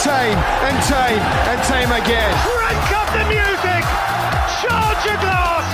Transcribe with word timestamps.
He 0.00 0.08
does 0.08 0.16
it 0.16 0.34
time 0.34 0.38
and 0.64 0.82
time 0.84 1.18
and 1.48 1.62
time 1.64 2.02
again. 2.02 2.34
Crank 2.46 2.92
up 2.92 3.08
the 3.12 3.24
music! 3.28 3.84
Charge 4.60 5.06
your 5.06 5.16
glass! 5.20 5.66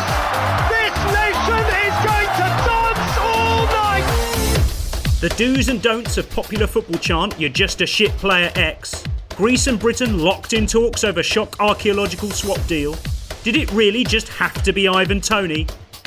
This 0.70 0.94
nation 1.14 1.64
is 1.84 1.94
going 2.04 2.30
to 2.34 2.48
dance 2.66 3.18
all 3.20 3.66
night! 3.66 5.20
The 5.20 5.28
do's 5.36 5.68
and 5.68 5.80
don'ts 5.82 6.18
of 6.18 6.28
popular 6.30 6.66
football 6.66 6.98
chant, 6.98 7.38
you're 7.38 7.50
just 7.50 7.80
a 7.80 7.86
shit 7.86 8.10
player 8.12 8.50
X. 8.54 9.04
Greece 9.36 9.66
and 9.66 9.78
Britain 9.78 10.18
locked 10.18 10.52
in 10.52 10.66
talks 10.66 11.04
over 11.04 11.22
shock 11.22 11.60
archaeological 11.60 12.30
swap 12.30 12.64
deal. 12.66 12.96
Did 13.42 13.56
it 13.56 13.70
really 13.72 14.02
just 14.02 14.28
have 14.28 14.62
to 14.62 14.72
be 14.72 14.88
Ivan 14.88 15.20
Toney? 15.20 15.66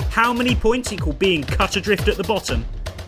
How 0.09 0.33
many 0.33 0.55
points 0.55 0.91
equal 0.91 1.13
being 1.13 1.43
cut 1.43 1.75
adrift 1.75 2.07
at 2.07 2.17
the 2.17 2.23
bottom? 2.23 2.65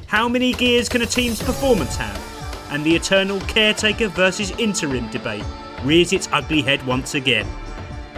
How 0.07 0.30
many 0.30 0.53
gears 0.53 0.88
can 0.88 1.02
a 1.02 1.06
team's 1.06 1.41
performance 1.41 1.96
have? 1.96 2.31
And 2.72 2.86
the 2.86 2.96
eternal 2.96 3.42
caretaker 3.42 4.08
versus 4.08 4.52
interim 4.52 5.09
debate 5.09 5.44
rears 5.84 6.14
its 6.14 6.30
ugly 6.32 6.62
head 6.62 6.82
once 6.88 7.16
again. 7.16 7.46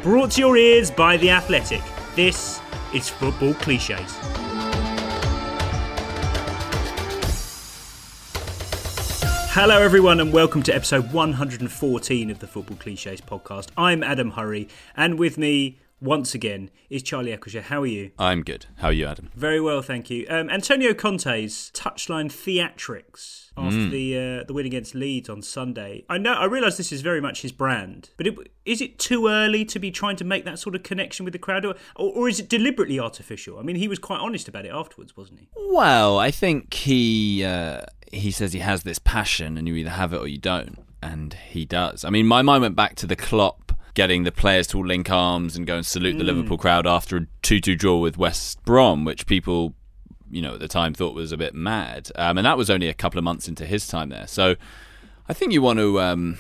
Brought 0.04 0.30
to 0.32 0.42
your 0.42 0.56
ears 0.58 0.92
by 0.92 1.18
The 1.18 1.32
Athletic, 1.32 1.82
this 2.16 2.62
is 2.94 3.10
Football 3.10 3.56
Cliches. 3.56 4.16
Hello, 9.56 9.82
everyone, 9.82 10.20
and 10.20 10.32
welcome 10.32 10.62
to 10.64 10.76
episode 10.76 11.12
114 11.12 12.30
of 12.30 12.38
the 12.38 12.46
Football 12.48 12.78
Cliches 12.78 13.22
podcast. 13.22 13.70
I'm 13.76 14.04
Adam 14.04 14.34
Hurrey, 14.34 14.68
and 14.96 15.18
with 15.18 15.40
me, 15.40 15.80
once 16.04 16.36
again, 16.36 16.70
is 16.90 17.02
Charlie 17.02 17.36
Eccleshare. 17.36 17.64
How 17.64 17.82
are 17.82 17.88
you? 17.88 18.12
I'm 18.20 18.44
good. 18.44 18.66
How 18.78 18.90
are 18.90 18.94
you, 18.94 19.08
Adam? 19.08 19.30
Very 19.36 19.62
well, 19.62 19.82
thank 19.82 20.10
you. 20.10 20.28
Um, 20.30 20.50
Antonio 20.50 20.94
Conte's 20.94 21.72
touchline 21.74 22.30
theatrics 22.30 23.52
after 23.56 23.88
the 23.90 24.18
uh, 24.18 24.44
the 24.46 24.54
win 24.54 24.66
against 24.66 24.94
Leeds 24.96 25.30
on 25.30 25.42
Sunday. 25.42 26.04
I 26.10 26.18
know. 26.18 26.34
I 26.34 26.46
realise 26.46 26.78
this 26.78 26.92
is 26.92 27.02
very 27.02 27.22
much 27.22 27.42
his 27.42 27.52
brand, 27.52 28.10
but 28.18 28.28
it, 28.28 28.36
is 28.66 28.82
it 28.82 29.00
too 29.00 29.28
early 29.28 29.64
to 29.66 29.80
be 29.80 29.92
trying 29.92 30.18
to 30.18 30.26
make 30.26 30.44
that 30.46 30.60
sort 30.60 30.76
of 30.76 30.84
connection 30.84 31.24
with 31.24 31.32
the 31.32 31.40
crowd, 31.40 31.66
or, 31.66 31.76
or 31.96 32.28
is 32.28 32.40
it 32.40 32.50
deliberately 32.50 33.00
artificial? 33.00 33.58
I 33.58 33.62
mean, 33.62 33.78
he 33.78 33.88
was 33.88 34.00
quite 34.00 34.20
honest 34.20 34.48
about 34.48 34.66
it 34.66 34.72
afterwards, 34.72 35.16
wasn't 35.16 35.40
he? 35.40 35.48
Well, 35.56 36.20
I 36.20 36.32
think 36.32 36.74
he 36.74 37.44
uh, 37.46 37.82
he 38.12 38.32
says 38.32 38.54
he 38.54 38.60
has 38.60 38.84
this 38.84 39.00
passion, 39.00 39.58
and 39.58 39.68
you 39.68 39.76
either 39.76 39.92
have 39.92 40.14
it 40.14 40.18
or 40.18 40.28
you 40.28 40.38
don't, 40.38 40.80
and 41.02 41.34
he 41.34 41.64
does. 41.66 42.04
I 42.04 42.10
mean, 42.10 42.26
my 42.26 42.42
mind 42.42 42.62
went 42.62 42.76
back 42.76 42.96
to 42.96 43.08
the 43.08 43.16
Klopp 43.16 43.63
getting 43.94 44.24
the 44.24 44.32
players 44.32 44.68
to 44.68 44.78
all 44.78 44.86
link 44.86 45.10
arms 45.10 45.56
and 45.56 45.68
go 45.68 45.76
and 45.76 45.86
salute 45.86 46.18
the 46.18 46.24
Liverpool 46.24 46.58
crowd 46.58 46.88
after 46.88 47.18
a 47.18 47.28
two-two 47.42 47.76
draw 47.76 48.00
with 48.00 48.18
West 48.18 48.64
Brom, 48.66 49.06
which 49.06 49.28
people, 49.28 49.76
you 50.32 50.42
know, 50.42 50.56
at 50.56 50.60
the 50.60 50.68
time 50.68 50.94
thought 50.94 51.14
was 51.14 51.32
a 51.32 51.38
bit 51.38 51.54
mad, 51.54 52.10
um, 52.16 52.38
and 52.38 52.46
that 52.46 52.58
was 52.58 52.70
only 52.70 52.90
a 52.90 52.94
couple 52.94 53.18
of 53.18 53.24
months 53.24 53.48
into 53.48 53.66
his 53.66 53.88
time 53.88 54.10
there. 54.10 54.28
So, 54.28 54.56
I 55.30 55.34
think 55.34 55.54
you 55.54 55.62
want 55.62 55.80
to 55.80 56.02
um, 56.02 56.38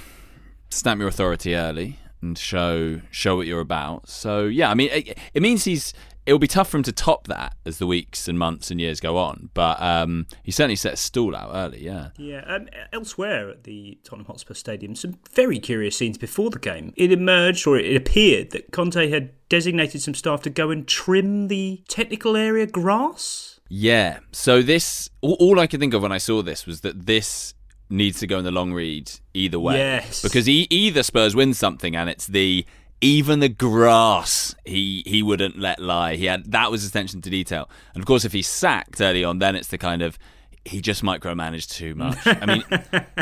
stamp 0.69 1.00
your 1.00 1.08
authority 1.08 1.56
early 1.56 2.00
and 2.22 2.38
show 2.38 3.02
show 3.12 3.36
what 3.36 3.47
you're 3.47 3.62
about. 3.62 4.09
So, 4.09 4.46
yeah, 4.46 4.70
I 4.70 4.74
mean, 4.74 4.90
it, 4.91 5.18
it 5.34 5.41
means 5.41 5.64
he's 5.64 5.94
it'll 6.25 6.39
be 6.39 6.47
tough 6.47 6.69
for 6.69 6.78
him 6.78 6.84
to 6.84 6.91
top 6.91 7.28
that 7.28 7.56
as 7.66 7.78
the 7.78 7.88
weeks 7.88 8.28
and 8.28 8.39
months 8.39 8.72
and 8.72 8.79
years 8.79 9.00
go 9.00 9.17
on. 9.17 9.50
But 9.53 9.81
um, 9.81 10.28
he 10.44 10.51
certainly 10.51 10.75
set 10.75 10.94
a 10.94 10.97
stall 10.97 11.35
out 11.35 11.51
early. 11.53 11.84
Yeah. 11.84 12.09
Yeah, 12.17 12.44
and 12.47 12.69
elsewhere 12.91 13.50
at 13.50 13.63
the 13.63 13.97
Tottenham 14.03 14.28
Hotspur 14.28 14.53
Stadium, 14.53 14.95
some 14.95 15.19
very 15.34 15.59
curious 15.59 15.97
scenes 15.97 16.17
before 16.17 16.50
the 16.50 16.59
game. 16.59 16.94
It 16.95 17.11
emerged, 17.11 17.67
or 17.67 17.78
it 17.78 17.95
appeared, 17.95 18.51
that 18.51 18.72
Conte 18.72 19.09
had 19.09 19.31
designated 19.50 20.01
some 20.01 20.13
staff 20.13 20.41
to 20.44 20.50
go 20.50 20.72
and 20.72 20.88
trim 20.88 21.47
the 21.47 21.84
technical 21.88 22.35
area 22.35 22.66
grass. 22.66 23.59
Yeah. 23.69 24.19
So 24.31 24.61
this, 24.61 25.09
all, 25.22 25.38
all 25.40 25.59
I 25.59 25.67
could 25.67 25.79
think 25.79 25.94
of 25.94 26.01
when 26.01 26.11
I 26.11 26.17
saw 26.19 26.41
this 26.41 26.66
was 26.66 26.81
that 26.81 27.05
this 27.05 27.53
needs 27.90 28.19
to 28.19 28.28
go 28.28 28.40
in 28.40 28.45
the 28.45 28.51
long 28.51 28.73
read 28.73 29.11
either 29.34 29.59
way. 29.59 29.78
Yes. 29.78 30.22
Because 30.22 30.47
e- 30.47 30.67
either 30.69 31.03
Spurs 31.03 31.35
win 31.35 31.53
something, 31.53 31.95
and 31.95 32.09
it's 32.09 32.28
the 32.28 32.66
even 33.03 33.40
the 33.40 33.50
grass 33.50 34.56
he 34.66 35.03
he 35.06 35.22
wouldn't 35.22 35.59
let 35.59 35.80
lie. 35.80 36.16
He 36.16 36.25
had 36.25 36.52
that 36.52 36.72
was 36.72 36.86
attention 36.86 37.22
to 37.22 37.30
detail. 37.30 37.69
And 37.94 38.02
of 38.02 38.08
course, 38.08 38.24
if 38.25 38.31
he's 38.31 38.47
sacked 38.47 39.02
early 39.02 39.24
on, 39.24 39.40
then 39.40 39.56
it's 39.56 39.68
the 39.68 39.78
kind 39.78 40.02
of 40.02 40.18
he 40.66 40.79
just 40.79 41.03
micromanaged 41.03 41.69
too 41.72 41.94
much. 41.94 42.18
I 42.25 42.46
mean, 42.46 42.63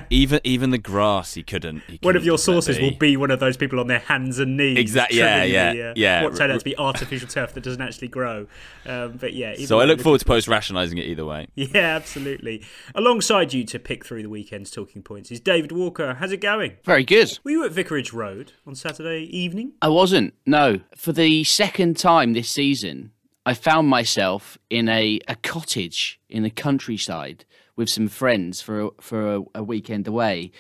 even 0.10 0.40
even 0.44 0.70
the 0.70 0.78
grass 0.78 1.34
he 1.34 1.44
couldn't. 1.44 1.82
He 1.88 1.98
One 2.02 2.16
of 2.16 2.20
couldn't 2.22 2.26
your 2.26 2.38
sources 2.38 2.78
be. 2.78 2.84
will 2.84 2.98
be 2.98 3.18
one 3.18 3.32
of 3.32 3.40
those 3.40 3.58
people 3.58 3.80
on 3.80 3.88
their 3.88 4.00
hands 4.00 4.38
and 4.40 4.58
knees. 4.58 4.78
Exact- 4.78 5.14
yeah, 5.14 5.44
yeah, 5.44 5.74
the, 5.74 5.90
uh, 5.90 5.94
yeah. 5.96 6.24
What 6.24 6.36
turned 6.36 6.52
out 6.52 6.60
to 6.60 6.66
be 6.66 6.78
artificial 6.78 7.28
turf 7.28 7.54
that 7.56 7.64
doesn't 7.64 7.82
actually 7.82 8.10
grow. 8.10 8.48
Um, 8.86 9.14
but 9.14 9.34
yeah. 9.34 9.54
either 9.54 9.66
So 9.66 9.80
I 9.80 9.86
look 9.86 10.02
forward 10.02 10.20
to 10.20 10.26
post 10.26 10.48
rationalising 10.48 10.98
it 10.98 11.06
either 11.06 11.26
way. 11.26 11.48
Yeah, 11.56 11.96
absolutely. 11.96 12.64
Alongside 12.96 13.54
you 13.54 13.64
to 13.66 13.80
pick 13.80 14.06
through 14.06 14.24
the 14.24 14.30
weekend's 14.30 14.72
talking 14.72 15.02
points 15.02 15.32
is 15.32 15.40
David 15.40 15.72
Walker. 15.72 16.16
How's 16.16 16.32
it 16.32 16.42
going? 16.42 16.74
Very 16.84 17.04
good. 17.04 17.40
Were 17.44 17.52
you 17.52 17.64
at 17.66 17.72
Vicarage 17.72 18.12
Road 18.14 18.52
on 18.68 18.76
Saturday 18.76 19.24
evening? 19.26 19.74
I 19.82 19.88
wasn't. 19.88 20.34
No. 20.46 20.82
For 20.98 21.12
the 21.14 21.44
second 21.46 21.98
time 21.98 22.34
this 22.34 22.50
season, 22.50 23.12
I 23.46 23.54
found 23.54 23.88
myself 23.88 24.58
in 24.70 24.88
a, 24.88 25.20
a 25.28 25.36
cottage 25.36 26.20
in 26.30 26.44
the 26.44 26.50
countryside 26.50 27.46
with 27.76 27.90
some 27.90 28.08
friends 28.08 28.62
for 28.62 28.82
a, 28.82 28.90
for 29.00 29.36
a, 29.36 29.42
a 29.56 29.64
weekend 29.64 30.08
away. 30.08 30.52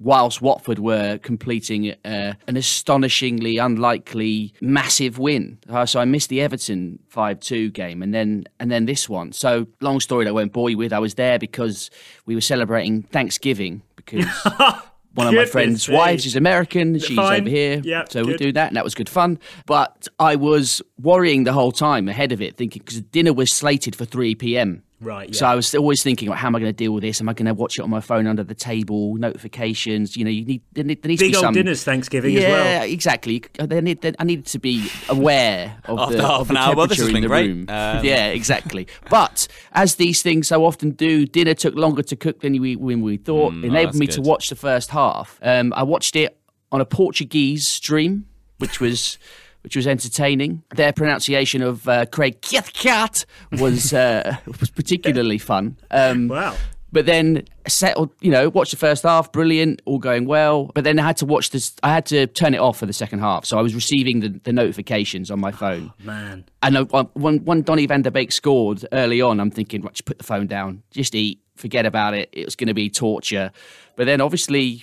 Whilst 0.00 0.40
Watford 0.40 0.78
were 0.78 1.18
completing 1.18 1.90
uh, 2.04 2.34
an 2.46 2.56
astonishingly 2.56 3.58
unlikely 3.58 4.54
massive 4.60 5.18
win, 5.18 5.58
uh, 5.68 5.86
so 5.86 5.98
I 5.98 6.04
missed 6.04 6.28
the 6.28 6.40
Everton 6.40 7.00
five 7.08 7.40
two 7.40 7.70
game, 7.70 8.00
and 8.00 8.14
then 8.14 8.44
and 8.60 8.70
then 8.70 8.84
this 8.84 9.08
one. 9.08 9.32
So 9.32 9.66
long 9.80 9.98
story 9.98 10.24
that 10.24 10.30
I 10.30 10.34
won't 10.34 10.52
bore 10.52 10.70
you 10.70 10.78
with. 10.78 10.92
I 10.92 11.00
was 11.00 11.14
there 11.14 11.36
because 11.36 11.90
we 12.26 12.36
were 12.36 12.40
celebrating 12.40 13.02
Thanksgiving 13.02 13.82
because 13.96 14.24
one 15.14 15.26
of 15.26 15.34
my 15.34 15.44
friend's 15.44 15.88
me. 15.88 15.96
wives 15.96 16.26
is 16.26 16.36
American. 16.36 16.98
She's 16.98 17.16
Fine. 17.16 17.40
over 17.42 17.50
here. 17.50 17.80
Yeah, 17.84 18.04
so 18.08 18.24
we 18.24 18.36
do 18.36 18.52
that, 18.52 18.68
and 18.68 18.76
that 18.76 18.84
was 18.84 18.94
good 18.94 19.08
fun. 19.08 19.38
But 19.66 20.06
I 20.18 20.36
was 20.36 20.82
worrying 21.00 21.44
the 21.44 21.52
whole 21.52 21.72
time 21.72 22.08
ahead 22.08 22.32
of 22.32 22.40
it, 22.40 22.56
thinking 22.56 22.82
because 22.84 23.00
dinner 23.00 23.32
was 23.32 23.52
slated 23.52 23.96
for 23.96 24.04
3 24.04 24.34
p.m. 24.36 24.82
Right, 25.00 25.32
So. 25.32 25.46
I 25.46 25.54
was 25.54 25.72
always 25.76 26.02
thinking, 26.02 26.28
like, 26.28 26.38
how 26.38 26.48
am 26.48 26.56
I 26.56 26.58
going 26.58 26.72
to 26.72 26.76
deal 26.76 26.92
with 26.92 27.02
this? 27.02 27.20
Am 27.20 27.28
I 27.28 27.32
going 27.32 27.46
to 27.46 27.54
watch 27.54 27.78
it 27.78 27.82
on 27.82 27.90
my 27.90 28.00
phone 28.00 28.26
under 28.26 28.42
the 28.42 28.54
table? 28.54 29.14
Notifications. 29.14 30.16
You 30.16 30.24
know, 30.24 30.30
you 30.30 30.44
need 30.44 30.62
there, 30.72 30.82
need- 30.82 31.02
there 31.02 31.08
needs 31.08 31.20
Big 31.20 31.32
to 31.32 31.32
be 31.32 31.36
old 31.36 31.44
some 31.44 31.54
dinners 31.54 31.84
Thanksgiving 31.84 32.34
yeah, 32.34 32.40
as 32.40 32.52
well. 32.52 32.64
Yeah, 32.64 32.82
exactly. 32.82 33.44
There 33.58 33.80
need, 33.80 34.00
there, 34.02 34.14
I 34.18 34.24
needed 34.24 34.46
to 34.46 34.58
be 34.58 34.90
aware 35.08 35.76
of 35.84 36.00
After 36.00 36.16
the, 36.16 36.22
half 36.26 36.40
of 36.40 36.50
an 36.50 36.54
the 36.54 36.60
hour, 36.60 36.74
temperature 36.74 37.02
has 37.02 37.14
in 37.14 37.20
the 37.20 37.28
great. 37.28 37.46
room. 37.48 37.60
Um, 37.68 38.04
yeah, 38.04 38.26
exactly. 38.26 38.88
But 39.08 39.46
as 39.72 39.94
these 39.94 40.20
things 40.22 40.48
so 40.48 40.64
often 40.64 40.90
do, 40.90 41.26
dinner 41.26 41.54
took 41.54 41.76
longer 41.76 42.02
to 42.02 42.16
cook 42.16 42.40
than 42.40 42.60
we 42.60 42.74
when 42.74 43.00
we 43.00 43.18
thought. 43.18 43.52
Mm, 43.52 43.62
oh, 43.62 43.66
enabled 43.68 43.86
that's 43.94 44.00
me 44.00 44.06
to 44.08 44.20
watch 44.20 44.48
the 44.48 44.56
first 44.56 44.90
half. 44.90 45.38
Um, 45.42 45.72
I 45.76 45.84
watched 45.84 46.16
it 46.16 46.36
on 46.72 46.80
a 46.80 46.84
Portuguese 46.84 47.68
stream, 47.68 48.26
which 48.58 48.80
was. 48.80 49.16
Which 49.62 49.76
was 49.76 49.86
entertaining. 49.86 50.62
Their 50.74 50.92
pronunciation 50.92 51.62
of 51.62 51.86
uh, 51.88 52.06
Craig 52.06 52.40
Cathcart 52.40 53.26
was 53.52 53.92
uh, 53.92 54.36
was 54.60 54.70
particularly 54.70 55.38
fun. 55.38 55.76
Um, 55.90 56.28
Wow. 56.28 56.54
but 56.92 57.04
then 57.04 57.42
settled, 57.66 58.10
you 58.20 58.30
know, 58.30 58.48
watched 58.48 58.70
the 58.70 58.76
first 58.78 59.02
half, 59.02 59.30
brilliant, 59.32 59.82
all 59.84 59.98
going 59.98 60.24
well. 60.26 60.70
But 60.74 60.84
then 60.84 60.98
I 60.98 61.02
had 61.02 61.16
to 61.18 61.26
watch 61.26 61.50
this. 61.50 61.74
I 61.82 61.92
had 61.92 62.06
to 62.06 62.26
turn 62.28 62.54
it 62.54 62.58
off 62.60 62.78
for 62.78 62.86
the 62.86 62.92
second 62.94 63.18
half, 63.18 63.44
so 63.44 63.58
I 63.58 63.62
was 63.62 63.74
receiving 63.74 64.20
the, 64.20 64.40
the 64.44 64.52
notifications 64.52 65.30
on 65.30 65.40
my 65.40 65.50
phone. 65.52 65.92
Man. 66.02 66.44
And 66.62 66.78
I, 66.78 66.82
when 67.14 67.44
when 67.44 67.62
Donny 67.62 67.84
van 67.86 68.02
der 68.02 68.10
Beek 68.10 68.32
scored 68.32 68.86
early 68.92 69.20
on, 69.20 69.38
I'm 69.40 69.50
thinking, 69.50 69.82
right, 69.82 69.92
just 69.92 70.06
put 70.06 70.18
the 70.18 70.24
phone 70.24 70.46
down, 70.46 70.82
just 70.92 71.14
eat, 71.14 71.40
forget 71.56 71.84
about 71.84 72.14
it. 72.14 72.30
It 72.32 72.44
was 72.46 72.54
going 72.56 72.68
to 72.68 72.74
be 72.74 72.88
torture. 72.88 73.50
But 73.96 74.06
then 74.06 74.20
obviously. 74.22 74.82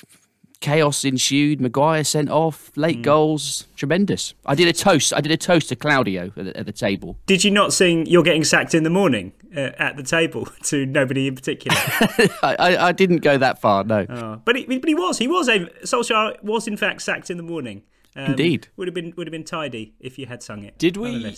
Chaos 0.62 1.04
ensued. 1.06 1.62
Maguire 1.62 2.04
sent 2.04 2.30
off. 2.30 2.72
Late 2.75 3.02
goals, 3.02 3.68
tremendous. 3.75 4.34
I 4.46 4.56
did 4.56 4.68
a 4.68 4.74
toast. 4.74 5.13
I 5.13 5.22
did 5.22 5.31
a 5.31 5.38
toast 5.38 5.69
to 5.69 5.75
Claudio 5.75 6.31
at 6.38 6.46
the, 6.46 6.57
at 6.57 6.66
the 6.66 6.72
table. 6.72 7.18
Did 7.25 7.44
you 7.44 7.52
not 7.52 7.74
sing 7.74 8.06
"You're 8.06 8.24
Getting 8.24 8.44
Sacked 8.44 8.74
in 8.74 8.84
the 8.84 8.90
Morning" 8.90 9.34
uh, 9.56 9.72
at 9.78 9.98
the 9.98 10.04
table 10.04 10.46
to 10.63 10.86
nobody 10.86 11.28
in 11.28 11.36
particular? 11.36 11.78
I, 12.44 12.56
I, 12.57 12.88
I 12.88 12.92
didn't 12.92 13.18
go 13.18 13.38
that 13.38 13.60
far. 13.60 13.84
No. 13.84 14.06
Oh, 14.10 14.42
but 14.44 14.56
he, 14.56 14.66
but 14.66 14.88
he 14.88 14.96
was 14.96 15.18
he 15.18 15.28
was 15.28 15.48
a 15.48 15.66
Solskjaer 15.84 16.42
was 16.44 16.68
in 16.68 16.78
fact 16.78 17.02
sacked 17.02 17.30
in 17.30 17.38
the 17.38 17.44
morning. 17.44 17.84
Um, 18.16 18.31
Indeed. 18.31 18.69
would 18.78 18.88
have 18.88 18.96
been 18.96 19.13
would 19.18 19.28
have 19.28 19.31
been 19.31 19.44
tidy 19.44 19.94
if 20.00 20.18
you 20.18 20.25
had 20.25 20.42
sung 20.42 20.63
it. 20.63 20.78
Did 20.78 20.98
we? 20.98 21.36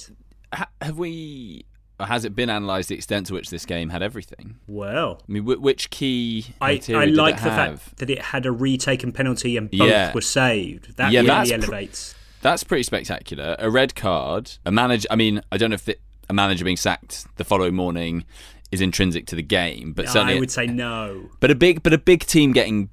Ha- 0.53 0.69
have 0.81 0.97
we? 0.97 1.65
Or 1.99 2.05
has 2.05 2.25
it 2.25 2.35
been 2.35 2.49
analysed 2.49 2.89
the 2.89 2.95
extent 2.95 3.25
to 3.27 3.33
which 3.33 3.49
this 3.49 3.65
game 3.65 3.89
had 3.89 4.03
everything? 4.03 4.57
Well, 4.67 5.21
I 5.27 5.31
mean, 5.31 5.45
which 5.45 5.89
key 5.89 6.45
I, 6.61 6.75
criteria 6.77 7.01
I 7.01 7.05
did 7.05 7.15
like 7.15 7.35
it 7.37 7.43
the 7.43 7.49
have? 7.49 7.81
fact 7.81 7.97
that 7.97 8.09
it 8.11 8.21
had 8.21 8.45
a 8.45 8.51
retaken 8.51 9.11
penalty 9.11 9.57
and 9.57 9.71
both 9.71 9.89
Yeah. 9.89 10.13
were 10.13 10.21
saved. 10.21 10.95
That 10.97 11.11
Yeah, 11.11 11.21
really 11.21 11.27
that's 11.29 11.49
pr- 11.49 11.55
elevates. 11.55 12.15
That's 12.43 12.63
pretty 12.63 12.83
spectacular. 12.83 13.55
A 13.57 13.69
red 13.71 13.95
card, 13.95 14.51
a 14.63 14.71
manager. 14.71 15.07
I 15.09 15.15
mean, 15.15 15.41
I 15.51 15.57
don't 15.57 15.71
know 15.71 15.75
if 15.75 15.85
the, 15.85 15.97
a 16.29 16.33
manager 16.33 16.63
being 16.63 16.77
sacked 16.77 17.25
the 17.37 17.43
following 17.43 17.73
morning 17.73 18.25
is 18.71 18.79
intrinsic 18.79 19.25
to 19.27 19.35
the 19.35 19.41
game, 19.41 19.93
but 19.93 20.07
certainly, 20.07 20.35
I 20.35 20.39
would 20.39 20.51
say 20.51 20.67
no. 20.67 21.29
but 21.39 21.49
a 21.49 21.55
big, 21.55 21.81
but 21.81 21.93
a 21.93 21.97
big 21.97 22.25
team 22.27 22.51
getting 22.51 22.89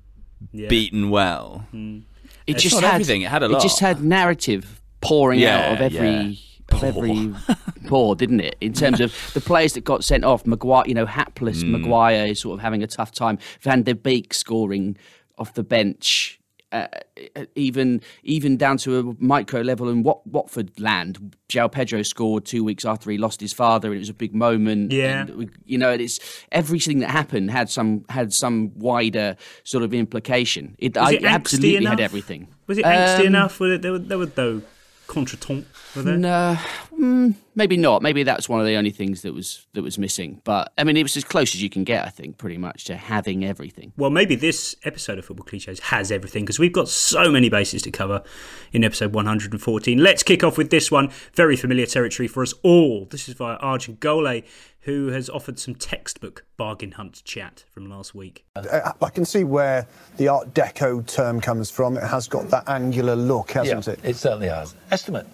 Yeah. 0.52 0.68
beaten 0.68 1.10
well. 1.10 1.66
Hmm. 1.72 1.98
It 2.46 2.54
It's 2.54 2.62
just 2.62 2.80
had 2.80 2.84
everything, 2.94 3.20
it 3.22 3.30
had 3.30 3.42
a 3.42 3.50
It 3.54 3.60
just 3.60 3.80
had 3.80 4.02
narrative 4.02 4.80
pouring 5.02 5.40
Yeah, 5.40 5.66
out 5.66 5.72
of 5.74 5.80
every 5.80 6.38
every 6.82 7.32
pour, 7.86 8.16
didn't 8.16 8.40
it? 8.40 8.56
In 8.60 8.72
terms 8.72 9.00
of 9.00 9.14
the 9.34 9.40
players 9.40 9.74
that 9.74 9.84
got 9.84 10.04
sent 10.04 10.24
off, 10.24 10.46
Maguire, 10.46 10.84
you 10.86 10.94
know, 10.94 11.06
hapless 11.06 11.62
Mm. 11.62 11.70
Maguire 11.70 12.26
is 12.26 12.40
sort 12.40 12.54
of 12.58 12.60
having 12.62 12.82
a 12.82 12.86
tough 12.86 13.12
time. 13.12 13.38
Van 13.60 13.82
der 13.82 13.94
Beek 13.94 14.34
scoring 14.34 14.96
off 15.38 15.54
the 15.54 15.62
bench. 15.64 16.40
Uh, 16.72 16.88
even 17.54 18.00
even 18.24 18.56
down 18.56 18.76
to 18.76 18.98
a 18.98 19.24
micro 19.24 19.60
level 19.60 19.88
in 19.88 20.02
Wat- 20.02 20.26
Watford 20.26 20.80
land, 20.80 21.36
João 21.48 21.70
Pedro 21.70 22.02
scored 22.02 22.44
two 22.44 22.64
weeks 22.64 22.84
after 22.84 23.12
he 23.12 23.16
lost 23.16 23.40
his 23.40 23.52
father, 23.52 23.88
and 23.88 23.96
it 23.96 24.00
was 24.00 24.08
a 24.08 24.14
big 24.14 24.34
moment. 24.34 24.90
Yeah. 24.90 25.20
and 25.20 25.50
you 25.64 25.78
know, 25.78 25.90
it's 25.92 26.18
everything 26.50 26.98
that 26.98 27.10
happened 27.10 27.52
had 27.52 27.70
some 27.70 28.04
had 28.08 28.32
some 28.32 28.72
wider 28.76 29.36
sort 29.62 29.84
of 29.84 29.94
implication. 29.94 30.74
It, 30.80 30.96
I 30.98 31.12
it 31.12 31.24
absolutely 31.24 31.76
enough? 31.76 31.90
had 31.92 32.00
everything. 32.00 32.48
Was 32.66 32.78
it 32.78 32.84
angsty 32.84 33.20
Um, 33.20 33.26
enough? 33.26 33.60
Were 33.60 33.78
there, 33.78 33.92
were, 33.92 33.98
there 34.00 34.18
were 34.18 34.32
no 34.36 34.60
contretemps, 35.14 35.64
were 35.96 36.02
there? 36.02 36.16
No, 36.16 36.58
mm, 36.92 37.34
maybe 37.54 37.76
not. 37.76 38.02
Maybe 38.02 38.22
that's 38.22 38.48
one 38.48 38.60
of 38.60 38.66
the 38.66 38.76
only 38.76 38.90
things 38.90 39.22
that 39.22 39.32
was 39.32 39.66
that 39.72 39.82
was 39.82 39.98
missing. 39.98 40.40
But 40.44 40.72
I 40.76 40.84
mean, 40.84 40.96
it 40.96 41.02
was 41.02 41.16
as 41.16 41.24
close 41.24 41.54
as 41.54 41.62
you 41.62 41.70
can 41.70 41.84
get, 41.84 42.04
I 42.04 42.10
think, 42.10 42.38
pretty 42.38 42.58
much 42.58 42.84
to 42.84 42.96
having 42.96 43.44
everything. 43.44 43.92
Well, 43.96 44.10
maybe 44.10 44.34
this 44.34 44.76
episode 44.84 45.18
of 45.18 45.24
Football 45.24 45.46
Cliches 45.46 45.80
has 45.80 46.10
everything 46.10 46.44
because 46.44 46.58
we've 46.58 46.72
got 46.72 46.88
so 46.88 47.30
many 47.30 47.48
bases 47.48 47.82
to 47.82 47.90
cover 47.90 48.22
in 48.72 48.84
episode 48.84 49.14
114. 49.14 49.98
Let's 49.98 50.22
kick 50.22 50.42
off 50.42 50.58
with 50.58 50.70
this 50.70 50.90
one. 50.90 51.10
Very 51.34 51.56
familiar 51.56 51.86
territory 51.86 52.28
for 52.28 52.42
us 52.42 52.52
all. 52.62 53.06
This 53.06 53.28
is 53.28 53.34
via 53.34 53.56
Arjun 53.56 53.96
Gole, 53.96 54.42
who 54.84 55.08
has 55.08 55.30
offered 55.30 55.58
some 55.58 55.74
textbook 55.74 56.44
bargain 56.58 56.92
hunt 56.92 57.22
chat 57.24 57.64
from 57.70 57.88
last 57.88 58.14
week. 58.14 58.44
I 58.54 59.08
can 59.08 59.24
see 59.24 59.42
where 59.42 59.86
the 60.18 60.28
Art 60.28 60.52
Deco 60.52 61.06
term 61.06 61.40
comes 61.40 61.70
from. 61.70 61.96
It 61.96 62.02
has 62.02 62.28
got 62.28 62.50
that 62.50 62.68
angular 62.68 63.16
look, 63.16 63.52
hasn't 63.52 63.88
it? 63.88 63.98
It 64.04 64.16
certainly 64.16 64.48
has. 64.48 64.74
Estimate? 64.90 65.26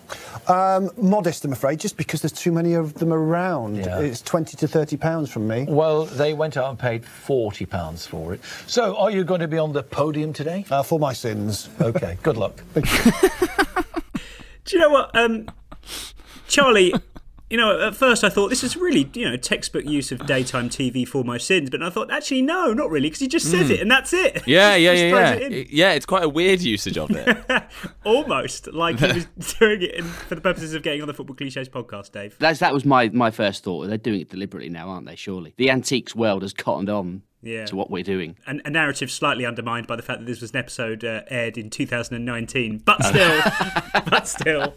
Um, 0.46 0.90
modest, 0.96 1.44
I'm 1.44 1.52
afraid, 1.52 1.80
just 1.80 1.96
because 1.96 2.22
there's 2.22 2.32
too 2.32 2.52
many 2.52 2.74
of 2.74 2.94
them 2.94 3.12
around. 3.12 3.76
Yeah. 3.76 3.98
It's 3.98 4.22
20 4.22 4.56
to 4.56 4.68
30 4.68 4.96
pounds 4.96 5.30
from 5.32 5.48
me. 5.48 5.66
Well, 5.68 6.04
they 6.04 6.32
went 6.32 6.56
out 6.56 6.70
and 6.70 6.78
paid 6.78 7.04
forty 7.04 7.66
pounds 7.66 8.06
for 8.06 8.32
it. 8.34 8.40
So, 8.66 8.96
are 8.96 9.10
you 9.10 9.24
going 9.24 9.40
to 9.40 9.48
be 9.48 9.58
on 9.58 9.72
the 9.72 9.82
podium 9.82 10.32
today? 10.32 10.64
Uh, 10.70 10.82
for 10.84 10.98
my 11.00 11.12
sins. 11.12 11.68
Okay. 11.80 12.16
Good 12.22 12.36
luck. 12.36 12.62
Do 12.74 12.82
you 14.76 14.78
know 14.78 14.90
what, 14.90 15.16
um, 15.16 15.48
Charlie? 16.46 16.94
You 17.50 17.56
know, 17.56 17.80
at 17.88 17.96
first 17.96 18.22
I 18.22 18.28
thought 18.28 18.48
this 18.48 18.62
is 18.62 18.76
really, 18.76 19.10
you 19.12 19.28
know, 19.28 19.36
textbook 19.36 19.84
use 19.84 20.12
of 20.12 20.24
daytime 20.24 20.68
TV 20.68 21.06
for 21.06 21.24
my 21.24 21.36
sins, 21.36 21.68
but 21.68 21.82
I 21.82 21.90
thought 21.90 22.08
actually 22.10 22.42
no, 22.42 22.72
not 22.72 22.90
really, 22.90 23.08
because 23.08 23.18
he 23.20 23.26
just 23.26 23.50
says 23.50 23.68
Mm. 23.68 23.74
it 23.74 23.80
and 23.80 23.90
that's 23.90 24.12
it. 24.12 24.42
Yeah, 24.46 24.76
yeah, 24.76 24.92
yeah, 24.92 25.08
yeah. 25.08 25.32
It- 25.32 25.70
yeah, 25.70 25.92
it's 25.92 26.06
quite 26.06 26.22
a 26.22 26.28
weird 26.28 26.60
usage 26.60 26.96
of 26.96 27.10
it. 27.10 27.36
Almost 28.04 28.72
like 28.72 29.00
he 29.00 29.06
was 29.12 29.26
doing 29.58 29.82
it 29.82 29.94
in, 29.96 30.04
for 30.04 30.36
the 30.36 30.40
purposes 30.40 30.74
of 30.74 30.82
getting 30.82 31.02
on 31.02 31.08
the 31.08 31.14
Football 31.14 31.36
Cliches 31.36 31.68
podcast, 31.68 32.12
Dave. 32.12 32.36
That's 32.38 32.60
that 32.60 32.72
was 32.72 32.84
my 32.84 33.08
my 33.08 33.30
first 33.32 33.64
thought. 33.64 33.88
They're 33.88 33.98
doing 33.98 34.20
it 34.20 34.28
deliberately 34.30 34.70
now, 34.70 34.88
aren't 34.88 35.06
they? 35.06 35.16
Surely 35.16 35.52
the 35.56 35.70
antiques 35.70 36.14
world 36.14 36.42
has 36.42 36.52
cottoned 36.52 36.88
on 36.88 37.22
Yeah. 37.42 37.64
to 37.66 37.76
what 37.76 37.90
we're 37.90 38.02
doing. 38.02 38.36
And 38.46 38.60
a 38.64 38.70
narrative 38.70 39.10
slightly 39.10 39.46
undermined 39.46 39.86
by 39.86 39.96
the 39.96 40.02
fact 40.02 40.20
that 40.20 40.26
this 40.26 40.40
was 40.40 40.50
an 40.50 40.58
episode 40.58 41.04
uh, 41.04 41.22
aired 41.28 41.56
in 41.56 41.70
2019, 41.70 42.82
but 42.84 43.02
still, 43.02 43.42
but 44.10 44.28
still, 44.28 44.74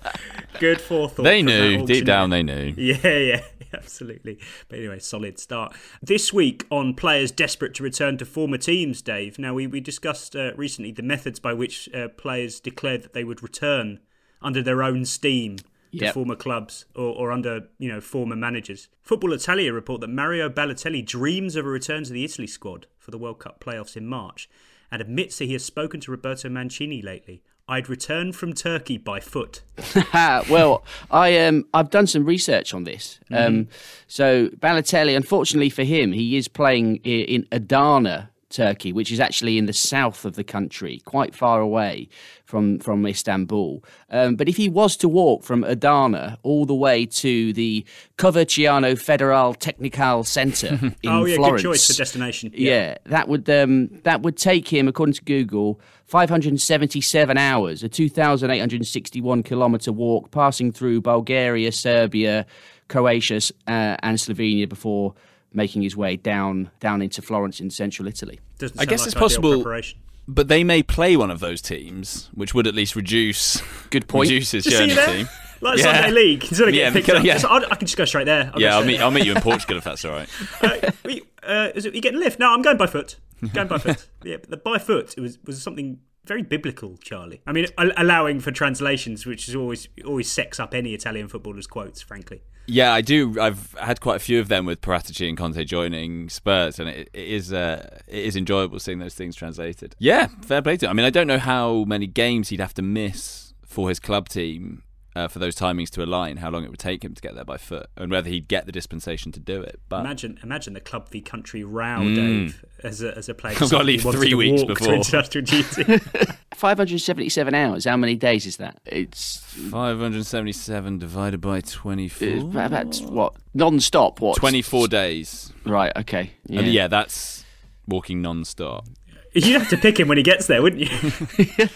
good 0.59 0.79
forethought. 0.79 1.23
They 1.23 1.41
knew, 1.41 1.85
deep 1.85 2.05
down 2.05 2.29
they 2.29 2.43
knew. 2.43 2.73
Yeah, 2.77 2.95
yeah, 3.03 3.43
absolutely. 3.73 4.39
But 4.69 4.79
anyway, 4.79 4.99
solid 4.99 5.39
start. 5.39 5.75
This 6.01 6.31
week 6.31 6.65
on 6.69 6.93
players 6.93 7.31
desperate 7.31 7.73
to 7.75 7.83
return 7.83 8.17
to 8.19 8.25
former 8.25 8.57
teams, 8.57 9.01
Dave. 9.01 9.37
Now, 9.37 9.53
we, 9.53 9.67
we 9.67 9.81
discussed 9.81 10.35
uh, 10.35 10.53
recently 10.55 10.91
the 10.91 11.03
methods 11.03 11.39
by 11.39 11.53
which 11.53 11.89
uh, 11.93 12.07
players 12.09 12.59
declared 12.59 13.03
that 13.03 13.13
they 13.13 13.23
would 13.23 13.43
return 13.43 13.99
under 14.41 14.61
their 14.61 14.83
own 14.83 15.05
steam 15.05 15.57
to 15.99 16.05
Yep. 16.05 16.13
former 16.13 16.35
clubs 16.35 16.85
or, 16.95 17.13
or 17.15 17.31
under 17.31 17.67
you 17.77 17.89
know 17.89 18.01
former 18.01 18.35
managers. 18.35 18.87
Football 19.01 19.33
Italia 19.33 19.71
report 19.73 20.01
that 20.01 20.09
Mario 20.09 20.49
Balotelli 20.49 21.05
dreams 21.05 21.55
of 21.55 21.65
a 21.65 21.69
return 21.69 22.03
to 22.03 22.13
the 22.13 22.23
Italy 22.23 22.47
squad 22.47 22.87
for 22.97 23.11
the 23.11 23.17
World 23.17 23.39
Cup 23.39 23.59
playoffs 23.63 23.95
in 23.95 24.07
March 24.07 24.49
and 24.91 25.01
admits 25.01 25.37
that 25.37 25.45
he 25.45 25.53
has 25.53 25.63
spoken 25.65 25.99
to 26.01 26.11
Roberto 26.11 26.49
Mancini 26.49 27.01
lately. 27.01 27.41
I'd 27.67 27.87
return 27.87 28.33
from 28.33 28.53
Turkey 28.53 28.97
by 28.97 29.19
foot. 29.21 29.61
well, 30.13 30.83
I 31.09 31.37
um 31.39 31.65
I've 31.73 31.89
done 31.89 32.07
some 32.07 32.25
research 32.25 32.73
on 32.73 32.83
this. 32.83 33.19
Mm-hmm. 33.31 33.47
Um, 33.55 33.67
so 34.07 34.47
Balotelli, 34.49 35.15
unfortunately 35.15 35.69
for 35.69 35.83
him, 35.83 36.11
he 36.11 36.35
is 36.35 36.47
playing 36.47 36.97
in 36.97 37.47
Adana. 37.51 38.31
Turkey, 38.53 38.93
which 38.93 39.11
is 39.11 39.19
actually 39.19 39.57
in 39.57 39.65
the 39.65 39.73
south 39.73 40.25
of 40.25 40.35
the 40.35 40.43
country, 40.43 41.01
quite 41.05 41.35
far 41.35 41.59
away 41.59 42.07
from 42.45 42.79
from 42.79 43.05
Istanbul. 43.05 43.83
Um, 44.09 44.35
but 44.35 44.47
if 44.47 44.57
he 44.57 44.69
was 44.69 44.95
to 44.97 45.09
walk 45.09 45.43
from 45.43 45.63
Adana 45.63 46.37
all 46.43 46.65
the 46.65 46.75
way 46.75 47.05
to 47.05 47.51
the 47.53 47.85
Coverciano 48.17 48.97
Federal 48.97 49.53
Technical 49.53 50.23
Centre 50.23 50.79
in 50.81 50.95
oh 51.07 51.25
yeah, 51.25 51.35
Florence, 51.35 51.61
good 51.61 51.69
choice 51.69 51.87
for 51.87 51.97
destination. 51.97 52.51
yeah, 52.53 52.97
that 53.05 53.27
would 53.27 53.49
um, 53.49 53.89
that 54.03 54.21
would 54.21 54.37
take 54.37 54.67
him, 54.67 54.87
according 54.87 55.13
to 55.13 55.23
Google, 55.23 55.81
577 56.05 57.37
hours, 57.37 57.83
a 57.83 57.89
2,861 57.89 59.43
kilometre 59.43 59.91
walk, 59.91 60.31
passing 60.31 60.71
through 60.71 61.01
Bulgaria, 61.01 61.71
Serbia, 61.71 62.45
Croatia, 62.87 63.41
uh, 63.67 63.97
and 64.03 64.17
Slovenia 64.17 64.69
before 64.69 65.15
making 65.53 65.81
his 65.83 65.95
way 65.95 66.15
down 66.15 66.71
down 66.79 67.01
into 67.01 67.21
Florence 67.21 67.59
in 67.59 67.69
central 67.69 68.07
Italy. 68.07 68.39
Doesn't 68.57 68.79
I 68.79 68.85
guess 68.85 69.01
like 69.01 69.07
it's 69.07 69.15
possible, 69.15 69.53
preparation. 69.55 69.99
but 70.27 70.47
they 70.47 70.63
may 70.63 70.83
play 70.83 71.15
one 71.15 71.31
of 71.31 71.39
those 71.39 71.61
teams, 71.61 72.29
which 72.33 72.53
would 72.53 72.67
at 72.67 72.73
least 72.75 72.95
reduce 72.95 73.61
good 73.89 74.07
point. 74.07 74.29
reduce 74.29 74.51
his 74.51 74.63
Just 74.63 74.77
see 74.77 74.85
you 74.89 74.95
journey 74.95 75.17
team. 75.17 75.29
Like 75.61 75.77
Yeah. 75.77 75.93
Sunday 75.93 76.11
League, 76.11 76.43
instead 76.43 76.67
of 76.67 76.73
Yeah, 76.75 76.89
getting 76.89 76.93
picked 76.95 77.05
because- 77.07 77.19
up. 77.19 77.25
yeah. 77.25 77.37
So 77.37 77.47
I, 77.47 77.57
I 77.71 77.75
can 77.75 77.87
just 77.87 77.95
go 77.95 78.03
straight 78.03 78.25
there. 78.25 78.47
I'll 78.47 78.51
go 78.51 78.59
Yeah, 78.59 78.75
I'll 78.75 78.83
meet 78.83 78.97
there. 78.97 79.05
I'll 79.05 79.11
meet 79.11 79.25
you 79.25 79.33
in 79.33 79.41
Portugal 79.49 79.77
if 79.77 79.85
that's 79.85 80.03
all 80.03 80.11
right. 80.11 80.27
Uh, 80.61 80.91
we- 81.05 81.21
uh, 81.41 81.69
is 81.73 81.85
it, 81.85 81.95
you 81.95 82.01
getting 82.01 82.19
a 82.19 82.21
lift? 82.21 82.37
No, 82.37 82.53
I'm 82.53 82.61
going 82.61 82.75
by 82.75 82.85
foot. 82.87 83.15
Going 83.53 83.69
by 83.69 83.77
foot. 83.77 84.05
Yeah, 84.25 84.37
but 84.41 84.49
the 84.49 84.57
by 84.57 84.77
foot 84.77 85.13
it 85.17 85.21
was 85.21 85.37
was 85.45 85.61
something 85.63 85.99
very 86.25 86.41
biblical, 86.41 86.97
Charlie. 86.97 87.41
I 87.45 87.51
mean, 87.51 87.67
al- 87.77 87.91
allowing 87.97 88.39
for 88.39 88.51
translations, 88.51 89.25
which 89.25 89.47
is 89.47 89.55
always 89.55 89.87
always 90.05 90.31
sex 90.31 90.59
up 90.59 90.73
any 90.73 90.93
Italian 90.93 91.27
footballer's 91.27 91.67
quotes, 91.67 92.01
frankly. 92.01 92.41
Yeah, 92.65 92.93
I 92.93 93.01
do. 93.01 93.39
I've 93.41 93.73
had 93.73 93.99
quite 93.99 94.15
a 94.15 94.19
few 94.19 94.39
of 94.39 94.47
them 94.47 94.65
with 94.65 94.79
Paratici 94.79 95.27
and 95.27 95.37
Conte 95.37 95.61
joining 95.65 96.29
Spurs, 96.29 96.79
and 96.79 96.87
it, 96.87 97.09
it 97.13 97.27
is 97.27 97.51
uh, 97.51 97.99
it 98.07 98.25
is 98.25 98.35
enjoyable 98.35 98.79
seeing 98.79 98.99
those 98.99 99.15
things 99.15 99.35
translated. 99.35 99.95
Yeah, 99.99 100.27
fair 100.41 100.61
play 100.61 100.77
to 100.77 100.85
him. 100.85 100.91
I 100.91 100.93
mean, 100.93 101.05
I 101.05 101.09
don't 101.09 101.27
know 101.27 101.39
how 101.39 101.83
many 101.83 102.07
games 102.07 102.49
he'd 102.49 102.61
have 102.61 102.73
to 102.75 102.81
miss 102.81 103.53
for 103.65 103.89
his 103.89 103.99
club 103.99 104.29
team 104.29 104.83
uh, 105.15 105.27
for 105.27 105.39
those 105.39 105.55
timings 105.55 105.89
to 105.91 106.03
align, 106.03 106.37
how 106.37 106.49
long 106.49 106.63
it 106.63 106.69
would 106.69 106.79
take 106.79 107.03
him 107.03 107.13
to 107.13 107.21
get 107.21 107.35
there 107.35 107.45
by 107.45 107.57
foot, 107.57 107.87
and 107.97 108.09
whether 108.11 108.29
he'd 108.29 108.47
get 108.47 108.65
the 108.65 108.71
dispensation 108.71 109.31
to 109.33 109.39
do 109.39 109.61
it. 109.61 109.79
But 109.89 110.01
imagine, 110.01 110.39
imagine 110.43 110.73
the 110.73 110.79
club 110.81 111.09
v 111.09 111.21
country 111.21 111.63
row, 111.63 111.83
Mm. 111.99 112.15
Dave, 112.15 112.65
as 112.83 113.01
a 113.03 113.17
as 113.17 113.29
a 113.29 113.33
player. 113.33 113.53
I've 113.61 113.69
got 113.69 113.79
to 113.79 113.83
leave 113.83 114.01
three 114.01 114.33
weeks 114.33 114.61
walk 114.63 114.69
to 114.69 114.73
before. 114.75 114.93
international 114.95 115.43
duty. 115.43 115.99
577 116.55 117.53
hours. 117.53 117.85
How 117.85 117.97
many 117.97 118.15
days 118.15 118.45
is 118.45 118.57
that? 118.57 118.79
It's 118.85 119.37
577 119.71 120.97
divided 120.99 121.41
by 121.41 121.61
24. 121.61 122.27
it's 122.27 122.43
about, 122.43 122.65
about 122.67 122.95
what 123.11 123.33
non-stop. 123.53 124.19
What? 124.21 124.37
24 124.37 124.87
days. 124.87 125.51
Right. 125.65 125.91
Okay. 125.97 126.31
Yeah, 126.47 126.59
and 126.61 126.67
yeah 126.71 126.87
that's 126.87 127.43
walking 127.87 128.21
non-stop. 128.21 128.87
You'd 129.33 129.59
have 129.59 129.69
to 129.69 129.77
pick 129.77 129.99
him 129.99 130.07
when 130.07 130.17
he 130.17 130.23
gets 130.23 130.47
there, 130.47 130.61
wouldn't 130.61 130.81
you? 130.81 131.11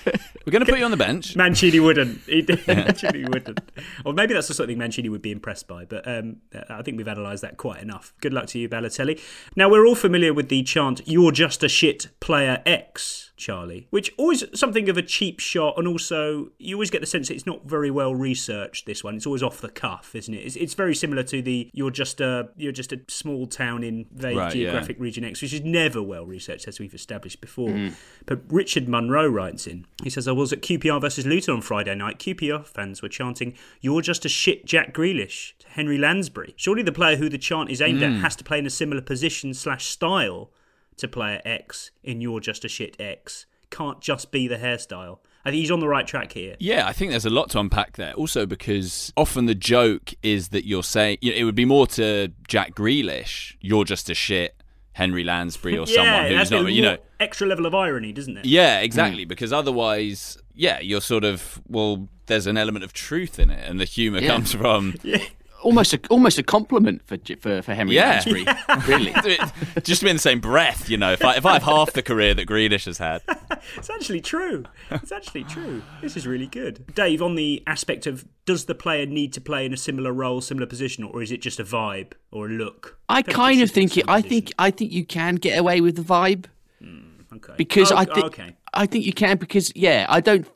We're 0.46 0.52
going 0.52 0.64
to 0.64 0.72
put 0.72 0.78
you 0.78 0.86
on 0.86 0.92
the 0.92 0.98
bench. 0.98 1.36
Mancini 1.36 1.80
wouldn't. 1.80 2.22
He, 2.28 2.46
Mancini 2.68 3.26
wouldn't. 3.26 3.60
Or 4.06 4.14
maybe 4.14 4.34
that's 4.34 4.48
the 4.48 4.54
sort 4.54 4.66
of 4.66 4.72
thing 4.72 4.78
Mancini 4.78 5.10
would 5.10 5.22
be 5.22 5.32
impressed 5.32 5.68
by. 5.68 5.86
But 5.86 6.08
um, 6.08 6.38
I 6.70 6.84
think 6.84 6.98
we've 6.98 7.08
analysed 7.08 7.42
that 7.42 7.58
quite 7.58 7.82
enough. 7.82 8.14
Good 8.22 8.34
luck 8.34 8.48
to 8.48 8.60
you, 8.60 8.70
Balotelli. 8.70 9.20
Now 9.56 9.70
we're 9.70 9.86
all 9.86 9.96
familiar 9.96 10.34
with 10.34 10.50
the 10.50 10.64
chant 10.64 11.02
"You're 11.06 11.32
just 11.32 11.64
a 11.64 11.70
shit 11.70 12.10
player 12.20 12.62
X." 12.66 13.27
Charlie, 13.38 13.88
which 13.92 14.12
always 14.18 14.44
something 14.54 14.90
of 14.90 14.98
a 14.98 15.02
cheap 15.02 15.40
shot, 15.40 15.76
and 15.78 15.88
also 15.88 16.50
you 16.58 16.76
always 16.76 16.90
get 16.90 17.02
the 17.02 17.08
sense 17.08 17.28
that 17.30 17.36
it's 17.36 17.46
not 17.46 17.66
very 17.66 17.90
well 17.92 18.14
researched. 18.14 18.86
This 18.86 19.04
one, 19.04 19.16
it's 19.16 19.26
always 19.26 19.44
off 19.44 19.62
the 19.62 19.70
cuff, 19.70 20.16
isn't 20.16 20.34
it? 20.34 20.40
It's, 20.40 20.56
it's 20.56 20.74
very 20.74 20.96
similar 20.96 21.24
to 21.24 21.42
the 21.42 21.70
"You're 21.74 21.92
just 21.92 22.20
a 22.20 22.50
you're 22.58 22.72
just 22.72 22.92
a 22.92 23.00
small 23.08 23.46
town 23.48 23.84
in 23.84 24.06
vague 24.12 24.38
Right, 24.38 24.56
yeah. 24.56 24.64
geographic 24.64 25.00
region 25.00 25.24
X," 25.24 25.42
which 25.42 25.54
is 25.54 25.62
never 25.62 26.02
well 26.04 26.26
researched, 26.26 26.68
as 26.68 26.80
we've 26.80 26.94
established 26.94 27.40
before. 27.40 27.70
Mm. 27.70 27.94
But 28.26 28.42
Richard 28.50 28.88
Munro 28.90 29.28
writes 29.28 29.68
in. 29.68 29.86
He 30.04 30.10
says, 30.10 30.28
I 30.28 30.32
was 30.32 30.52
at 30.52 30.62
QPR 30.62 31.00
versus 31.00 31.26
Luton 31.26 31.56
on 31.56 31.62
Friday 31.62 31.96
night. 31.96 32.20
QPR 32.20 32.66
fans 32.66 33.02
were 33.02 33.10
chanting, 33.10 33.54
You're 33.82 34.02
just 34.02 34.26
a 34.26 34.30
shit 34.30 34.66
Jack 34.66 34.94
Grealish 34.94 35.54
to 35.60 35.70
Henry 35.70 35.98
Lansbury. 35.98 36.54
Surely 36.58 36.82
the 36.84 36.92
player 36.92 37.16
who 37.18 37.30
the 37.30 37.38
chant 37.38 37.70
is 37.70 37.82
aimed 37.82 38.02
Mm. 38.02 38.16
at 38.18 38.22
has 38.22 38.36
to 38.38 38.44
play 38.44 38.60
in 38.60 38.66
a 38.66 38.70
similar 38.70 39.02
position 39.02 39.54
slash 39.54 39.86
style 39.86 40.52
to 40.98 41.08
player 41.08 41.42
X 41.46 41.92
in 42.04 42.22
You're 42.22 42.40
just 42.40 42.66
a 42.66 42.68
shit 42.68 42.96
X. 43.00 43.46
Can't 43.70 44.02
just 44.02 44.32
be 44.32 44.48
the 44.48 44.58
hairstyle. 44.58 45.20
I 45.46 45.52
think 45.52 45.62
he's 45.62 45.72
on 45.72 45.80
the 45.80 45.88
right 45.88 46.06
track 46.06 46.34
here. 46.34 46.56
Yeah, 46.60 46.86
I 46.88 46.94
think 46.94 47.12
there's 47.12 47.26
a 47.26 47.30
lot 47.30 47.50
to 47.52 47.60
unpack 47.60 47.96
there. 47.96 48.14
Also, 48.14 48.46
because 48.46 49.14
often 49.16 49.46
the 49.46 49.56
joke 49.56 50.14
is 50.22 50.50
that 50.50 50.66
you're 50.66 50.84
saying 50.84 51.20
you 51.22 51.32
know, 51.32 51.38
it 51.38 51.44
would 51.46 51.56
be 51.56 51.66
more 51.66 51.88
to 51.88 52.30
Jack 52.48 52.76
Grealish, 52.76 53.56
you're 53.62 53.86
just 53.86 54.10
a 54.10 54.14
shit 54.14 54.62
Henry 54.98 55.24
Lansbury 55.24 55.78
or 55.78 55.86
yeah, 55.88 55.96
someone 55.96 56.32
who's 56.32 56.52
not, 56.52 56.74
you 56.74 56.82
know. 56.82 56.98
extra 57.20 57.48
level 57.48 57.66
of 57.68 57.76
irony, 57.76 58.12
doesn't 58.12 58.36
it? 58.38 58.46
Yeah, 58.46 58.80
hmm. 58.80 58.86
exactly. 58.86 59.26
Because 59.26 59.54
otherwise, 59.54 60.38
yeah, 60.56 60.80
you're 60.80 61.02
sort 61.02 61.24
of 61.24 61.62
well. 61.68 62.10
There's 62.26 62.48
an 62.48 62.58
element 62.58 62.84
of 62.84 62.92
truth 62.92 63.40
in 63.40 63.50
it, 63.50 63.70
and 63.70 63.80
the 63.80 63.86
humour 63.86 64.20
Yeah. 64.20 64.28
comes 64.28 64.54
from. 64.54 64.96
almost 65.64 65.94
a 65.94 66.00
almost 66.10 66.38
a 66.38 66.44
compliment 66.44 67.02
for 67.06 67.18
for, 67.40 67.62
for 67.62 67.74
Henry 67.74 67.96
Yeah. 67.96 68.22
Lansbury. 68.26 68.46
Really. 68.88 69.14
Just 69.84 70.00
to 70.02 70.06
be 70.06 70.10
in 70.12 70.16
the 70.18 70.22
same 70.22 70.40
breath, 70.40 70.90
you 70.90 70.98
know. 70.98 71.12
If 71.14 71.24
I 71.24 71.36
if 71.38 71.46
I 71.46 71.54
have 71.54 71.64
half 71.64 71.94
the 71.94 72.02
career 72.04 72.34
that 72.34 72.48
Grealish 72.48 72.86
has 72.86 72.98
had, 72.98 73.22
It's 73.78 73.90
actually 73.90 74.22
true. 74.22 74.66
It's 74.92 75.12
actually 75.12 75.44
true. 75.44 75.82
This 76.02 76.16
is 76.16 76.26
really 76.28 76.48
good. 76.48 76.94
Dave, 76.96 77.22
on 77.22 77.36
the 77.36 77.64
aspect 77.68 78.08
of 78.08 78.26
does 78.46 78.66
the 78.66 78.76
player 78.76 79.06
need 79.06 79.34
to 79.34 79.42
play 79.42 79.66
in 79.66 79.74
a 79.74 79.78
similar 79.78 80.14
role, 80.14 80.42
similar 80.42 80.68
position, 80.68 81.04
or 81.04 81.22
is 81.22 81.32
it 81.32 81.42
just 81.42 81.60
a 81.60 81.64
vibe 81.64 82.14
or 82.32 82.48
a 82.48 82.50
look? 82.50 82.98
I 83.10 83.22
Don't 83.22 83.34
kind 83.36 83.62
of 83.62 83.70
think 83.72 83.92
think 83.94 84.06
it. 84.06 84.10
I 84.10 84.22
think 84.22 84.54
I 84.60 84.72
think 84.72 84.92
you 84.92 85.06
can 85.06 85.36
get 85.36 85.58
away 85.58 85.82
with 85.82 85.96
the 85.96 86.02
vibe 86.04 86.46
hmm, 86.82 87.00
Okay. 87.36 87.54
because 87.58 87.92
Oh, 87.92 87.98
I 87.98 88.06
oh, 88.10 88.14
think 88.14 88.26
okay. 88.28 88.56
I 88.74 88.86
think 88.86 89.06
you 89.06 89.14
can 89.14 89.38
because 89.38 89.72
yeah 89.76 90.06
I 90.10 90.20
don't. 90.22 90.48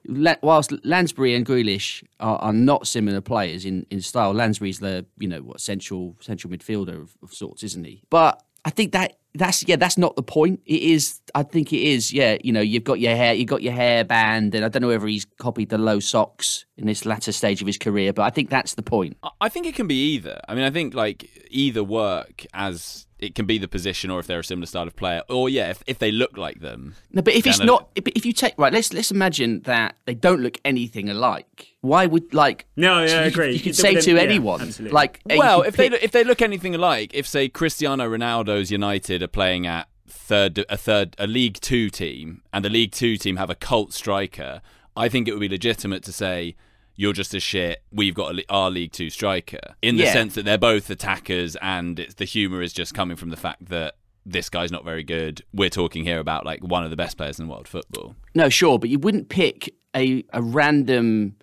Whilst 0.42 0.74
Lansbury 0.86 1.34
and 1.36 1.46
Grealish 1.46 2.04
are, 2.20 2.38
are 2.38 2.54
not 2.54 2.88
similar 2.88 3.22
players 3.22 3.66
in, 3.66 3.86
in 3.90 4.02
style, 4.02 4.34
Lansbury's 4.34 4.80
the 4.80 5.06
you 5.18 5.28
know 5.28 5.42
what 5.42 5.62
central 5.62 6.16
central 6.20 6.52
midfielder 6.54 7.02
of, 7.02 7.16
of 7.24 7.34
sorts, 7.34 7.64
isn't 7.64 7.84
he? 7.86 8.04
But 8.10 8.42
I 8.66 8.70
think 8.70 8.92
that 8.92 9.18
that's 9.34 9.66
yeah 9.68 9.78
that's 9.78 9.98
not 9.98 10.16
the 10.16 10.24
point. 10.24 10.60
It 10.66 10.82
is. 10.84 11.20
I 11.34 11.44
think 11.44 11.72
it 11.72 11.82
is. 11.82 12.12
Yeah, 12.12 12.38
you 12.44 12.52
know 12.52 12.60
you've 12.62 12.84
got 12.84 13.00
your 13.00 13.16
hair 13.16 13.34
you've 13.34 13.48
got 13.48 13.62
your 13.64 13.74
hair 13.74 14.04
band, 14.04 14.54
and 14.56 14.66
I 14.66 14.68
don't 14.70 14.82
know 14.82 14.90
whether 14.90 15.08
he's 15.08 15.26
copied 15.40 15.70
the 15.70 15.78
low 15.78 16.00
socks 16.00 16.66
in 16.78 16.86
this 16.86 17.06
latter 17.06 17.32
stage 17.32 17.62
of 17.62 17.68
his 17.68 17.78
career, 17.78 18.12
but 18.14 18.24
I 18.24 18.30
think 18.30 18.50
that's 18.50 18.76
the 18.76 18.84
point. 18.84 19.18
I- 19.24 19.30
I 19.42 19.50
think 19.50 19.66
it 19.66 19.76
can 19.76 19.88
be 19.88 20.14
either. 20.16 20.40
I 20.50 20.54
mean, 20.56 20.66
I 20.66 20.70
think 20.70 20.94
like 20.94 21.30
either 21.50 21.84
work 21.84 22.46
as 22.54 23.08
it 23.22 23.36
can 23.36 23.46
be 23.46 23.58
the 23.58 23.68
position, 23.68 24.10
or 24.10 24.20
if 24.20 24.28
they're 24.28 24.40
a 24.40 24.44
similar 24.44 24.66
style 24.66 24.88
of 24.88 24.96
player, 24.96 25.22
or 25.30 25.48
yeah, 25.48 25.70
if, 25.70 25.84
if 25.88 26.00
they 26.00 26.12
look 26.12 26.36
like 26.38 26.60
them. 26.60 26.96
No, 27.12 27.22
but 27.22 27.34
if 27.36 27.46
it's 27.48 27.60
not, 27.60 27.90
if, 27.96 28.08
if 28.08 28.26
you 28.26 28.34
take 28.34 28.56
right, 28.58 28.74
let's 28.74 28.92
let's 28.94 29.12
imagine 29.12 29.62
that 29.62 29.96
they 30.06 30.14
don't 30.16 30.42
look 30.42 30.58
anything 30.66 31.10
alike. 31.10 31.76
Why 31.82 32.06
would 32.08 32.34
like? 32.34 32.66
No, 32.76 33.02
yeah, 33.02 33.08
so 33.08 33.18
I 33.18 33.22
you, 33.22 33.28
agree. 33.28 33.48
You 33.48 33.54
You 33.54 33.60
could 33.60 33.76
say 33.76 33.96
to 33.96 34.14
yeah, 34.16 34.22
anyone, 34.22 34.62
absolutely. 34.62 34.94
like, 34.94 35.22
Well, 35.26 35.62
if 35.62 35.76
they 35.78 35.86
pick- 35.86 35.92
look, 35.94 36.04
if 36.04 36.12
they 36.12 36.24
look 36.24 36.42
anything 36.42 36.76
alike, 36.76 37.12
if 37.14 37.28
say 37.28 37.48
Cristiano 37.48 38.10
Ronaldo's 38.10 38.72
United 38.72 39.22
are 39.24 39.28
playing 39.28 39.66
at 39.68 39.88
third 40.08 40.66
a 40.70 40.78
third 40.78 41.16
a 41.18 41.28
League 41.28 41.60
Two 41.62 41.90
team, 41.90 42.42
and 42.52 42.66
the 42.66 42.70
League 42.70 42.92
Two 42.92 43.18
team 43.18 43.38
have 43.38 43.50
a 43.50 43.56
cult 43.56 43.94
striker, 43.94 44.62
I 44.96 45.10
think 45.10 45.28
it 45.28 45.32
would 45.34 45.40
be 45.42 45.50
legitimate 45.50 46.04
to 46.04 46.12
say. 46.12 46.56
You're 46.96 47.14
just 47.14 47.34
a 47.34 47.40
shit. 47.40 47.82
We've 47.92 48.14
got 48.14 48.36
a, 48.38 48.44
our 48.50 48.70
League 48.70 48.92
Two 48.92 49.10
striker, 49.10 49.76
in 49.82 49.98
the 49.98 50.04
Yeah. 50.04 50.14
sense 50.14 50.36
that 50.36 50.46
they're 50.46 50.58
both 50.58 50.90
attackers, 50.90 51.56
and 51.58 52.00
it's, 52.00 52.16
the 52.16 52.26
humour 52.26 52.62
is 52.62 52.74
just 52.74 52.94
coming 52.94 53.18
from 53.18 53.30
the 53.30 53.38
fact 53.38 53.66
that 53.70 53.96
this 54.26 54.50
guy's 54.50 54.72
not 54.72 54.86
very 54.86 55.04
good. 55.04 55.42
We're 55.54 55.70
talking 55.70 56.04
here 56.04 56.20
about 56.20 56.46
like 56.46 56.62
one 56.64 56.84
of 56.84 56.90
the 56.92 56.96
best 56.96 57.18
players 57.18 57.40
in 57.40 57.48
world 57.48 57.68
football. 57.68 58.16
no, 58.36 58.50
sure, 58.50 58.78
but 58.78 58.90
you 58.90 59.00
wouldn't 59.00 59.30
pick 59.30 59.74
a 59.96 60.24
a 60.34 60.42
random 60.42 61.36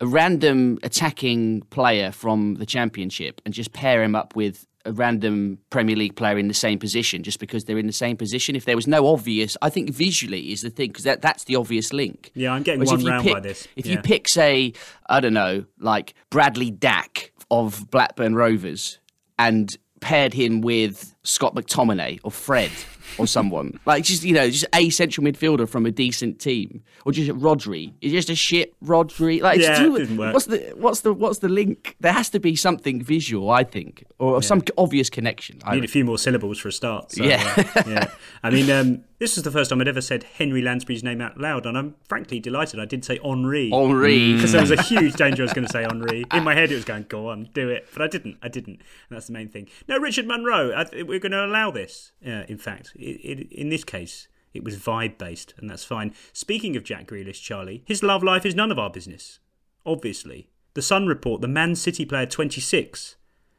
a 0.00 0.06
random 0.06 0.78
attacking 0.82 1.62
player 1.70 2.12
from 2.12 2.56
the 2.56 2.66
championship 2.66 3.40
and 3.46 3.54
just 3.54 3.72
pair 3.72 4.02
him 4.02 4.14
up 4.14 4.36
with 4.36 4.66
a 4.86 4.92
random 4.92 5.58
Premier 5.70 5.96
League 5.96 6.16
player 6.16 6.38
in 6.38 6.48
the 6.48 6.54
same 6.54 6.78
position 6.78 7.22
just 7.22 7.38
because 7.40 7.64
they're 7.64 7.78
in 7.78 7.86
the 7.86 7.92
same 7.92 8.16
position. 8.16 8.56
If 8.56 8.64
there 8.64 8.76
was 8.76 8.86
no 8.86 9.06
obvious, 9.08 9.56
I 9.60 9.68
think 9.70 9.90
visually 9.90 10.52
is 10.52 10.62
the 10.62 10.70
thing 10.70 10.88
because 10.90 11.04
that, 11.04 11.20
that's 11.22 11.44
the 11.44 11.56
obvious 11.56 11.92
link. 11.92 12.30
Yeah, 12.34 12.52
I'm 12.52 12.62
getting 12.62 12.80
Whereas 12.80 13.02
one 13.02 13.04
round 13.12 13.24
pick, 13.24 13.32
by 13.34 13.40
this. 13.40 13.66
If 13.76 13.86
Yeah. 13.86 13.92
you 13.94 13.98
pick, 14.02 14.28
say, 14.28 14.72
I 15.08 15.20
don't 15.20 15.34
know, 15.34 15.64
like 15.78 16.14
Bradley 16.30 16.70
Dack 16.70 17.32
of 17.50 17.90
Blackburn 17.90 18.34
Rovers 18.34 18.98
and 19.38 19.76
paired 20.00 20.34
him 20.34 20.60
with 20.60 21.14
Scott 21.24 21.54
McTominay 21.54 22.20
or 22.22 22.30
Fred 22.30 22.70
or 23.18 23.26
someone, 23.26 23.78
like 23.86 24.04
just, 24.04 24.22
you 24.22 24.32
know, 24.34 24.48
just 24.50 24.66
a 24.74 24.90
central 24.90 25.24
midfielder 25.26 25.68
from 25.68 25.86
a 25.86 25.90
decent 25.90 26.38
team 26.40 26.82
or 27.04 27.12
just 27.12 27.30
Rodri. 27.32 27.92
It's 28.00 28.12
just 28.12 28.30
a 28.30 28.34
shit 28.34 28.74
Rodri. 28.84 29.40
Like, 29.40 29.60
Yeah, 29.60 29.72
it's 29.72 29.80
it 29.80 29.98
doesn't 29.98 30.16
work. 30.16 30.34
what's 30.34 30.46
the, 30.46 30.72
what's 30.76 31.00
the, 31.00 31.12
what's 31.12 31.38
the 31.38 31.48
link? 31.48 31.96
There 32.00 32.12
has 32.12 32.28
to 32.30 32.40
be 32.40 32.56
something 32.56 33.02
visual, 33.02 33.50
I 33.50 33.64
think, 33.64 34.04
or 34.18 34.42
some 34.42 34.62
obvious 34.78 35.08
connection. 35.10 35.60
I 35.64 35.74
Need 35.76 35.84
a 35.84 35.88
few 35.88 36.04
more 36.04 36.18
syllables 36.18 36.58
for 36.58 36.68
a 36.68 36.72
start. 36.72 37.12
So, 37.12 37.24
Yeah. 37.24 37.54
uh, 37.76 37.82
yeah. 37.86 38.10
I 38.42 38.50
mean, 38.50 38.70
um, 38.70 39.04
this 39.18 39.34
was 39.36 39.44
the 39.44 39.50
first 39.50 39.70
time 39.70 39.80
I'd 39.80 39.88
ever 39.88 40.00
said 40.02 40.24
Henry 40.24 40.60
Lansbury's 40.60 41.02
name 41.02 41.20
out 41.22 41.38
loud, 41.40 41.64
and 41.64 41.76
I'm 41.78 41.94
frankly 42.06 42.38
delighted 42.38 42.78
I 42.80 42.84
did 42.84 43.04
say 43.04 43.18
Henri. 43.24 43.70
Henri. 43.72 44.34
Because 44.34 44.52
there 44.52 44.60
was 44.60 44.70
a 44.70 44.82
huge 44.82 45.14
danger 45.14 45.42
I 45.42 45.44
was 45.44 45.52
going 45.54 45.66
to 45.66 45.72
say 45.72 45.84
Henri. 45.84 46.24
In 46.34 46.44
my 46.44 46.54
head, 46.54 46.70
it 46.70 46.74
was 46.74 46.84
going, 46.84 47.06
go 47.08 47.30
on, 47.30 47.48
do 47.54 47.70
it. 47.70 47.88
But 47.92 48.02
I 48.02 48.08
didn't. 48.08 48.36
I 48.42 48.48
didn't. 48.48 48.74
And 49.08 49.16
that's 49.16 49.26
the 49.28 49.32
main 49.32 49.48
thing. 49.48 49.68
No, 49.88 49.98
Richard 49.98 50.26
Munro, 50.26 50.72
I 50.72 50.84
we're 51.02 51.18
going 51.18 51.32
to 51.32 51.44
allow 51.44 51.70
this, 51.70 52.12
in 52.22 52.58
fact. 52.58 52.92
It, 52.98 53.38
it, 53.38 53.52
in 53.52 53.68
this 53.68 53.84
case, 53.84 54.28
it 54.54 54.64
was 54.64 54.76
vibe 54.76 55.18
based, 55.18 55.54
and 55.58 55.68
that's 55.68 55.84
fine. 55.84 56.14
Speaking 56.32 56.76
of 56.76 56.84
Jack 56.84 57.08
Grealish, 57.08 57.42
Charlie, 57.42 57.82
his 57.86 58.02
love 58.02 58.22
life 58.22 58.46
is 58.46 58.54
none 58.54 58.70
of 58.70 58.78
our 58.78 58.90
business. 58.90 59.38
Obviously. 59.84 60.48
The 60.74 60.82
Sun 60.82 61.06
report 61.06 61.40
the 61.40 61.48
Man 61.48 61.74
City 61.74 62.04
player 62.04 62.26
26 62.26 63.16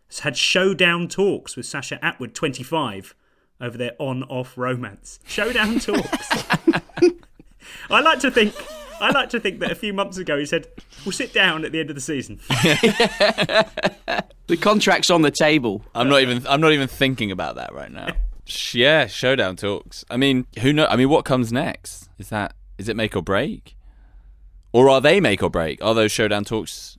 has 0.10 0.20
had 0.20 0.38
showdown 0.38 1.08
talks 1.08 1.56
with 1.56 1.65
Sasha 1.65 1.98
Attwood 2.03 2.34
25 2.34 3.15
over 3.60 3.77
their 3.77 3.94
on-off 3.98 4.58
romance. 4.58 5.20
Showdown 5.25 5.79
talks. 5.79 6.32
I 7.89 8.01
like 8.01 8.20
to 8.20 8.32
think 8.32 8.53
I 9.00 9.12
like 9.12 9.29
to 9.29 9.39
think 9.39 9.60
that 9.60 9.72
a 9.72 9.75
few 9.75 9.94
months 9.94 10.17
ago 10.17 10.38
he 10.38 10.46
said, 10.46 10.67
"We'll 11.06 11.12
sit 11.12 11.34
down 11.34 11.65
at 11.65 11.72
the 11.72 11.79
end 11.79 11.89
of 11.89 11.96
the 11.96 12.01
season." 12.01 12.39
The 14.48 14.56
contract's 14.56 15.10
on 15.10 15.24
the 15.24 15.32
table. 15.32 15.84
I'm 15.94 16.08
not 16.08 16.22
even. 16.22 16.48
I'm 16.48 16.62
not 16.62 16.72
even 16.72 16.88
thinking 16.88 17.32
about 17.32 17.56
that 17.56 17.74
right 17.74 17.91
now. 17.91 18.08
Sh- 18.48 18.75
Yeah, 18.75 19.08
showdown 19.08 19.56
talks. 19.56 20.04
I 20.10 20.18
mean, 20.18 20.46
who 20.62 20.74
know? 20.74 20.86
I 20.88 20.96
mean, 20.96 21.10
what 21.10 21.25
comes 21.25 21.51
next? 21.54 22.10
Is 22.18 22.30
that 22.30 22.54
is 22.77 22.88
it 22.89 22.96
make 22.96 23.16
or 23.16 23.22
break, 23.22 23.75
or 24.72 24.89
are 24.89 25.01
they 25.01 25.20
make 25.20 25.42
or 25.44 25.50
break? 25.50 25.84
Are 25.84 25.94
those 25.94 26.12
showdown 26.12 26.44
talks 26.46 26.98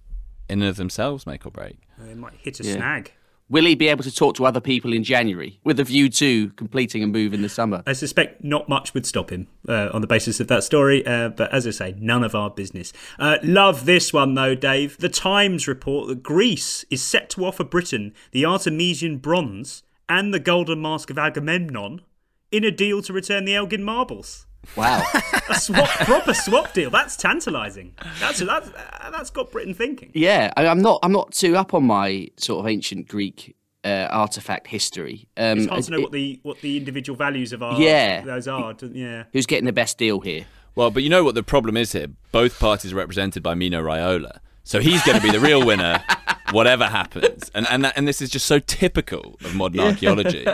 in 0.48 0.60
and 0.62 0.68
of 0.70 0.76
themselves 0.76 1.26
make 1.26 1.46
or 1.46 1.50
break? 1.50 1.78
they 1.98 2.14
might 2.14 2.34
hit 2.38 2.60
a 2.60 2.64
Yeah. 2.64 2.74
snag. 2.74 3.12
Will 3.50 3.64
he 3.64 3.74
be 3.74 3.88
able 3.88 4.04
to 4.04 4.14
talk 4.14 4.34
to 4.36 4.44
other 4.44 4.60
people 4.60 4.92
in 4.92 5.02
January 5.02 5.58
with 5.64 5.80
a 5.80 5.84
view 5.84 6.10
to 6.10 6.50
completing 6.50 7.02
a 7.02 7.06
move 7.06 7.32
in 7.32 7.40
the 7.40 7.48
summer? 7.48 7.82
I 7.86 7.94
suspect 7.94 8.44
not 8.44 8.68
much 8.68 8.92
would 8.92 9.06
stop 9.06 9.30
him 9.30 9.46
uh, 9.66 9.88
on 9.94 10.02
the 10.02 10.06
basis 10.06 10.38
of 10.38 10.48
that 10.48 10.64
story, 10.64 11.04
uh, 11.06 11.30
but 11.30 11.50
as 11.50 11.66
I 11.66 11.70
say, 11.70 11.94
none 11.98 12.22
of 12.24 12.34
our 12.34 12.50
business. 12.50 12.92
Uh, 13.18 13.38
love 13.42 13.86
this 13.86 14.12
one 14.12 14.34
though, 14.34 14.54
Dave. 14.54 14.98
The 14.98 15.08
Times 15.08 15.66
report 15.66 16.08
that 16.08 16.22
Greece 16.22 16.84
is 16.90 17.02
set 17.02 17.30
to 17.30 17.46
offer 17.46 17.64
Britain 17.64 18.12
the 18.32 18.42
Artemision 18.42 19.20
bronze 19.22 19.82
and 20.08 20.32
the 20.32 20.40
golden 20.40 20.80
mask 20.80 21.10
of 21.10 21.18
Agamemnon 21.18 22.02
in 22.50 22.64
a 22.64 22.70
deal 22.70 23.02
to 23.02 23.12
return 23.12 23.44
the 23.44 23.54
Elgin 23.54 23.82
marbles. 23.82 24.46
Wow, 24.76 25.02
a 25.48 25.54
swap, 25.54 25.88
proper 25.88 26.34
swap 26.34 26.74
deal. 26.74 26.90
That's 26.90 27.16
tantalising. 27.16 27.94
That's 28.20 28.40
that's 28.40 28.68
uh, 28.68 29.10
that's 29.10 29.30
got 29.30 29.50
Britain 29.50 29.72
thinking. 29.72 30.10
Yeah, 30.14 30.52
I, 30.56 30.66
am 30.66 30.82
not 30.82 30.98
I'm 31.02 31.12
not 31.12 31.32
too 31.32 31.56
up 31.56 31.74
on 31.74 31.84
my 31.84 32.28
sort 32.36 32.60
of 32.60 32.68
ancient 32.68 33.08
Greek 33.08 33.56
uh, 33.84 34.08
artifact 34.10 34.66
history. 34.66 35.28
Um, 35.36 35.58
it's 35.58 35.68
hard 35.68 35.84
to 35.84 35.90
know 35.92 35.98
it, 35.98 36.02
what 36.02 36.12
the 36.12 36.40
what 36.42 36.60
the 36.60 36.76
individual 36.76 37.16
values 37.16 37.52
of 37.52 37.62
our 37.62 37.80
yeah 37.80 38.22
those 38.22 38.48
are. 38.48 38.74
Yeah, 38.82 39.24
who's 39.32 39.46
getting 39.46 39.64
the 39.64 39.72
best 39.72 39.96
deal 39.96 40.20
here? 40.20 40.46
Well, 40.74 40.90
but 40.90 41.02
you 41.02 41.08
know 41.08 41.24
what 41.24 41.34
the 41.34 41.42
problem 41.42 41.76
is 41.76 41.92
here. 41.92 42.08
Both 42.30 42.58
parties 42.58 42.92
are 42.92 42.96
represented 42.96 43.42
by 43.42 43.54
Mino 43.54 43.82
Raiola, 43.82 44.38
so 44.64 44.80
he's 44.80 45.02
going 45.04 45.18
to 45.18 45.22
be 45.22 45.30
the 45.30 45.40
real 45.40 45.64
winner, 45.64 46.02
whatever 46.52 46.86
happens. 46.86 47.50
And 47.54 47.66
and 47.68 47.84
that, 47.84 47.96
and 47.96 48.06
this 48.06 48.20
is 48.20 48.30
just 48.30 48.46
so 48.46 48.58
typical 48.58 49.36
of 49.44 49.54
modern 49.54 49.80
archaeology. 49.80 50.46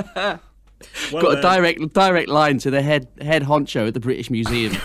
Well, 1.12 1.22
Got 1.22 1.34
a 1.34 1.38
uh, 1.38 1.40
direct 1.40 1.94
direct 1.94 2.28
line 2.28 2.58
to 2.58 2.70
the 2.70 2.82
head 2.82 3.08
head 3.20 3.42
honcho 3.42 3.88
at 3.88 3.94
the 3.94 4.00
British 4.00 4.30
Museum. 4.30 4.76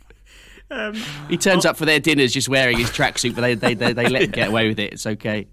um, 0.70 0.94
he 1.28 1.36
turns 1.36 1.64
up 1.64 1.76
for 1.76 1.84
their 1.84 2.00
dinners 2.00 2.32
just 2.32 2.48
wearing 2.48 2.78
his 2.78 2.90
tracksuit, 2.90 3.34
but 3.34 3.42
they, 3.42 3.54
they, 3.54 3.74
they, 3.74 3.92
they 3.92 4.08
let 4.08 4.22
him 4.22 4.30
get 4.30 4.48
away 4.50 4.68
with 4.68 4.78
it. 4.78 4.94
It's 4.94 5.06
okay. 5.06 5.48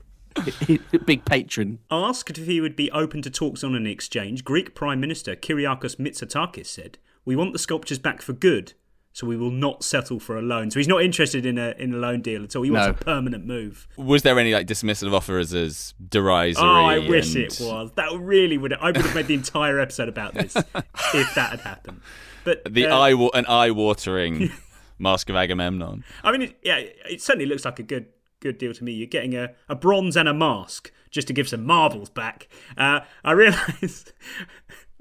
Big 1.05 1.23
patron. 1.23 1.79
Asked 1.89 2.37
if 2.37 2.45
he 2.45 2.59
would 2.59 2.75
be 2.75 2.91
open 2.91 3.21
to 3.21 3.29
talks 3.29 3.63
on 3.63 3.73
an 3.73 3.87
exchange, 3.87 4.43
Greek 4.43 4.75
Prime 4.75 4.99
Minister 4.99 5.35
Kyriakos 5.35 5.95
Mitsotakis 5.95 6.65
said, 6.65 6.97
We 7.23 7.35
want 7.35 7.53
the 7.53 7.59
sculptures 7.59 7.99
back 7.99 8.21
for 8.21 8.33
good, 8.33 8.73
so 9.15 9.25
we 9.25 9.37
will 9.37 9.49
not 9.49 9.81
settle 9.81 10.19
for 10.19 10.37
a 10.37 10.41
loan. 10.41 10.69
So 10.69 10.77
he's 10.77 10.89
not 10.89 11.01
interested 11.01 11.45
in 11.45 11.57
a 11.57 11.73
in 11.79 11.93
a 11.93 11.97
loan 11.97 12.21
deal 12.21 12.43
at 12.43 12.53
all. 12.53 12.63
He 12.63 12.69
wants 12.69 12.87
no. 12.87 12.91
a 12.91 12.93
permanent 12.93 13.45
move. 13.45 13.87
Was 13.95 14.23
there 14.23 14.37
any 14.37 14.53
like 14.53 14.67
dismissal 14.67 15.07
of 15.07 15.13
offers 15.13 15.53
as 15.53 15.93
derisory? 16.05 16.61
Oh, 16.61 16.83
I 16.83 16.99
wish 16.99 17.33
it 17.33 17.57
was. 17.61 17.91
That 17.95 18.11
really 18.19 18.57
would. 18.57 18.73
I 18.73 18.87
would 18.87 18.97
have 18.97 19.15
made 19.15 19.27
the 19.27 19.33
entire 19.33 19.79
episode 19.79 20.09
about 20.09 20.33
this 20.33 20.53
if 21.13 21.33
that 21.33 21.51
had 21.51 21.61
happened. 21.61 22.01
But 22.43 22.65
the 22.71 22.87
uh, 22.87 22.99
eye 22.99 23.29
an 23.33 23.45
eye 23.45 23.71
watering 23.71 24.51
mask 24.99 25.29
of 25.29 25.37
Agamemnon. 25.37 26.03
I 26.21 26.33
mean, 26.33 26.41
it, 26.41 26.57
yeah, 26.61 26.79
it 26.79 27.21
certainly 27.21 27.45
looks 27.45 27.63
like 27.63 27.79
a 27.79 27.83
good 27.83 28.07
good 28.41 28.57
deal 28.57 28.73
to 28.73 28.83
me. 28.83 28.91
You're 28.91 29.07
getting 29.07 29.33
a, 29.33 29.53
a 29.69 29.75
bronze 29.75 30.17
and 30.17 30.27
a 30.27 30.33
mask 30.33 30.91
just 31.09 31.27
to 31.27 31.33
give 31.33 31.47
some 31.47 31.63
marbles 31.65 32.09
back. 32.09 32.49
Uh, 32.77 32.99
I 33.23 33.31
realise 33.31 34.11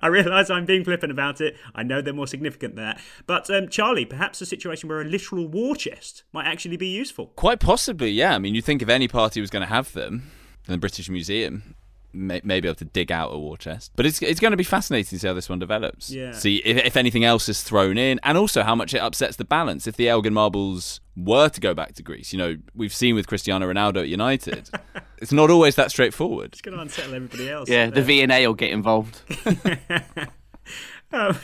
I 0.01 0.09
realise 0.09 0.51
I'm 0.51 0.65
being 0.65 0.85
flippant 0.85 1.13
about 1.13 1.41
it. 1.41 1.57
I 1.75 1.83
know 1.83 2.01
they're 2.01 2.13
more 2.13 2.27
significant 2.27 2.77
than 2.77 2.85
that. 2.85 3.01
But 3.27 3.49
um, 3.51 3.69
Charlie, 3.69 4.05
perhaps 4.05 4.41
a 4.41 4.47
situation 4.47 4.89
where 4.89 5.01
a 5.01 5.05
literal 5.05 5.47
war 5.47 5.77
chest 5.77 6.25
might 6.33 6.47
actually 6.47 6.77
be 6.77 6.89
useful. 6.89 7.29
Quite 7.37 7.61
possibly, 7.61 8.11
yeah. 8.11 8.35
I 8.35 8.39
mean, 8.39 8.55
you 8.55 8.63
think 8.63 8.83
if 8.83 8.89
any 8.89 9.09
party 9.09 9.41
was 9.41 9.51
going 9.51 9.63
to 9.63 9.69
have 9.69 9.93
them, 9.93 10.31
in 10.67 10.73
the 10.73 10.79
British 10.79 11.09
Museum 11.09 11.75
may, 12.15 12.41
may, 12.45 12.61
be 12.61 12.69
able 12.69 12.77
to 12.77 12.85
dig 12.85 13.11
out 13.11 13.33
a 13.33 13.39
war 13.39 13.57
chest. 13.57 13.93
But 13.97 14.07
it's 14.07 14.23
it's 14.23 14.41
going 14.41 14.53
to 14.53 14.57
be 14.57 14.65
fascinating 14.65 15.11
to 15.11 15.19
see 15.19 15.27
how 15.27 15.35
this 15.35 15.49
one 15.49 15.59
develops. 15.59 16.11
Yeah. 16.11 16.33
See 16.33 16.57
if, 16.59 16.77
if 16.85 16.97
anything 16.97 17.25
else 17.25 17.49
is 17.49 17.63
thrown 17.63 17.99
in, 17.99 18.21
and 18.23 18.39
also 18.39 18.63
how 18.63 18.75
much 18.75 18.95
it 18.95 18.99
upsets 18.99 19.37
the 19.37 19.45
balance. 19.45 19.87
If 19.87 19.97
the 19.97 20.09
Elgin 20.09 20.35
marbles 20.35 21.01
were 21.17 21.49
to 21.49 21.61
go 21.61 21.75
back 21.75 21.95
to 21.95 22.03
Greece, 22.03 22.33
you 22.33 22.39
know, 22.39 22.57
we've 22.75 22.95
seen 22.95 23.15
with 23.15 23.27
Cristiano 23.27 23.71
Ronaldo 23.71 23.99
at 23.99 24.09
United, 24.09 24.71
it's 25.19 25.33
not 25.33 25.51
always 25.51 25.77
that 25.77 25.91
straightforward. 25.91 26.53
It's 26.53 26.63
going 26.63 26.77
to 26.77 26.83
unsettle 26.83 27.15
everybody 27.15 27.51
else. 27.51 27.69
Yeah, 27.69 27.91
the 27.91 28.03
V&A 28.03 28.47
will 28.47 28.55
get 28.55 28.71
involved. 28.71 29.21
um, 31.13 31.39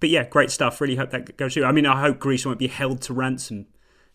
but 0.00 0.08
yeah, 0.08 0.24
great 0.24 0.50
stuff. 0.50 0.80
Really 0.80 0.96
hope 0.96 1.10
that 1.10 1.36
goes 1.36 1.54
through. 1.54 1.64
I 1.64 1.72
mean, 1.72 1.86
I 1.86 2.00
hope 2.00 2.18
Greece 2.18 2.44
won't 2.44 2.58
be 2.58 2.68
held 2.68 3.02
to 3.02 3.14
ransom, 3.14 3.66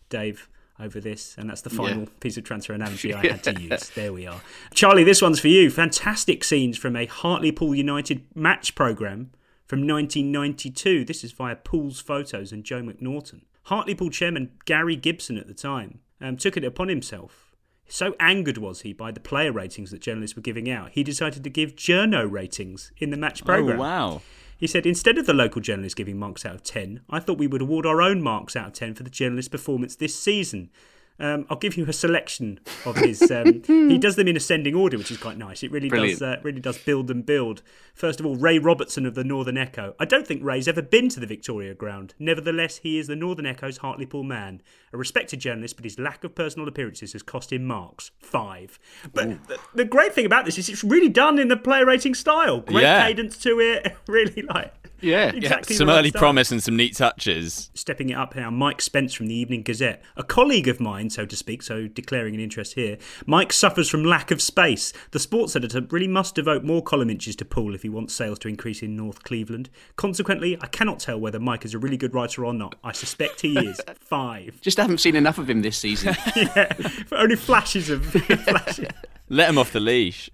Dave 0.08 0.48
over 0.80 1.00
this, 1.00 1.36
and 1.38 1.48
that's 1.48 1.62
the 1.62 1.70
final 1.70 2.02
yeah. 2.02 2.08
piece 2.20 2.36
of 2.36 2.44
transfer 2.44 2.72
analogy 2.72 3.14
I 3.14 3.26
had 3.26 3.42
to 3.44 3.60
use. 3.60 3.90
There 3.90 4.12
we 4.12 4.26
are. 4.26 4.40
Charlie, 4.74 5.04
this 5.04 5.22
one's 5.22 5.40
for 5.40 5.48
you. 5.48 5.70
Fantastic 5.70 6.44
scenes 6.44 6.78
from 6.78 6.96
a 6.96 7.06
Hartlepool 7.06 7.74
United 7.74 8.24
match 8.34 8.74
programme 8.74 9.30
from 9.66 9.80
1992. 9.80 11.04
This 11.04 11.24
is 11.24 11.32
via 11.32 11.56
Pool's 11.56 12.00
Photos 12.00 12.52
and 12.52 12.64
Joe 12.64 12.82
McNaughton. 12.82 13.42
Hartlepool 13.64 14.10
chairman 14.10 14.50
Gary 14.64 14.96
Gibson 14.96 15.38
at 15.38 15.46
the 15.46 15.54
time 15.54 16.00
um, 16.20 16.36
took 16.36 16.56
it 16.56 16.64
upon 16.64 16.88
himself. 16.88 17.52
So 17.88 18.14
angered 18.18 18.58
was 18.58 18.80
he 18.80 18.92
by 18.92 19.12
the 19.12 19.20
player 19.20 19.52
ratings 19.52 19.90
that 19.90 20.00
journalists 20.00 20.34
were 20.34 20.42
giving 20.42 20.70
out, 20.70 20.92
he 20.92 21.04
decided 21.04 21.44
to 21.44 21.50
give 21.50 21.76
journo 21.76 22.30
ratings 22.30 22.90
in 22.96 23.10
the 23.10 23.16
match 23.16 23.44
programme. 23.44 23.78
Oh, 23.78 23.82
wow. 23.82 24.22
He 24.62 24.68
said, 24.68 24.86
instead 24.86 25.18
of 25.18 25.26
the 25.26 25.34
local 25.34 25.60
journalists 25.60 25.96
giving 25.96 26.20
marks 26.20 26.46
out 26.46 26.54
of 26.54 26.62
10, 26.62 27.00
I 27.10 27.18
thought 27.18 27.36
we 27.36 27.48
would 27.48 27.62
award 27.62 27.84
our 27.84 28.00
own 28.00 28.22
marks 28.22 28.54
out 28.54 28.68
of 28.68 28.72
10 28.74 28.94
for 28.94 29.02
the 29.02 29.10
journalist's 29.10 29.48
performance 29.48 29.96
this 29.96 30.16
season. 30.16 30.70
Um, 31.18 31.46
I'll 31.50 31.58
give 31.58 31.76
you 31.76 31.86
a 31.86 31.92
selection 31.92 32.60
of 32.84 32.96
his. 32.96 33.30
Um, 33.30 33.62
he 33.66 33.98
does 33.98 34.16
them 34.16 34.28
in 34.28 34.36
ascending 34.36 34.74
order, 34.74 34.98
which 34.98 35.10
is 35.10 35.18
quite 35.18 35.38
nice. 35.38 35.62
It 35.62 35.70
really 35.70 35.88
Brilliant. 35.88 36.18
does. 36.18 36.22
Uh, 36.22 36.40
really 36.42 36.60
does 36.60 36.78
build 36.78 37.10
and 37.10 37.24
build. 37.24 37.62
First 37.94 38.20
of 38.20 38.26
all, 38.26 38.36
Ray 38.36 38.58
Robertson 38.58 39.06
of 39.06 39.14
the 39.14 39.24
Northern 39.24 39.56
Echo. 39.56 39.94
I 40.00 40.04
don't 40.04 40.26
think 40.26 40.42
Ray's 40.42 40.66
ever 40.66 40.82
been 40.82 41.08
to 41.10 41.20
the 41.20 41.26
Victoria 41.26 41.74
Ground. 41.74 42.14
Nevertheless, 42.18 42.78
he 42.78 42.98
is 42.98 43.06
the 43.06 43.16
Northern 43.16 43.46
Echo's 43.46 43.78
Hartlepool 43.78 44.22
man, 44.22 44.62
a 44.92 44.96
respected 44.96 45.40
journalist, 45.40 45.76
but 45.76 45.84
his 45.84 45.98
lack 45.98 46.24
of 46.24 46.34
personal 46.34 46.66
appearances 46.66 47.12
has 47.12 47.22
cost 47.22 47.52
him 47.52 47.64
marks 47.64 48.10
five. 48.18 48.78
But 49.12 49.46
the, 49.46 49.58
the, 49.74 49.84
great 49.84 50.14
thing 50.14 50.26
about 50.26 50.44
this 50.44 50.58
is 50.58 50.68
it's 50.68 50.82
really 50.82 51.08
done 51.08 51.38
in 51.38 51.48
the 51.48 51.56
player 51.56 51.86
rating 51.86 52.14
style. 52.14 52.60
Great 52.60 52.82
yeah. 52.82 53.06
cadence 53.06 53.36
to 53.38 53.60
it. 53.60 53.96
Really 54.08 54.42
like 54.42 54.81
yeah, 55.02 55.26
exactly. 55.28 55.74
Yeah, 55.74 55.78
some 55.78 55.88
right 55.88 55.98
early 55.98 56.12
promise 56.12 56.50
and 56.50 56.62
some 56.62 56.76
neat 56.76 56.96
touches. 56.96 57.70
Stepping 57.74 58.10
it 58.10 58.14
up 58.14 58.34
now, 58.34 58.50
Mike 58.50 58.80
Spence 58.80 59.12
from 59.14 59.26
the 59.26 59.34
Evening 59.34 59.62
Gazette, 59.62 60.02
a 60.16 60.22
colleague 60.22 60.68
of 60.68 60.80
mine, 60.80 61.10
so 61.10 61.26
to 61.26 61.36
speak, 61.36 61.62
so 61.62 61.86
declaring 61.88 62.34
an 62.34 62.40
interest 62.40 62.74
here. 62.74 62.98
Mike 63.26 63.52
suffers 63.52 63.88
from 63.88 64.04
lack 64.04 64.30
of 64.30 64.40
space. 64.40 64.92
The 65.10 65.18
sports 65.18 65.56
editor 65.56 65.80
really 65.90 66.08
must 66.08 66.34
devote 66.34 66.64
more 66.64 66.82
column 66.82 67.10
inches 67.10 67.36
to 67.36 67.44
Pool 67.44 67.74
if 67.74 67.82
he 67.82 67.88
wants 67.88 68.14
sales 68.14 68.38
to 68.40 68.48
increase 68.48 68.82
in 68.82 68.96
North 68.96 69.22
Cleveland. 69.22 69.70
Consequently, 69.96 70.56
I 70.60 70.66
cannot 70.66 71.00
tell 71.00 71.18
whether 71.18 71.40
Mike 71.40 71.64
is 71.64 71.74
a 71.74 71.78
really 71.78 71.96
good 71.96 72.14
writer 72.14 72.44
or 72.44 72.54
not. 72.54 72.76
I 72.84 72.92
suspect 72.92 73.40
he 73.40 73.58
is. 73.58 73.80
Five. 74.00 74.60
Just 74.60 74.78
haven't 74.78 74.98
seen 74.98 75.16
enough 75.16 75.38
of 75.38 75.50
him 75.50 75.62
this 75.62 75.78
season. 75.78 76.14
yeah, 76.36 76.72
only 77.12 77.36
flashes 77.36 77.90
of 77.90 78.04
flashes. 78.44 78.88
Let 79.32 79.48
him 79.48 79.56
off 79.56 79.72
the 79.72 79.80
leash. 79.80 80.28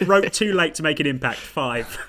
Wrote 0.00 0.32
too 0.32 0.52
late 0.52 0.74
to 0.76 0.84
make 0.84 1.00
an 1.00 1.06
impact. 1.06 1.40
Five. 1.40 1.98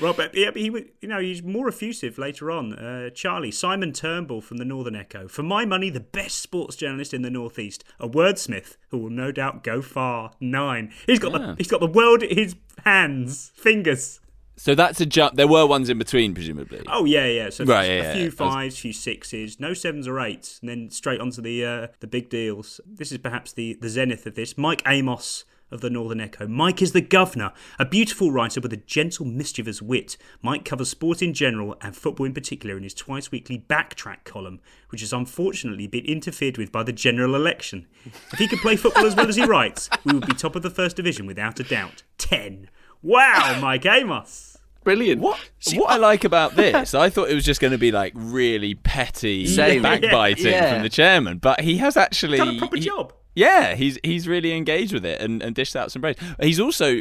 but, 0.00 0.32
yeah, 0.32 0.52
but 0.52 0.62
he, 0.62 0.66
you 1.00 1.08
know, 1.08 1.18
he's 1.18 1.42
more 1.42 1.66
effusive 1.66 2.18
later 2.18 2.52
on. 2.52 2.72
Uh, 2.74 3.10
Charlie 3.10 3.50
Simon 3.50 3.92
Turnbull 3.92 4.40
from 4.40 4.58
the 4.58 4.64
Northern 4.64 4.94
Echo. 4.94 5.26
For 5.26 5.42
my 5.42 5.64
money, 5.64 5.90
the 5.90 5.98
best 5.98 6.38
sports 6.38 6.76
journalist 6.76 7.12
in 7.12 7.22
the 7.22 7.30
Northeast. 7.30 7.82
A 7.98 8.08
wordsmith 8.08 8.76
who 8.90 8.98
will 8.98 9.10
no 9.10 9.32
doubt 9.32 9.64
go 9.64 9.82
far. 9.82 10.30
Nine. 10.38 10.92
He's 11.04 11.18
got 11.18 11.32
yeah. 11.32 11.38
the 11.38 11.54
he's 11.58 11.66
got 11.66 11.80
the 11.80 11.88
world 11.88 12.22
at 12.22 12.30
his 12.30 12.54
hands, 12.84 13.50
fingers. 13.56 14.20
So 14.58 14.74
that's 14.74 15.00
a 15.00 15.06
jump. 15.06 15.36
There 15.36 15.46
were 15.46 15.66
ones 15.66 15.88
in 15.88 15.98
between, 15.98 16.34
presumably. 16.34 16.82
Oh 16.88 17.04
yeah, 17.04 17.26
yeah. 17.26 17.50
So 17.50 17.64
right, 17.64 17.88
yeah, 17.88 18.02
a 18.02 18.14
few 18.14 18.24
yeah. 18.24 18.30
fives, 18.30 18.74
was... 18.74 18.80
few 18.80 18.92
sixes, 18.92 19.60
no 19.60 19.72
sevens 19.72 20.08
or 20.08 20.20
eights, 20.20 20.58
and 20.60 20.68
then 20.68 20.90
straight 20.90 21.20
onto 21.20 21.40
the 21.40 21.64
uh, 21.64 21.86
the 22.00 22.08
big 22.08 22.28
deals. 22.28 22.80
This 22.84 23.12
is 23.12 23.18
perhaps 23.18 23.52
the 23.52 23.78
the 23.80 23.88
zenith 23.88 24.26
of 24.26 24.34
this. 24.34 24.58
Mike 24.58 24.82
Amos 24.84 25.44
of 25.70 25.80
the 25.80 25.90
Northern 25.90 26.20
Echo. 26.20 26.48
Mike 26.48 26.82
is 26.82 26.92
the 26.92 27.00
governor, 27.00 27.52
a 27.78 27.84
beautiful 27.84 28.32
writer 28.32 28.60
with 28.60 28.72
a 28.72 28.78
gentle, 28.78 29.26
mischievous 29.26 29.82
wit. 29.82 30.16
Mike 30.42 30.64
covers 30.64 30.88
sport 30.88 31.22
in 31.22 31.34
general 31.34 31.76
and 31.80 31.94
football 31.96 32.26
in 32.26 32.34
particular 32.34 32.76
in 32.76 32.82
his 32.82 32.94
twice 32.94 33.30
weekly 33.30 33.64
backtrack 33.68 34.24
column, 34.24 34.60
which 34.88 35.02
has 35.02 35.12
unfortunately 35.12 35.86
been 35.86 36.06
interfered 36.06 36.56
with 36.56 36.72
by 36.72 36.82
the 36.82 36.92
general 36.92 37.34
election. 37.34 37.86
If 38.32 38.38
he 38.38 38.48
could 38.48 38.60
play 38.60 38.76
football 38.76 39.06
as 39.06 39.14
well 39.14 39.28
as 39.28 39.36
he 39.36 39.44
writes, 39.44 39.88
we 40.04 40.14
would 40.14 40.26
be 40.26 40.34
top 40.34 40.56
of 40.56 40.62
the 40.62 40.70
first 40.70 40.96
division 40.96 41.26
without 41.26 41.60
a 41.60 41.64
doubt. 41.64 42.02
Ten. 42.16 42.70
Wow, 43.02 43.58
Mike 43.60 43.86
Amos. 43.86 44.58
Brilliant. 44.84 45.20
What 45.20 45.38
See, 45.58 45.78
what 45.78 45.90
I 45.90 45.96
like 45.96 46.24
about 46.24 46.56
this, 46.56 46.94
I 46.94 47.10
thought 47.10 47.28
it 47.28 47.34
was 47.34 47.44
just 47.44 47.60
going 47.60 47.72
to 47.72 47.78
be 47.78 47.92
like 47.92 48.12
really 48.16 48.74
petty 48.74 49.46
Same. 49.54 49.82
backbiting 49.82 50.46
yeah, 50.46 50.50
yeah. 50.50 50.72
from 50.74 50.82
the 50.82 50.88
chairman, 50.88 51.38
but 51.38 51.60
he 51.60 51.76
has 51.78 51.96
actually 51.96 52.38
done 52.38 52.56
a 52.56 52.58
proper 52.58 52.76
he, 52.76 52.82
job. 52.82 53.12
Yeah, 53.34 53.74
he's 53.74 53.98
he's 54.02 54.26
really 54.26 54.52
engaged 54.52 54.92
with 54.92 55.04
it 55.04 55.20
and, 55.20 55.42
and 55.42 55.54
dished 55.54 55.76
out 55.76 55.92
some 55.92 56.02
praise. 56.02 56.16
He's 56.40 56.58
also, 56.58 57.00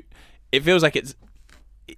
it 0.51 0.63
feels 0.63 0.83
like 0.83 0.95
it's 0.95 1.15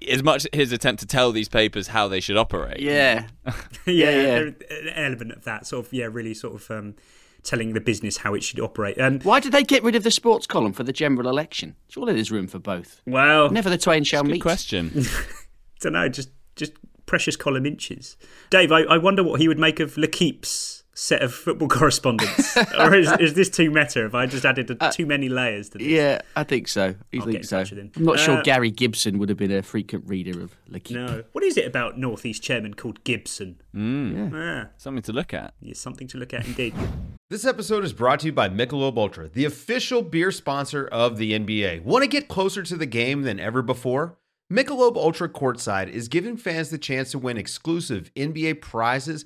as 0.07 0.23
much 0.23 0.47
his 0.53 0.71
attempt 0.71 1.01
to 1.01 1.07
tell 1.07 1.31
these 1.31 1.49
papers 1.49 1.87
how 1.87 2.07
they 2.07 2.19
should 2.19 2.37
operate. 2.37 2.79
Yeah, 2.79 3.27
yeah, 3.85 4.11
yeah. 4.11 4.37
An 4.37 4.55
element 4.93 5.31
of 5.31 5.43
that 5.45 5.65
sort 5.65 5.87
of 5.87 5.93
yeah, 5.93 6.07
really 6.11 6.33
sort 6.33 6.55
of. 6.55 6.71
Um, 6.71 6.95
telling 7.43 7.73
the 7.73 7.81
business 7.81 8.17
how 8.17 8.33
it 8.33 8.43
should 8.43 8.59
operate. 8.59 8.99
Um, 8.99 9.19
Why 9.21 9.39
did 9.39 9.51
they 9.51 9.63
get 9.63 9.83
rid 9.83 9.95
of 9.95 10.03
the 10.03 10.11
sports 10.11 10.45
column 10.47 10.73
for 10.73 10.83
the 10.83 10.93
general 10.93 11.29
election? 11.29 11.75
Surely 11.89 12.13
there's 12.13 12.31
room 12.31 12.47
for 12.47 12.59
both. 12.59 13.01
Well, 13.05 13.49
never 13.49 13.69
the 13.69 13.77
twain 13.77 14.03
shall 14.03 14.23
meet. 14.23 14.41
Question. 14.41 15.05
don't 15.79 15.93
know, 15.93 16.09
just 16.09 16.29
just 16.55 16.73
precious 17.05 17.35
column 17.35 17.65
inches. 17.65 18.17
Dave, 18.49 18.71
I, 18.71 18.81
I 18.81 18.97
wonder 18.97 19.23
what 19.23 19.39
he 19.39 19.47
would 19.47 19.59
make 19.59 19.79
of 19.79 19.97
L'Equipe's 19.97 20.78
set 20.99 21.21
of 21.21 21.33
football 21.33 21.67
correspondents, 21.79 22.57
or 22.77 22.93
is, 22.93 23.09
is 23.19 23.33
this 23.33 23.49
too 23.49 23.71
meta? 23.71 24.01
Have 24.01 24.15
I 24.15 24.25
just 24.25 24.43
added 24.45 24.69
a, 24.81 24.91
too 24.91 25.05
many 25.05 25.29
layers 25.29 25.69
to 25.69 25.77
this? 25.77 25.87
Yeah, 25.87 26.21
I 26.35 26.43
think 26.43 26.67
so. 26.67 26.83
I 26.83 26.87
I'll 26.87 27.21
think 27.21 27.31
get 27.31 27.35
in 27.37 27.43
so. 27.43 27.57
touch 27.59 27.69
with 27.71 27.79
him. 27.79 27.91
I'm 27.95 28.03
not 28.03 28.19
sure 28.19 28.37
Uh, 28.37 28.41
Gary 28.43 28.69
Gibson 28.69 29.17
would 29.17 29.29
have 29.29 29.37
been 29.37 29.51
a 29.51 29.61
frequent 29.61 30.05
reader 30.07 30.41
of 30.41 30.55
L'Equipe. 30.67 30.97
No. 30.97 31.23
What 31.31 31.43
is 31.43 31.55
it 31.57 31.65
about 31.65 31.97
Northeast 31.97 32.43
chairman 32.43 32.73
called 32.73 33.03
Gibson? 33.03 33.61
Mm. 33.73 34.31
Yeah. 34.33 34.65
Something 34.77 35.03
to 35.03 35.13
look 35.13 35.33
at. 35.33 35.53
Yeah, 35.61 35.73
something 35.73 36.07
to 36.09 36.17
look 36.17 36.33
at 36.33 36.45
indeed. 36.45 36.73
This 37.29 37.45
episode 37.45 37.83
is 37.83 37.93
brought 37.93 38.21
to 38.21 38.25
you 38.25 38.31
by 38.31 38.49
Michelob 38.49 38.97
Ultra, 38.97 39.29
the 39.29 39.45
official 39.45 40.01
beer 40.01 40.31
sponsor 40.31 40.87
of 40.87 41.17
the 41.17 41.33
NBA. 41.33 41.83
Want 41.83 42.01
to 42.01 42.07
get 42.09 42.27
closer 42.27 42.63
to 42.63 42.75
the 42.75 42.87
game 42.87 43.21
than 43.21 43.39
ever 43.39 43.61
before? 43.61 44.17
Michelob 44.51 44.95
Ultra 44.97 45.29
Courtside 45.29 45.89
is 45.89 46.07
giving 46.07 46.37
fans 46.37 46.71
the 46.71 46.79
chance 46.79 47.11
to 47.11 47.19
win 47.19 47.37
exclusive 47.37 48.11
NBA 48.15 48.61
prizes 48.61 49.25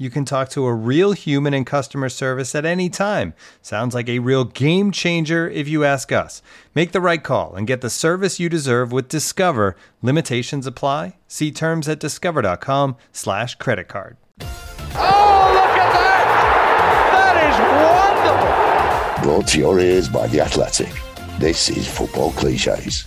You 0.00 0.08
can 0.08 0.24
talk 0.24 0.48
to 0.50 0.64
a 0.64 0.72
real 0.72 1.12
human 1.12 1.52
in 1.52 1.66
customer 1.66 2.08
service 2.08 2.54
at 2.54 2.64
any 2.64 2.88
time. 2.88 3.34
Sounds 3.60 3.94
like 3.94 4.08
a 4.08 4.18
real 4.20 4.44
game 4.44 4.92
changer 4.92 5.46
if 5.46 5.68
you 5.68 5.84
ask 5.84 6.10
us. 6.10 6.40
Make 6.74 6.92
the 6.92 7.02
right 7.02 7.22
call 7.22 7.54
and 7.54 7.66
get 7.66 7.82
the 7.82 7.90
service 7.90 8.40
you 8.40 8.48
deserve 8.48 8.92
with 8.92 9.08
Discover. 9.08 9.76
Limitations 10.00 10.66
apply. 10.66 11.18
See 11.28 11.52
terms 11.52 11.86
at 11.86 12.00
discover.com 12.00 12.96
slash 13.12 13.56
credit 13.56 13.88
card. 13.88 14.16
Oh, 14.40 15.50
look 15.52 15.76
at 15.76 15.92
that! 15.92 17.12
That 17.12 17.36
is 17.50 19.22
wonderful! 19.22 19.30
Brought 19.30 19.48
to 19.48 19.58
your 19.58 19.78
ears 19.80 20.08
by 20.08 20.28
The 20.28 20.40
Athletic. 20.40 20.94
This 21.38 21.68
is 21.68 21.86
Football 21.86 22.32
Cliches. 22.32 23.04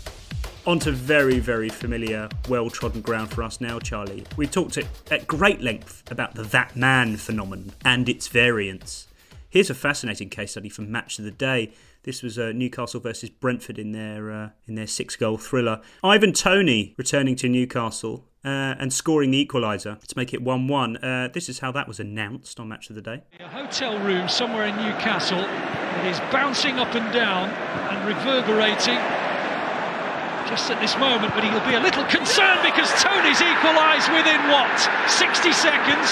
Onto 0.66 0.92
very, 0.92 1.40
very 1.40 1.68
familiar, 1.68 2.30
well 2.48 2.70
trodden 2.70 3.02
ground 3.02 3.32
for 3.32 3.44
us 3.44 3.60
now, 3.60 3.80
Charlie. 3.80 4.24
We 4.38 4.48
talked 4.48 4.78
at, 4.78 4.86
at 5.12 5.28
great 5.28 5.60
length 5.60 6.10
about 6.10 6.36
the 6.36 6.44
that 6.44 6.74
man 6.78 7.18
phenomenon 7.18 7.74
and 7.84 8.08
its 8.08 8.30
variants. 8.30 9.08
Here's 9.50 9.70
a 9.70 9.74
fascinating 9.76 10.30
case 10.30 10.52
study 10.52 10.70
from 10.70 10.90
Match 10.90 11.20
of 11.20 11.26
the 11.26 11.32
Day. 11.32 11.74
This 12.04 12.24
was 12.24 12.40
uh, 12.40 12.54
Newcastle 12.54 13.02
versus 13.02 13.30
Brentford 13.30 13.78
in 13.78 13.92
their 13.92 14.32
uh, 14.32 14.50
in 14.66 14.76
their 14.76 14.88
six 14.88 15.18
goal 15.18 15.38
thriller. 15.38 15.82
Ivan 16.02 16.32
Toney 16.32 16.96
returning 16.98 17.36
to 17.38 17.50
Newcastle 17.50 18.24
uh, 18.46 18.76
and 18.80 18.94
scoring 18.94 19.32
the 19.32 19.46
equaliser 19.46 20.02
to 20.02 20.18
make 20.18 20.34
it 20.34 20.42
1 20.42 20.68
1. 20.70 20.98
Uh, 20.98 21.28
this 21.34 21.50
is 21.50 21.60
how 21.60 21.74
that 21.74 21.90
was 21.90 22.00
announced 22.00 22.58
on 22.58 22.70
Match 22.70 22.90
of 22.90 22.96
the 22.96 23.02
Day. 23.02 23.22
A 23.42 23.50
hotel 23.50 24.00
room 24.00 24.30
somewhere 24.30 24.68
in 24.68 24.76
Newcastle. 24.78 25.40
It 25.40 26.10
is 26.10 26.20
bouncing 26.32 26.80
up 26.80 26.96
and 26.96 27.14
down 27.14 27.50
and 27.50 28.08
reverberating 28.08 29.23
just 30.48 30.70
at 30.72 30.80
this 30.80 30.98
moment, 30.98 31.34
but 31.34 31.44
he'll 31.44 31.60
be 31.68 31.76
a 31.76 31.80
little 31.80 32.04
concerned 32.06 32.62
because 32.64 32.90
Toney's 33.02 33.42
equalised 33.42 34.12
within 34.12 34.42
what? 34.50 34.76
60 35.10 35.52
seconds? 35.54 36.10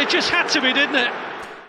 It 0.00 0.08
just 0.08 0.30
had 0.30 0.48
to 0.50 0.60
be, 0.62 0.72
didn't 0.72 0.96
it? 0.96 1.10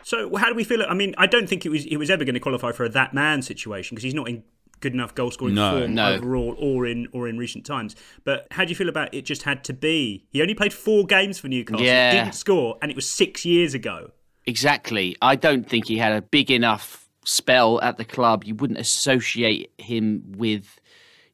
So 0.04 0.36
how 0.38 0.48
do 0.50 0.56
we 0.56 0.64
feel? 0.64 0.82
I 0.88 0.94
mean, 0.94 1.14
I 1.18 1.28
don't 1.28 1.48
think 1.48 1.66
it 1.66 1.70
was 1.70 1.86
it 1.86 1.98
was 1.98 2.10
ever 2.10 2.24
going 2.24 2.34
to 2.34 2.40
qualify 2.40 2.72
for 2.72 2.86
a 2.86 2.90
that 2.90 3.14
man 3.14 3.42
situation 3.42 3.96
because 3.96 4.04
he's 4.04 4.14
not 4.14 4.28
in 4.30 4.44
good 4.80 4.94
enough 4.94 5.14
goal 5.14 5.30
scoring 5.32 5.54
No, 5.54 5.80
form 5.82 5.94
no. 5.94 6.14
overall 6.14 6.56
or 6.58 6.88
in 6.88 7.08
or 7.12 7.28
in 7.28 7.38
recent 7.38 7.66
times. 7.66 7.96
But 8.24 8.48
how 8.52 8.64
do 8.64 8.70
you 8.70 8.76
feel 8.76 8.90
about 8.90 9.14
it? 9.14 9.26
Just 9.26 9.44
had 9.44 9.64
to 9.66 9.74
be. 9.74 10.26
He 10.30 10.42
only 10.42 10.56
played 10.56 10.74
four 10.74 11.06
games 11.06 11.40
for 11.40 11.50
Newcastle, 11.50 11.86
Yeah. 11.86 12.12
didn't 12.24 12.36
score, 12.36 12.78
and 12.82 12.90
it 12.90 12.96
was 12.96 13.08
six 13.08 13.46
years 13.46 13.74
ago. 13.74 14.12
Exactly. 14.48 15.16
I 15.22 15.36
don't 15.36 15.68
think 15.70 15.88
he 15.88 15.98
had 15.98 16.14
a 16.14 16.22
big 16.22 16.50
enough 16.50 17.08
spell 17.26 17.80
at 17.82 17.98
the 17.98 18.06
club. 18.06 18.44
You 18.44 18.56
wouldn't 18.56 18.80
associate 18.80 19.72
him 19.78 20.24
with 20.38 20.80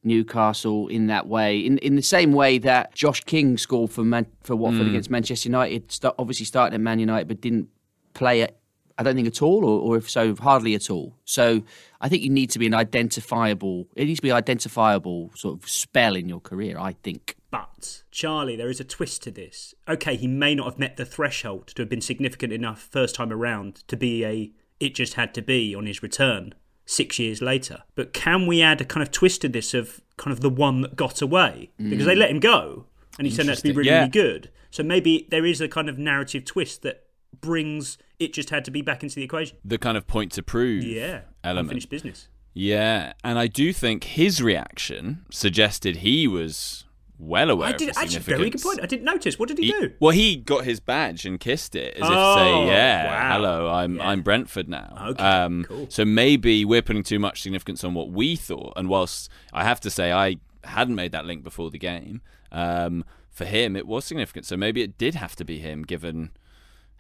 Newcastle 0.04 0.88
in 0.88 1.08
that 1.08 1.28
way. 1.28 1.60
In 1.60 1.78
in 1.80 1.96
the 1.96 2.02
same 2.02 2.32
way 2.34 2.58
that 2.60 2.94
Josh 2.96 3.24
King 3.24 3.58
scored 3.58 3.92
for 3.92 4.04
Man, 4.04 4.26
for 4.44 4.56
Watford 4.56 4.84
Mm. 4.88 4.90
against 4.90 5.10
Manchester 5.10 5.50
United, 5.50 5.92
st- 5.92 6.14
obviously 6.18 6.46
started 6.46 6.76
at 6.76 6.82
Man 6.82 7.00
United 7.00 7.28
but 7.28 7.42
didn't 7.42 7.70
play 8.14 8.42
it. 8.42 8.58
I 9.00 9.04
don't 9.04 9.16
think 9.16 9.28
at 9.28 9.44
all, 9.44 9.64
or, 9.64 9.80
or 9.80 9.98
if 9.98 10.10
so, 10.10 10.34
hardly 10.36 10.74
at 10.74 10.90
all. 10.90 11.16
So 11.24 11.62
I 12.02 12.10
think 12.10 12.24
you 12.24 12.32
need 12.32 12.50
to 12.52 12.58
be 12.60 12.66
an 12.66 12.74
identifiable. 12.74 13.88
It 13.96 14.06
needs 14.06 14.18
to 14.20 14.24
be 14.24 14.32
identifiable 14.32 15.32
sort 15.36 15.62
of 15.62 15.70
spell 15.70 16.16
in 16.16 16.28
your 16.28 16.40
career. 16.40 16.78
I 16.80 16.94
think. 17.04 17.36
But 17.52 18.04
Charlie, 18.12 18.56
there 18.56 18.70
is 18.70 18.80
a 18.80 18.84
twist 18.84 19.24
to 19.24 19.32
this. 19.32 19.74
Okay, 19.88 20.16
he 20.16 20.28
may 20.28 20.56
not 20.56 20.66
have 20.66 20.80
met 20.80 20.98
the 20.98 21.06
threshold 21.06 21.68
to 21.76 21.82
have 21.82 21.90
been 21.90 22.02
significant 22.02 22.54
enough 22.54 22.82
first 22.92 23.14
time 23.16 23.32
around 23.32 23.84
to 23.88 23.96
be 23.98 24.26
a 24.26 24.52
it 24.80 24.96
just 24.96 25.16
had 25.16 25.34
to 25.36 25.42
be 25.42 25.74
on 25.76 25.86
his 25.86 26.02
return 26.04 26.54
six 26.86 27.20
years 27.20 27.42
later. 27.42 27.84
But 27.96 28.14
can 28.14 28.48
we 28.48 28.62
add 28.62 28.80
a 28.82 28.86
kind 28.86 29.02
of 29.04 29.12
twist 29.12 29.42
to 29.42 29.50
this 29.50 29.74
of 29.74 30.02
kind 30.18 30.32
of 30.32 30.40
the 30.42 30.50
one 30.50 30.82
that 30.82 30.96
got 30.96 31.22
away? 31.22 31.72
Because 31.78 32.06
they 32.06 32.16
Mm. 32.16 32.20
let 32.20 32.32
him 32.32 32.40
go 32.40 32.86
and 33.18 33.28
he 33.28 33.36
turned 33.36 33.50
out 33.50 33.58
to 33.58 33.64
be 33.64 33.72
really, 33.72 33.90
Yeah. 33.90 33.98
really 34.00 34.10
good. 34.10 34.50
So 34.72 34.84
maybe 34.84 35.28
there 35.30 35.46
is 35.46 35.60
a 35.62 35.68
kind 35.68 35.90
of 35.90 35.98
narrative 35.98 36.46
twist 36.46 36.82
that 36.84 37.04
brings 37.42 37.98
it 38.20 38.34
just 38.34 38.50
had 38.50 38.66
to 38.66 38.72
be 38.72 38.82
back 38.82 39.04
into 39.04 39.16
the 39.16 39.24
equation. 39.24 39.58
The 39.64 39.78
kind 39.78 39.98
of 39.98 40.08
point 40.08 40.32
to 40.34 40.44
prove 40.44 40.84
Yeah. 40.84 41.22
element. 41.44 41.68
Unfinished 41.68 41.90
business. 41.90 42.28
Yeah, 42.54 43.14
and 43.24 43.38
I 43.38 43.46
do 43.48 43.72
think 43.72 44.04
his 44.06 44.42
reaction 44.42 45.26
suggested 45.30 45.98
he 45.98 46.28
was 46.28 46.86
well 47.20 47.50
aware 47.50 47.70
I 47.70 47.72
did 47.72 47.90
of 47.90 47.98
actually 47.98 48.20
very 48.20 48.50
good 48.50 48.62
point. 48.62 48.80
I 48.82 48.86
didn't 48.86 49.06
notice. 49.06 49.40
What 49.40 49.50
did 49.50 49.58
he, 49.58 49.66
He- 49.68 49.72
do? 49.72 49.94
well, 50.00 50.12
he 50.12 50.36
got 50.36 50.66
his 50.66 50.80
badge 50.80 51.26
and 51.26 51.40
kissed 51.40 51.76
it 51.76 51.96
as 51.96 52.02
if 52.04 52.08
to 52.08 52.14
Oh, 52.16 52.36
say, 52.36 52.68
"Yeah, 52.68 53.06
wow. 53.08 53.34
hello, 53.34 53.70
I'm 53.70 54.00
I'm 54.02 54.22
Brentford 54.22 54.70
now." 54.70 55.08
Okay, 55.12 55.24
um, 55.24 55.66
cool. 55.68 55.88
So 55.90 56.06
maybe 56.06 56.64
we're 56.66 56.82
putting 56.82 57.04
too 57.04 57.20
much 57.20 57.42
significance 57.42 57.84
on 57.84 57.94
what 57.94 58.10
we 58.12 58.36
thought. 58.36 58.74
And 58.76 58.88
whilst 58.90 59.30
I 59.54 59.64
have 59.64 59.80
to 59.82 59.90
say 59.90 60.12
I 60.12 60.38
hadn't 60.64 60.96
made 60.96 61.12
that 61.14 61.26
link 61.26 61.44
before 61.44 61.70
the 61.72 61.80
game, 61.80 62.22
um, 62.52 63.04
for 63.32 63.46
him 63.46 63.76
it 63.76 63.88
was 63.88 64.06
significant. 64.06 64.46
So 64.46 64.58
maybe 64.58 64.82
it 64.82 64.98
did 64.98 65.16
have 65.16 65.36
to 65.38 65.46
be 65.46 65.60
him, 65.60 65.84
given 65.84 66.32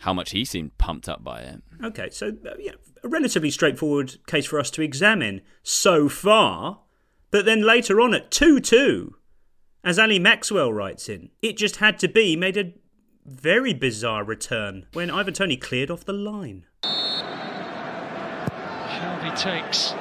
how 0.01 0.13
much 0.13 0.29
he 0.31 0.45
seemed 0.45 0.77
pumped 0.77 1.09
up 1.09 1.23
by 1.23 1.41
it. 1.41 1.61
Okay, 1.83 2.09
so 2.11 2.27
uh, 2.45 2.51
yeah, 2.59 2.73
a 3.03 3.07
relatively 3.07 3.49
straightforward 3.51 4.17
case 4.27 4.45
for 4.45 4.59
us 4.59 4.69
to 4.71 4.81
examine 4.81 5.41
so 5.63 6.07
far. 6.09 6.79
But 7.29 7.43
then 7.45 7.61
later 7.63 7.99
on 7.99 8.13
at 8.13 8.31
2 8.31 8.59
2, 8.61 9.15
as 9.83 9.99
Ali 9.99 10.19
Maxwell 10.19 10.73
writes 10.73 11.09
in, 11.09 11.29
it 11.41 11.57
just 11.57 11.77
had 11.77 11.99
to 11.99 12.07
be 12.07 12.35
made 12.35 12.57
a 12.57 12.73
very 13.25 13.73
bizarre 13.73 14.23
return 14.23 14.85
when 14.93 15.09
Ivan 15.09 15.33
Toney 15.33 15.57
cleared 15.57 15.91
off 15.91 16.05
the 16.05 16.13
line. 16.13 16.65
Shelvey 18.87 19.37
takes. 19.37 19.93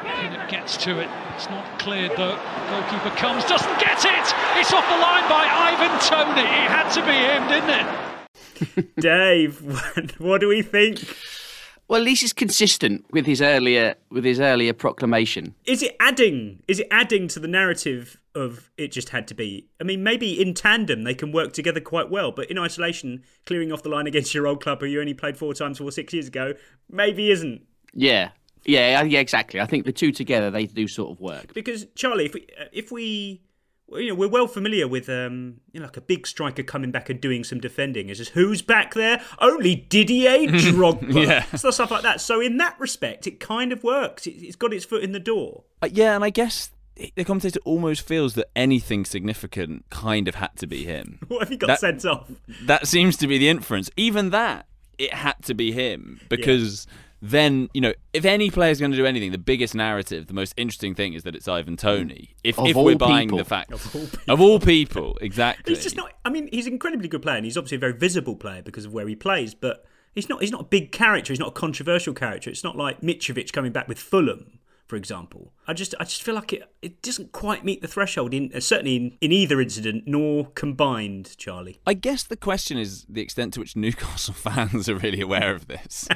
Pinnock 0.00 0.48
gets 0.48 0.76
to 0.78 1.00
it. 1.00 1.08
It's 1.34 1.48
not 1.50 1.78
cleared 1.78 2.12
though. 2.12 2.38
Goalkeeper 2.70 3.10
comes, 3.16 3.44
doesn't 3.44 3.80
get 3.80 4.04
it. 4.04 4.34
It's 4.58 4.72
off 4.72 4.86
the 4.88 4.98
line 4.98 5.28
by 5.28 5.46
Ivan 5.50 5.98
Toney. 6.00 6.42
It 6.42 6.70
had 6.70 6.90
to 6.92 7.02
be 7.04 7.12
him, 7.12 7.48
didn't 7.48 7.70
it? 7.70 7.86
Dave, 9.00 9.60
what 10.18 10.40
do 10.40 10.48
we 10.48 10.62
think? 10.62 11.00
Well, 11.92 12.00
at 12.00 12.06
least 12.06 12.22
it's 12.22 12.32
consistent 12.32 13.04
with 13.10 13.26
his 13.26 13.42
earlier 13.42 13.96
with 14.08 14.24
his 14.24 14.40
earlier 14.40 14.72
proclamation. 14.72 15.54
Is 15.66 15.82
it 15.82 15.94
adding? 16.00 16.62
Is 16.66 16.80
it 16.80 16.88
adding 16.90 17.28
to 17.28 17.38
the 17.38 17.46
narrative 17.46 18.18
of 18.34 18.70
it 18.78 18.92
just 18.92 19.10
had 19.10 19.28
to 19.28 19.34
be? 19.34 19.66
I 19.78 19.84
mean, 19.84 20.02
maybe 20.02 20.40
in 20.40 20.54
tandem 20.54 21.02
they 21.04 21.12
can 21.12 21.32
work 21.32 21.52
together 21.52 21.82
quite 21.82 22.08
well, 22.08 22.32
but 22.32 22.50
in 22.50 22.58
isolation, 22.58 23.24
clearing 23.44 23.72
off 23.72 23.82
the 23.82 23.90
line 23.90 24.06
against 24.06 24.32
your 24.32 24.46
old 24.46 24.62
club 24.62 24.80
who 24.80 24.86
you 24.86 25.00
only 25.00 25.12
played 25.12 25.36
four 25.36 25.52
times 25.52 25.76
for 25.76 25.92
six 25.92 26.14
years 26.14 26.28
ago, 26.28 26.54
maybe 26.88 27.30
isn't. 27.30 27.60
Yeah, 27.92 28.30
yeah, 28.64 29.02
yeah, 29.02 29.20
exactly. 29.20 29.60
I 29.60 29.66
think 29.66 29.84
the 29.84 29.92
two 29.92 30.12
together 30.12 30.50
they 30.50 30.64
do 30.64 30.88
sort 30.88 31.10
of 31.10 31.20
work. 31.20 31.52
Because 31.52 31.84
Charlie, 31.94 32.24
if 32.24 32.32
we 32.32 32.46
uh, 32.58 32.64
if 32.72 32.90
we 32.90 33.42
you 33.96 34.08
know 34.08 34.14
we're 34.14 34.28
well 34.28 34.46
familiar 34.46 34.86
with 34.88 35.08
um 35.08 35.60
you 35.72 35.80
know 35.80 35.86
like 35.86 35.96
a 35.96 36.00
big 36.00 36.26
striker 36.26 36.62
coming 36.62 36.90
back 36.90 37.10
and 37.10 37.20
doing 37.20 37.44
some 37.44 37.60
defending. 37.60 38.08
Is 38.08 38.18
just 38.18 38.32
who's 38.32 38.62
back 38.62 38.94
there? 38.94 39.22
Only 39.40 39.74
Didier 39.76 40.48
Drogba. 40.48 41.26
Yeah. 41.26 41.42
stuff 41.56 41.74
stuff 41.74 41.90
like 41.90 42.02
that. 42.02 42.20
So 42.20 42.40
in 42.40 42.56
that 42.58 42.78
respect, 42.80 43.26
it 43.26 43.40
kind 43.40 43.72
of 43.72 43.82
works. 43.84 44.26
It, 44.26 44.32
it's 44.32 44.56
got 44.56 44.72
its 44.72 44.84
foot 44.84 45.02
in 45.02 45.12
the 45.12 45.20
door. 45.20 45.64
Uh, 45.82 45.88
yeah, 45.92 46.14
and 46.14 46.24
I 46.24 46.30
guess 46.30 46.70
the 47.16 47.24
commentator 47.24 47.58
almost 47.64 48.02
feels 48.06 48.34
that 48.34 48.48
anything 48.54 49.04
significant 49.04 49.84
kind 49.90 50.28
of 50.28 50.34
had 50.36 50.54
to 50.56 50.66
be 50.66 50.84
him. 50.84 51.18
What 51.28 51.40
have 51.42 51.50
you 51.50 51.56
got 51.58 51.68
That- 51.68 51.80
sent 51.80 52.04
off? 52.04 52.30
That 52.64 52.86
seems 52.86 53.16
to 53.18 53.26
be 53.26 53.38
the 53.38 53.48
inference. 53.48 53.90
Even 53.96 54.30
that, 54.30 54.66
it 54.98 55.14
had 55.14 55.42
to 55.44 55.54
be 55.54 55.72
him 55.72 56.20
because 56.28 56.86
then 57.22 57.70
you 57.72 57.80
know 57.80 57.94
if 58.12 58.24
any 58.24 58.50
player's 58.50 58.80
going 58.80 58.90
to 58.90 58.96
do 58.96 59.06
anything, 59.06 59.30
the 59.30 59.38
biggest 59.38 59.74
narrative, 59.74 60.26
the 60.26 60.34
most 60.34 60.52
interesting 60.56 60.94
thing 60.94 61.14
is 61.14 61.22
that 61.22 61.34
it's 61.34 61.48
Ivan 61.48 61.76
Toney. 61.76 62.34
If 62.42 62.58
Of 62.58 62.66
if 62.66 62.76
all 62.76 62.84
we're 62.84 62.96
buying 62.96 63.28
people. 63.28 63.38
the 63.38 63.44
fact 63.44 63.72
Of 63.72 63.96
all 63.96 64.34
of 64.34 64.40
all 64.40 64.60
people, 64.60 65.16
exactly. 65.20 65.74
He's 65.74 65.82
just 65.82 65.96
not. 65.96 66.12
I 66.24 66.30
mean, 66.30 66.48
he's 66.52 66.66
an 66.66 66.74
incredibly 66.74 67.08
good 67.08 67.22
player, 67.22 67.36
and 67.36 67.44
he's 67.44 67.56
obviously 67.56 67.76
a 67.76 67.80
very 67.80 67.94
visible 67.94 68.36
player 68.36 68.60
because 68.60 68.84
of 68.84 68.92
where 68.92 69.06
he 69.06 69.16
plays. 69.16 69.54
But 69.54 69.86
He's 70.14 70.28
not. 70.28 70.42
He's 70.42 70.52
not 70.52 70.60
a 70.60 70.64
big 70.64 70.92
character. 70.92 71.32
He's 71.32 71.40
not 71.40 71.48
a 71.48 71.52
controversial 71.52 72.12
character. 72.12 72.50
It's 72.50 72.62
not 72.62 72.76
like 72.76 73.00
Mitrovic 73.00 73.52
coming 73.52 73.72
back 73.72 73.88
with 73.88 73.98
Fulham, 73.98 74.58
for 74.92 74.96
example. 74.96 75.54
I 75.66 75.72
just, 75.72 75.94
I 75.98 76.04
just 76.04 76.22
feel 76.22 76.34
like 76.34 76.52
it. 76.52 76.70
It 76.82 77.00
doesn't 77.00 77.32
quite 77.32 77.64
meet 77.64 77.80
the 77.80 77.88
threshold 77.88 78.34
in 78.34 78.60
certainly 78.60 78.96
in, 78.96 79.16
in 79.22 79.32
either 79.32 79.58
incident 79.58 80.04
nor 80.06 80.48
combined. 80.54 81.34
Charlie. 81.38 81.80
I 81.86 81.94
guess 81.94 82.24
the 82.24 82.36
question 82.36 82.76
is 82.76 83.06
the 83.08 83.22
extent 83.22 83.54
to 83.54 83.60
which 83.60 83.74
Newcastle 83.84 84.34
fans 84.34 84.90
are 84.90 84.96
really 84.96 85.22
aware 85.22 85.54
of 85.54 85.66
this. 85.66 86.06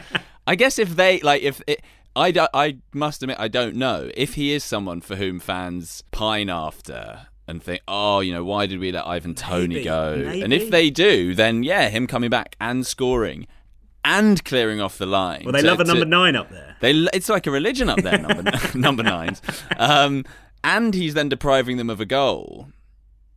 I 0.47 0.57
guess 0.57 0.79
if 0.79 0.95
they 0.95 1.21
like, 1.21 1.41
if 1.41 1.63
it, 1.67 1.81
I, 2.15 2.33
do, 2.33 2.47
I 2.53 2.77
must 2.93 3.23
admit, 3.23 3.39
I 3.41 3.49
don't 3.49 3.77
know 3.77 4.11
if 4.15 4.35
he 4.35 4.53
is 4.53 4.63
someone 4.63 5.01
for 5.01 5.17
whom 5.17 5.41
fans 5.41 6.05
pine 6.11 6.51
after 6.51 7.29
and 7.49 7.63
think, 7.63 7.81
oh, 7.89 8.21
you 8.21 8.35
know, 8.35 8.45
why 8.45 8.67
did 8.67 8.79
we 8.79 8.93
let 8.93 9.07
Ivan 9.07 9.35
Toney 9.35 9.77
Maybe, 9.77 9.85
go? 9.85 10.23
maybe. 10.23 10.43
And 10.43 10.53
if 10.53 10.71
they 10.71 10.91
do, 10.91 11.35
then 11.35 11.63
yeah, 11.63 11.89
him 11.89 12.07
coming 12.07 12.29
back 12.29 12.57
and 12.61 12.87
scoring 12.87 13.47
and 14.07 14.43
clearing 14.45 14.81
off 14.81 14.97
the 14.99 15.05
line. 15.07 15.43
Well, 15.45 15.53
they 15.53 15.61
to- 15.61 15.67
love 15.67 15.81
a 15.81 15.85
to- 15.85 15.89
number 15.89 16.07
nine 16.07 16.37
up 16.37 16.51
there. 16.51 16.77
They, 16.81 16.93
it's 17.13 17.29
like 17.29 17.47
a 17.47 17.51
religion 17.51 17.89
up 17.91 18.01
there, 18.03 18.17
number 18.19 18.51
number 18.75 19.03
nines. 19.03 19.43
Um, 19.77 20.25
and 20.65 20.95
he's 20.95 21.13
then 21.15 21.29
depriving 21.29 21.77
them 21.77 21.91
of 21.91 22.01
a 22.01 22.07
goal. 22.07 22.69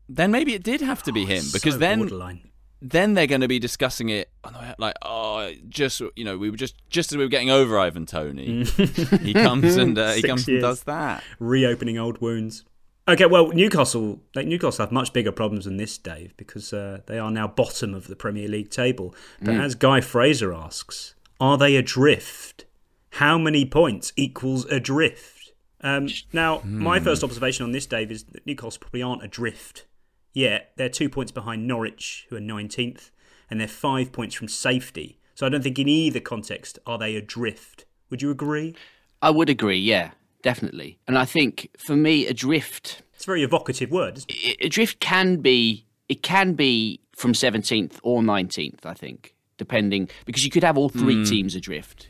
Then 0.07 0.31
maybe 0.31 0.53
it 0.53 0.63
did 0.63 0.81
have 0.81 1.03
to 1.03 1.11
be 1.11 1.25
him 1.25 1.43
because 1.53 1.73
Oh, 1.75 1.77
so 1.77 1.77
then 1.77 1.99
borderline. 1.99 2.49
then 2.81 3.13
they're 3.13 3.27
going 3.27 3.41
to 3.41 3.47
be 3.47 3.59
discussing 3.59 4.09
it 4.09 4.29
on 4.43 4.53
the 4.53 4.59
way 4.59 4.67
out, 4.69 4.79
like 4.79 4.95
oh 5.03 5.51
just 5.67 6.01
you 6.15 6.23
know 6.25 6.37
we 6.37 6.49
were 6.49 6.57
just 6.57 6.75
just 6.89 7.11
as 7.11 7.17
we 7.17 7.23
were 7.23 7.29
getting 7.29 7.51
over 7.51 7.77
Ivan 7.77 8.05
Toney 8.07 8.63
he 9.21 9.33
comes 9.33 9.75
and 9.75 9.97
uh, 9.97 10.13
he 10.13 10.23
comes 10.23 10.47
years. 10.47 10.63
and 10.63 10.69
does 10.71 10.83
that 10.83 11.23
reopening 11.39 11.97
old 11.99 12.19
wounds. 12.21 12.63
Okay, 13.09 13.25
well, 13.25 13.47
Newcastle, 13.47 14.21
like 14.35 14.45
Newcastle 14.45 14.85
have 14.85 14.91
much 14.91 15.13
bigger 15.13 15.31
problems 15.31 15.65
than 15.65 15.77
this, 15.77 15.97
Dave, 15.97 16.37
because 16.37 16.71
uh, 16.71 16.99
they 17.07 17.17
are 17.17 17.31
now 17.31 17.47
bottom 17.47 17.95
of 17.95 18.07
the 18.07 18.15
Premier 18.15 18.47
League 18.47 18.69
table. 18.69 19.15
But 19.41 19.55
Mm. 19.55 19.61
as 19.63 19.73
Guy 19.73 19.99
Fraser 19.99 20.53
asks, 20.53 21.15
are 21.39 21.57
they 21.57 21.75
adrift? 21.75 22.65
How 23.13 23.39
many 23.39 23.65
points 23.65 24.13
equals 24.15 24.65
adrift? 24.65 25.53
Um, 25.81 26.07
now, 26.33 26.61
my 26.63 26.99
Hmm. 26.99 27.05
first 27.05 27.23
observation 27.23 27.63
on 27.63 27.71
this, 27.71 27.87
Dave, 27.87 28.11
is 28.11 28.25
that 28.25 28.45
Newcastle 28.45 28.79
probably 28.79 29.01
aren't 29.01 29.23
adrift 29.23 29.85
yet. 30.31 30.71
They're 30.75 30.89
two 30.89 31.09
points 31.09 31.31
behind 31.31 31.65
Norwich, 31.67 32.27
who 32.29 32.35
are 32.35 32.41
19th, 32.41 33.09
and 33.49 33.59
they're 33.59 33.67
five 33.67 34.11
points 34.11 34.35
from 34.35 34.47
safety. 34.49 35.17
So 35.33 35.47
I 35.47 35.49
don't 35.49 35.63
think 35.63 35.79
in 35.79 35.87
either 35.89 36.19
context 36.19 36.77
are 36.85 36.99
they 36.99 37.15
adrift. 37.15 37.85
Would 38.11 38.21
you 38.21 38.29
agree? 38.29 38.75
I 39.21 39.31
would 39.31 39.49
agree, 39.49 39.79
yeah, 39.79 40.11
definitely. 40.41 40.97
And 41.07 41.17
I 41.17 41.25
think 41.25 41.69
for 41.77 41.95
me, 41.95 42.25
adrift, 42.27 43.01
It's 43.15 43.23
a 43.23 43.27
very 43.27 43.43
evocative 43.43 43.91
word, 43.91 44.17
isn't 44.17 44.31
it? 44.31 44.57
adrift 44.65 44.99
can 44.99 45.37
be 45.37 45.85
it 46.07 46.23
can 46.23 46.53
be 46.53 46.99
from 47.15 47.33
17th 47.33 47.99
or 48.03 48.21
19th. 48.21 48.85
I 48.85 48.93
think, 48.93 49.35
depending 49.57 50.09
because 50.25 50.43
you 50.45 50.49
could 50.51 50.63
have 50.63 50.77
all 50.77 50.89
three 50.89 51.15
Hmm. 51.17 51.23
teams 51.23 51.55
adrift. 51.55 52.09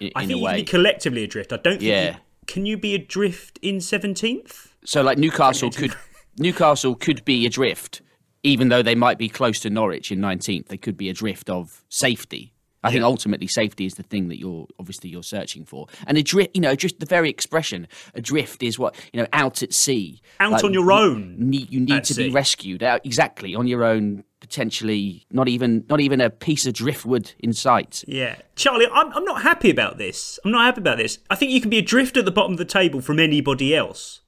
In, 0.00 0.12
I 0.14 0.22
in 0.22 0.28
think 0.28 0.36
a 0.36 0.38
you 0.38 0.44
way. 0.44 0.52
can 0.56 0.60
be 0.64 0.70
collectively 0.70 1.24
adrift. 1.24 1.52
I 1.52 1.56
don't 1.56 1.78
think 1.78 1.82
Yeah. 1.82 2.10
you, 2.12 2.16
can 2.46 2.66
you 2.66 2.76
be 2.76 2.94
adrift 2.94 3.58
in 3.62 3.78
17th? 3.80 4.68
So 4.84 5.02
like 5.02 5.16
Newcastle 5.18 5.70
could 5.70 5.94
Newcastle 6.38 6.94
could 6.94 7.24
be 7.24 7.46
adrift, 7.46 8.00
even 8.42 8.68
though 8.68 8.82
they 8.82 8.94
might 8.94 9.18
be 9.18 9.28
close 9.28 9.60
to 9.60 9.70
Norwich 9.70 10.10
in 10.12 10.20
nineteenth. 10.20 10.68
They 10.68 10.76
could 10.78 10.96
be 10.96 11.08
adrift 11.08 11.48
of 11.50 11.84
safety. 11.88 12.51
I 12.84 12.90
think 12.90 13.04
ultimately 13.04 13.46
safety 13.46 13.86
is 13.86 13.94
the 13.94 14.02
thing 14.02 14.28
that 14.28 14.38
you're 14.38 14.66
obviously 14.78 15.10
you're 15.10 15.22
searching 15.22 15.64
for. 15.64 15.86
And 16.06 16.18
adrift, 16.18 16.50
you 16.54 16.60
know, 16.60 16.74
just 16.74 16.98
the 17.00 17.06
very 17.06 17.30
expression 17.30 17.86
adrift 18.14 18.62
is 18.62 18.78
what 18.78 18.96
you 19.12 19.20
know, 19.20 19.28
out 19.32 19.62
at 19.62 19.72
sea, 19.72 20.20
Out 20.40 20.64
on 20.64 20.72
your 20.72 20.84
you 20.84 20.92
own 20.92 21.36
Need, 21.38 21.72
you 21.72 21.80
need 21.80 22.04
to 22.04 22.14
sea. 22.14 22.28
be 22.28 22.34
rescued 22.34 22.82
out 22.82 23.00
exactly 23.04 23.54
on 23.54 23.66
your 23.66 23.84
own. 23.84 24.24
Potentially, 24.40 25.24
not 25.30 25.48
even 25.48 25.84
not 25.88 26.00
even 26.00 26.20
a 26.20 26.28
piece 26.28 26.66
of 26.66 26.74
driftwood 26.74 27.32
in 27.38 27.52
sight. 27.52 28.02
Yeah. 28.08 28.36
Charlie, 28.56 28.88
I'm, 28.92 29.12
I'm 29.12 29.24
not 29.24 29.42
happy 29.42 29.70
about 29.70 29.98
this. 29.98 30.38
I'm 30.44 30.50
not 30.50 30.64
happy 30.64 30.80
about 30.80 30.98
this. 30.98 31.20
I 31.30 31.36
think 31.36 31.52
you 31.52 31.60
can 31.60 31.70
be 31.70 31.78
adrift 31.78 32.16
at 32.16 32.24
the 32.24 32.32
bottom 32.32 32.52
of 32.52 32.58
the 32.58 32.64
table 32.64 33.00
from 33.00 33.20
anybody 33.20 33.74
else, 33.74 34.20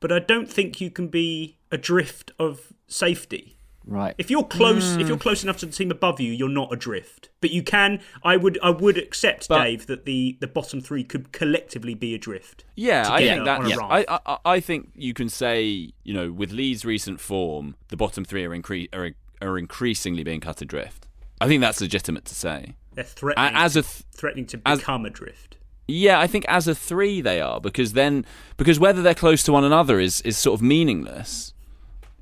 but 0.00 0.10
I 0.10 0.18
don't 0.18 0.50
think 0.50 0.80
you 0.80 0.90
can 0.90 1.06
be 1.06 1.56
adrift 1.70 2.32
of 2.38 2.72
safety. 2.88 3.53
Right. 3.86 4.14
If 4.16 4.30
you're 4.30 4.44
close, 4.44 4.94
Hmm. 4.94 5.00
if 5.00 5.08
you're 5.08 5.18
close 5.18 5.42
enough 5.44 5.58
to 5.58 5.66
the 5.66 5.72
team 5.72 5.90
above 5.90 6.18
you, 6.20 6.32
you're 6.32 6.48
not 6.48 6.72
adrift. 6.72 7.28
But 7.42 7.50
you 7.50 7.62
can. 7.62 8.00
I 8.22 8.36
would. 8.36 8.58
I 8.62 8.70
would 8.70 8.96
accept, 8.96 9.48
Dave, 9.48 9.86
that 9.88 10.04
the 10.06 10.38
the 10.40 10.46
bottom 10.46 10.80
three 10.80 11.04
could 11.04 11.32
collectively 11.32 11.94
be 11.94 12.14
adrift. 12.14 12.64
yeah 12.76 13.04
I 13.12 13.18
think 13.18 13.44
that 13.44 13.68
yeah. 13.68 13.76
I, 13.82 14.04
I 14.26 14.38
I 14.56 14.60
think 14.60 14.90
you 14.94 15.12
can 15.12 15.28
say 15.28 15.92
you 16.02 16.14
know 16.14 16.32
with 16.32 16.50
Leeds 16.52 16.84
recent 16.84 17.20
form 17.20 17.76
the 17.88 17.96
bottom 17.96 18.24
three 18.24 18.44
are 18.44 18.50
incre- 18.50 18.88
are, 18.94 19.10
are 19.46 19.58
increasingly 19.58 20.24
being 20.24 20.40
cut 20.40 20.62
adrift 20.62 21.06
I 21.40 21.46
think 21.48 21.60
that's 21.60 21.80
legitimate 21.80 22.24
to 22.26 22.34
say 22.34 22.74
They're 22.94 23.04
threatening. 23.04 23.54
as 23.54 23.76
a 23.76 23.82
th- 23.82 24.02
threatening 24.14 24.46
to 24.46 24.60
as- 24.64 24.78
become 24.78 25.04
adrift. 25.04 25.58
Yeah, 25.86 26.18
I 26.18 26.26
think 26.26 26.44
as 26.48 26.66
a 26.66 26.74
three 26.74 27.20
they 27.20 27.40
are 27.42 27.60
because 27.60 27.92
then 27.92 28.24
because 28.56 28.80
whether 28.80 29.02
they're 29.02 29.14
close 29.14 29.42
to 29.44 29.52
one 29.52 29.64
another 29.64 30.00
is 30.00 30.20
is 30.22 30.38
sort 30.38 30.58
of 30.58 30.62
meaningless. 30.62 31.52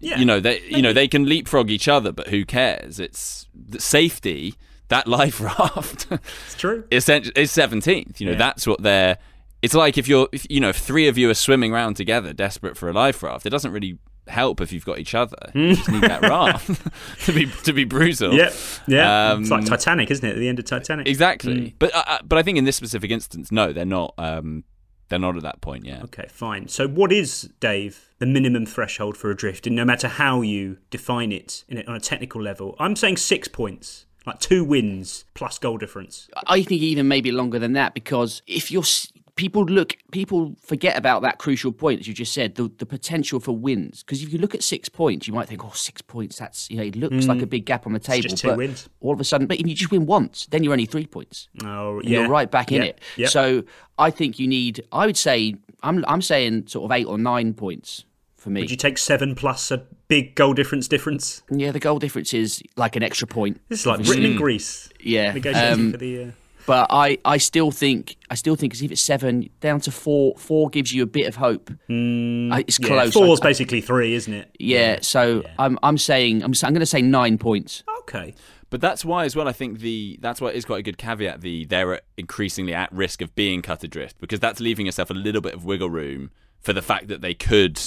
Yeah, 0.03 0.19
you 0.19 0.25
know 0.25 0.41
they 0.41 0.61
you 0.63 0.83
know 0.83 0.93
they 0.93 1.09
can 1.09 1.25
leapfrog 1.27 1.71
each 1.71 1.89
other, 1.89 2.13
but 2.13 2.29
who 2.29 2.45
cares? 2.45 3.01
It's 3.01 3.47
the 3.55 3.81
safety 3.81 4.55
that 4.89 5.07
life 5.09 5.41
raft. 5.49 6.07
It's 6.11 6.55
true. 6.57 6.85
is 6.91 7.07
seventeenth. 7.51 8.21
You 8.21 8.27
know 8.27 8.33
Yeah. 8.33 8.39
that's 8.39 8.67
what 8.67 8.83
they're. 8.83 9.17
It's 9.63 9.75
like 9.75 9.97
if 9.97 10.09
you're 10.09 10.29
if, 10.33 10.45
you 10.51 10.61
know 10.61 10.71
if 10.71 10.77
three 10.77 11.07
of 11.09 11.17
you 11.17 11.31
are 11.31 11.35
swimming 11.35 11.73
around 11.73 11.95
together, 11.95 12.33
desperate 12.33 12.77
for 12.77 12.89
a 12.89 12.93
life 12.93 13.23
raft. 13.23 13.47
It 13.47 13.51
doesn't 13.51 13.71
really 13.73 13.99
help 14.29 14.61
if 14.61 14.73
you've 14.73 14.85
got 14.85 14.99
each 14.99 15.15
other. 15.15 15.37
You 15.55 15.75
just 15.77 15.89
need 15.91 16.03
that 16.03 16.23
raft 16.23 16.81
to 17.27 17.33
be 17.33 17.47
to 17.65 17.73
be 17.73 17.85
brutal. 17.85 18.35
Yep. 18.35 18.55
Yeah. 18.89 19.31
Um, 19.33 19.43
it's 19.43 19.51
like 19.51 19.65
Titanic, 19.65 20.11
isn't 20.11 20.25
it? 20.29 20.33
At 20.33 20.39
the 20.39 20.49
end 20.49 20.59
of 20.59 20.65
Titanic. 20.65 21.07
Exactly. 21.09 21.55
Mm. 21.55 21.75
But 21.79 21.95
uh, 21.95 22.03
uh, 22.07 22.19
but 22.25 22.39
I 22.39 22.43
think 22.43 22.59
in 22.59 22.65
this 22.65 22.77
specific 22.77 23.11
instance, 23.13 23.53
no, 23.53 23.73
they're 23.73 23.85
not. 23.85 24.15
Um, 24.19 24.65
they're 25.13 25.19
not 25.19 25.37
at 25.37 25.43
that 25.43 25.61
point 25.61 25.85
yet. 25.85 26.03
Okay, 26.05 26.27
fine. 26.31 26.69
So, 26.69 26.89
what 26.89 27.13
is, 27.13 27.51
Dave, 27.61 28.09
the 28.19 28.25
minimum 28.25 28.65
threshold 28.65 29.15
for 29.15 29.31
adrift? 29.31 29.67
And 29.67 29.77
no 29.77 29.85
matter 29.85 30.09
how 30.09 30.41
you 30.41 30.79
define 30.91 31.33
it 31.33 31.65
in 31.69 31.77
a, 31.77 31.83
on 31.85 31.95
a 31.95 32.01
technical 32.01 32.41
level, 32.41 32.75
I'm 32.79 32.97
saying 32.97 33.19
six 33.19 33.47
points, 33.47 34.07
like 34.25 34.41
two 34.41 34.65
wins 34.65 35.27
plus 35.35 35.59
goal 35.59 35.77
difference. 35.77 36.31
I 36.47 36.63
think 36.63 36.81
even 36.81 37.09
maybe 37.09 37.31
longer 37.31 37.59
than 37.59 37.75
that 37.75 37.93
because 37.93 38.41
if 38.47 38.71
you're 38.71 38.83
s- 38.83 39.12
people 39.35 39.65
look 39.65 39.97
people 40.11 40.55
forget 40.61 40.97
about 40.99 41.23
that 41.23 41.39
crucial 41.39 41.73
point 41.73 42.01
as 42.01 42.07
you 42.07 42.13
just 42.13 42.33
said 42.35 42.55
the, 42.57 42.71
the 42.79 42.85
potential 42.87 43.41
for 43.41 43.53
wins 43.57 44.03
because 44.03 44.23
if 44.23 44.31
you 44.33 44.39
look 44.39 44.55
at 44.55 44.63
six 44.63 44.89
points 44.91 45.27
you 45.27 45.33
might 45.33 45.49
think 45.49 45.65
oh 45.65 45.71
six 45.75 46.03
points 46.03 46.39
that's 46.39 46.71
you 46.71 46.77
know 46.77 46.83
it 46.83 46.95
looks 46.97 47.17
Mm. 47.25 47.29
like 47.29 47.43
a 47.43 47.47
big 47.47 47.65
gap 47.65 47.87
on 47.87 47.93
the 47.95 47.99
table 47.99 48.23
just 48.29 48.39
two 48.39 48.49
but 48.49 48.59
wins. 48.59 48.89
all 49.01 49.13
of 49.15 49.21
a 49.21 49.25
sudden 49.25 49.47
but 49.47 49.59
if 49.59 49.67
you 49.67 49.75
just 49.75 49.91
win 49.91 50.05
once 50.07 50.47
then 50.51 50.63
you're 50.63 50.73
only 50.73 50.85
three 50.87 51.07
points 51.07 51.49
Oh, 51.65 52.01
yeah. 52.05 52.21
you're 52.21 52.29
right 52.29 52.51
back 52.51 52.73
in 52.73 52.83
it 52.83 53.01
yeah. 53.17 53.29
so 53.29 53.65
I 53.99 54.11
think 54.11 54.39
you 54.39 54.47
need 54.47 54.85
I 54.93 55.07
would 55.07 55.17
say 55.17 55.55
I'm 55.83 56.05
I'm 56.07 56.21
saying 56.23 56.67
sort 56.67 56.85
of 56.85 56.95
eight 56.97 57.07
or 57.07 57.17
nine 57.17 57.55
points 57.55 58.05
for 58.37 58.51
me 58.51 58.61
Would 58.61 58.71
you 58.71 58.77
take 58.77 58.99
seven 58.99 59.35
plus 59.35 59.71
a 59.71 59.87
big 60.09 60.35
goal 60.35 60.53
difference 60.53 60.89
difference? 60.89 61.43
yeah 61.51 61.71
the 61.73 61.81
goal 61.81 61.99
difference 61.99 62.35
is 62.35 62.63
like 62.77 62.97
an 62.97 63.03
extra 63.03 63.27
point 63.27 63.61
This 63.71 63.81
is 63.81 63.87
like 63.87 63.95
obviously. 63.95 64.17
Britain 64.17 64.31
and 64.33 64.39
Greece. 64.41 64.91
yeah 65.01 65.33
Negotiating 65.33 65.73
um, 65.87 65.93
for 65.93 65.97
the. 65.99 66.23
Uh, 66.25 66.31
but 66.67 66.87
I, 66.91 67.19
I 67.25 67.39
still 67.39 67.71
think 67.71 68.17
I 68.31 68.35
still 68.35 68.57
think 68.57 68.73
'cause 68.73 68.83
if 68.83 68.91
it's 68.93 69.03
seven 69.03 69.49
down 69.61 69.81
to 69.83 69.91
four, 69.91 70.35
four 70.37 70.69
gives 70.71 70.93
you 70.93 71.03
a 71.03 71.07
bit 71.07 71.27
of 71.27 71.37
hope. 71.37 71.71
I- 71.91 72.65
it's 72.67 72.79
yeah, 72.81 72.87
close. 72.89 73.13
Four's 73.13 73.41
I- 73.41 73.45
basically 73.45 73.81
three, 73.81 74.15
isn't 74.15 74.33
it? 74.33 74.55
yeah, 74.59 74.99
so 75.03 75.43
I'm 75.59 75.79
I'm 75.83 75.99
saying 75.99 76.43
I'm 76.43 76.53
s- 76.53 76.65
I'm 76.65 76.73
going 76.73 76.81
to 76.81 76.87
say 76.87 77.03
nine 77.03 77.39
points. 77.39 77.83
Okay. 78.03 78.35
But 78.71 78.81
that's 78.81 79.05
why, 79.05 79.27
as 79.27 79.37
well, 79.37 79.49
I 79.49 79.53
think 79.53 79.81
the 79.81 80.19
that's 80.23 80.41
why 80.41 80.49
it 80.49 80.57
is 80.57 80.65
quite 80.65 80.79
a 80.79 80.83
good 80.83 80.97
caveat. 80.97 81.43
The 81.43 81.67
they're 81.67 82.01
increasingly 82.17 82.73
at 82.75 82.91
risk 82.93 83.21
of 83.21 83.35
being 83.35 83.61
cut 83.61 83.85
adrift 83.85 84.19
because 84.19 84.41
that's 84.41 84.61
leaving 84.61 84.87
yourself 84.87 85.11
a 85.11 85.15
little 85.15 85.43
bit 85.43 85.53
of 85.55 85.65
wiggle 85.67 85.91
room 85.91 86.31
for 86.61 86.73
the 86.73 86.81
fact 86.81 87.09
that 87.09 87.21
they 87.21 87.35
could, 87.35 87.79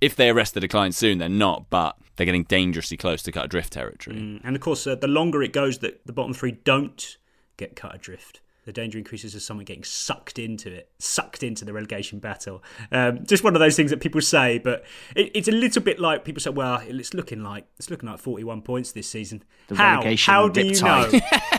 if 0.00 0.16
they 0.16 0.30
arrest 0.30 0.54
the 0.54 0.60
decline 0.60 0.92
soon, 0.92 1.18
they're 1.18 1.28
not, 1.28 1.68
but 1.68 1.96
they're 2.16 2.24
getting 2.24 2.44
dangerously 2.44 2.96
close 2.96 3.22
to 3.24 3.32
cut 3.32 3.44
adrift 3.46 3.72
territory. 3.74 4.16
Mm, 4.16 4.40
And 4.44 4.56
of 4.56 4.62
course, 4.62 4.86
uh, 4.86 4.94
the 4.94 5.08
longer 5.08 5.42
it 5.42 5.52
goes 5.52 5.78
that 5.80 6.06
the 6.06 6.12
bottom 6.12 6.32
three 6.32 6.52
don't 6.52 7.18
get 7.60 7.76
cut 7.76 7.94
adrift, 7.94 8.40
the 8.64 8.72
danger 8.72 8.98
increases 8.98 9.34
as 9.34 9.44
someone 9.44 9.64
getting 9.64 9.84
sucked 9.84 10.38
into 10.38 10.70
it, 10.72 10.90
sucked 10.98 11.42
into 11.42 11.64
the 11.64 11.72
relegation 11.72 12.18
battle. 12.18 12.62
Um, 12.92 13.24
just 13.24 13.42
one 13.42 13.54
of 13.54 13.60
those 13.60 13.76
things 13.76 13.90
that 13.90 14.00
people 14.00 14.20
say, 14.20 14.58
but 14.58 14.84
it, 15.16 15.30
it's 15.34 15.48
a 15.48 15.52
little 15.52 15.82
bit 15.82 15.98
like 15.98 16.24
people 16.24 16.40
say, 16.40 16.50
"Well, 16.50 16.82
it's 16.86 17.14
looking 17.14 17.42
like 17.42 17.66
it's 17.78 17.90
looking 17.90 18.08
like 18.08 18.18
forty-one 18.18 18.62
points 18.62 18.92
this 18.92 19.08
season." 19.08 19.42
The 19.68 19.76
how? 19.76 20.02
How 20.16 20.48
do 20.48 20.66
you 20.66 20.80
know? 20.80 21.10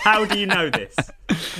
how 0.04 0.26
do 0.26 0.40
you 0.40 0.46
know 0.46 0.70
this? 0.70 0.96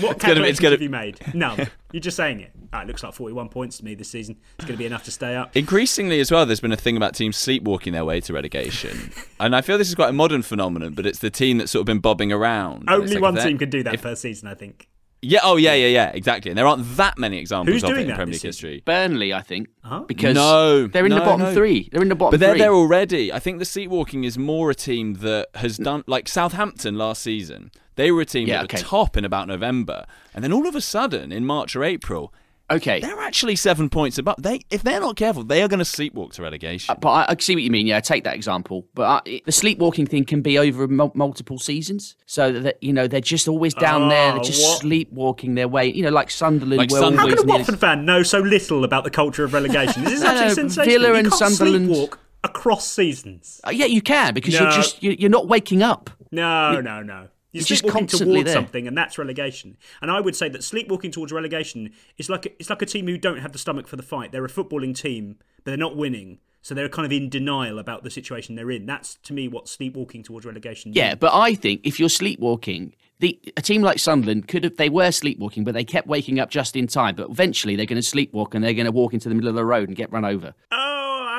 What 0.02 0.18
It's 0.18 0.26
gonna 0.26 0.36
calculations 0.44 0.50
it's 0.50 0.60
gonna- 0.60 0.72
have 0.74 0.82
you 0.82 0.90
made? 0.90 1.20
No, 1.34 1.56
You're 1.94 2.02
just 2.02 2.18
saying 2.18 2.42
it. 2.42 2.52
Ah, 2.74 2.82
it 2.82 2.88
looks 2.88 3.04
like 3.04 3.14
forty-one 3.14 3.48
points 3.48 3.78
to 3.78 3.86
me 3.86 3.96
this 3.96 4.10
season. 4.10 4.38
It's 4.58 4.66
going 4.66 4.76
to 4.76 4.78
be 4.78 4.86
enough 4.86 5.04
to 5.06 5.12
stay 5.12 5.36
up. 5.36 5.56
Increasingly, 5.56 6.20
as 6.20 6.30
well, 6.30 6.46
there's 6.46 6.60
been 6.60 6.74
a 6.74 6.78
thing 6.78 6.98
about 6.98 7.16
teams 7.16 7.38
sleepwalking 7.38 7.94
their 7.94 8.04
way 8.04 8.20
to 8.22 8.34
relegation, 8.34 9.12
and 9.40 9.56
I 9.56 9.62
feel 9.62 9.78
this 9.78 9.88
is 9.88 9.96
quite 9.96 10.10
a 10.10 10.14
modern 10.14 10.42
phenomenon. 10.42 10.94
But 10.94 11.06
it's 11.06 11.20
the 11.20 11.30
team 11.30 11.58
that's 11.58 11.72
sort 11.72 11.82
of 11.82 11.86
been 11.86 12.00
bobbing 12.00 12.34
around. 12.34 12.90
Only 12.90 13.14
like, 13.14 13.22
one 13.22 13.36
team 13.38 13.58
can 13.58 13.70
do 13.70 13.82
that 13.84 13.94
if- 13.96 14.02
per 14.02 14.16
season, 14.16 14.50
I 14.50 14.56
think. 14.56 14.90
Yeah. 15.24 15.42
Oh, 15.44 15.56
yeah, 15.56 15.74
yeah, 15.76 15.88
yeah. 15.88 16.10
Exactly. 16.14 16.50
And 16.52 16.58
there 16.58 16.66
aren't 16.66 16.98
that 16.98 17.18
many 17.18 17.38
examples 17.38 17.74
Who's 17.76 17.84
of 17.84 17.90
doing 17.90 18.00
it 18.00 18.04
in 18.04 18.08
that 18.10 18.16
Premier 18.16 18.34
this 18.34 18.44
League 18.44 18.54
season? 18.54 18.70
history. 18.70 18.84
Burnley, 18.86 19.34
I 19.34 19.42
think, 19.42 19.68
Oh. 19.86 20.04
because 20.06 20.34
no, 20.36 20.88
they're 20.88 21.06
in 21.06 21.12
the 21.12 21.20
no, 21.20 21.26
bottom 21.26 21.42
no. 21.42 21.54
three. 21.54 21.90
They're 21.92 22.02
in 22.02 22.10
the 22.10 22.16
bottom 22.16 22.32
But 22.32 22.40
they're 22.40 22.52
three. 22.54 22.60
there 22.60 22.74
already. 22.74 23.32
I 23.32 23.40
think 23.40 23.60
the 23.60 23.66
seat 23.66 23.88
walking 23.90 24.24
is 24.24 24.38
more 24.38 24.72
a 24.72 24.76
team 24.76 25.16
that 25.16 25.50
has 25.56 25.78
done 25.78 26.04
like 26.08 26.28
Southampton 26.28 26.98
last 26.98 27.22
season. 27.22 27.72
They 27.98 28.10
were 28.12 28.22
a 28.22 28.26
team 28.26 28.48
Yeah, 28.48 28.64
that 28.64 28.72
were 28.74 28.78
okay. 28.80 28.88
top 28.88 29.16
in 29.18 29.26
about 29.26 29.48
November, 29.48 30.06
and 30.34 30.44
then 30.44 30.52
all 30.54 30.66
of 30.68 30.76
a 30.76 30.82
sudden 30.82 31.32
in 31.32 31.46
March 31.46 31.76
or 31.76 31.84
April, 31.84 32.34
okay, 32.72 33.00
they're 33.00 33.20
actually 33.20 33.56
seven 33.56 33.90
points 33.90 34.18
above. 34.18 34.36
They, 34.42 34.62
if 34.70 34.84
they're 34.84 35.00
not 35.00 35.16
careful, 35.16 35.44
they 35.44 35.62
are 35.62 35.68
going 35.68 35.80
to 35.80 35.86
sleepwalk 35.86 36.34
to 36.34 36.42
relegation. 36.42 36.92
Uh, 36.92 37.00
but 37.00 37.10
I, 37.10 37.26
I 37.30 37.36
see 37.40 37.56
what 37.56 37.64
you 37.64 37.72
mean. 37.72 37.88
Yeah, 37.88 38.00
take 38.00 38.24
that 38.24 38.36
example. 38.36 38.88
But 38.94 39.02
uh, 39.04 39.22
I, 39.26 39.42
the 39.46 39.52
sleepwalking 39.52 40.08
thing 40.08 40.26
can 40.26 40.42
be 40.42 40.58
over 40.58 40.88
mul- 40.88 41.12
multiple 41.16 41.60
seasons, 41.60 42.16
so 42.26 42.52
that 42.52 42.82
you 42.82 42.94
know 42.94 43.08
they're 43.08 43.22
just 43.22 43.48
always 43.48 43.74
down 43.74 44.10
there. 44.10 44.32
They're 44.32 44.40
Oh, 44.40 44.44
just 44.44 44.62
what? 44.64 44.82
sleepwalking 44.82 45.56
their 45.56 45.68
way. 45.68 45.92
You 45.92 46.04
know, 46.04 46.10
like 46.12 46.32
Sunderland. 46.32 46.78
Like 46.80 46.92
were 46.92 47.00
Sunderland. 47.00 47.18
How 47.20 47.24
always 47.26 47.40
can 47.42 47.50
a 47.50 47.54
Watford 47.54 47.80
fan 47.80 48.06
know 48.06 48.24
so 48.24 48.40
little 48.40 48.84
about 48.84 49.04
the 49.04 49.12
culture 49.12 49.44
of 49.44 49.54
relegation? 49.54 50.04
This 50.04 50.14
is 50.14 50.22
No, 50.24 50.28
absolutely 50.30 50.48
no, 50.64 50.70
sensational. 50.70 51.00
Villa 51.00 51.08
you 51.10 51.16
and 51.16 51.30
can't 51.30 51.40
Sunderland- 51.54 51.90
sleepwalk 51.90 52.18
across 52.44 52.88
seasons. 52.88 53.62
Uh, 53.66 53.70
yeah, 53.70 53.86
you 53.86 54.02
can 54.02 54.34
because 54.34 54.54
No. 54.56 54.62
you're 54.62 54.72
just 54.72 55.04
you're, 55.04 55.14
you're 55.14 55.30
not 55.30 55.48
waking 55.48 55.84
up. 55.84 56.10
No, 56.32 56.80
no, 56.82 57.04
no. 57.04 57.28
You're, 57.52 57.62
you're 57.62 57.66
just 57.66 57.82
sleepwalking 57.82 58.08
towards 58.08 58.46
there. 58.46 58.54
something, 58.54 58.88
and 58.88 58.98
that's 58.98 59.18
relegation. 59.18 59.78
And 60.02 60.10
I 60.10 60.22
would 60.22 60.36
say 60.36 60.48
that 60.50 60.64
sleepwalking 60.64 61.12
towards 61.12 61.34
relegation 61.34 61.92
is 62.18 62.30
like 62.30 62.46
a, 62.46 62.52
it's 62.60 62.70
like 62.70 62.82
a 62.82 62.86
team 62.86 63.08
who 63.08 63.18
don't 63.18 63.40
have 63.40 63.52
the 63.52 63.60
stomach 63.60 63.88
for 63.88 63.98
the 63.98 64.04
fight. 64.04 64.32
They're 64.32 64.46
a 64.46 64.50
footballing 64.50 64.96
team, 64.96 65.38
but 65.58 65.72
they're 65.72 65.78
not 65.78 65.98
winning, 65.98 66.40
so 66.62 66.74
they're 66.74 66.88
kind 66.88 67.06
of 67.06 67.12
in 67.12 67.30
denial 67.30 67.80
about 67.80 68.04
the 68.04 68.10
situation 68.10 68.56
they're 68.56 68.72
in. 68.72 68.86
That's 68.86 69.16
to 69.24 69.34
me 69.34 69.48
what 69.48 69.68
sleepwalking 69.68 70.24
towards 70.24 70.46
relegation. 70.46 70.94
Yeah, 70.94 71.10
means. 71.10 71.20
but 71.20 71.34
I 71.34 71.56
think 71.56 71.82
if 71.84 72.00
you're 72.00 72.10
sleepwalking, 72.10 72.94
the 73.20 73.40
a 73.58 73.62
team 73.62 73.82
like 73.82 74.00
Sunderland 74.00 74.48
could 74.48 74.64
have 74.64 74.78
they 74.78 74.90
were 74.90 75.12
sleepwalking, 75.12 75.64
but 75.64 75.74
they 75.74 75.84
kept 75.84 76.08
waking 76.08 76.40
up 76.40 76.50
just 76.50 76.76
in 76.76 76.88
time. 76.88 77.16
But 77.16 77.30
eventually 77.30 77.76
they're 77.76 77.86
going 77.86 78.02
to 78.02 78.08
sleepwalk 78.08 78.54
and 78.56 78.64
they're 78.64 78.74
going 78.74 78.86
to 78.86 78.92
walk 78.92 79.14
into 79.14 79.28
the 79.28 79.36
middle 79.36 79.50
of 79.50 79.56
the 79.56 79.66
road 79.66 79.90
and 79.90 79.96
get 79.98 80.12
run 80.12 80.24
over. 80.24 80.54
Oh, 80.72 80.91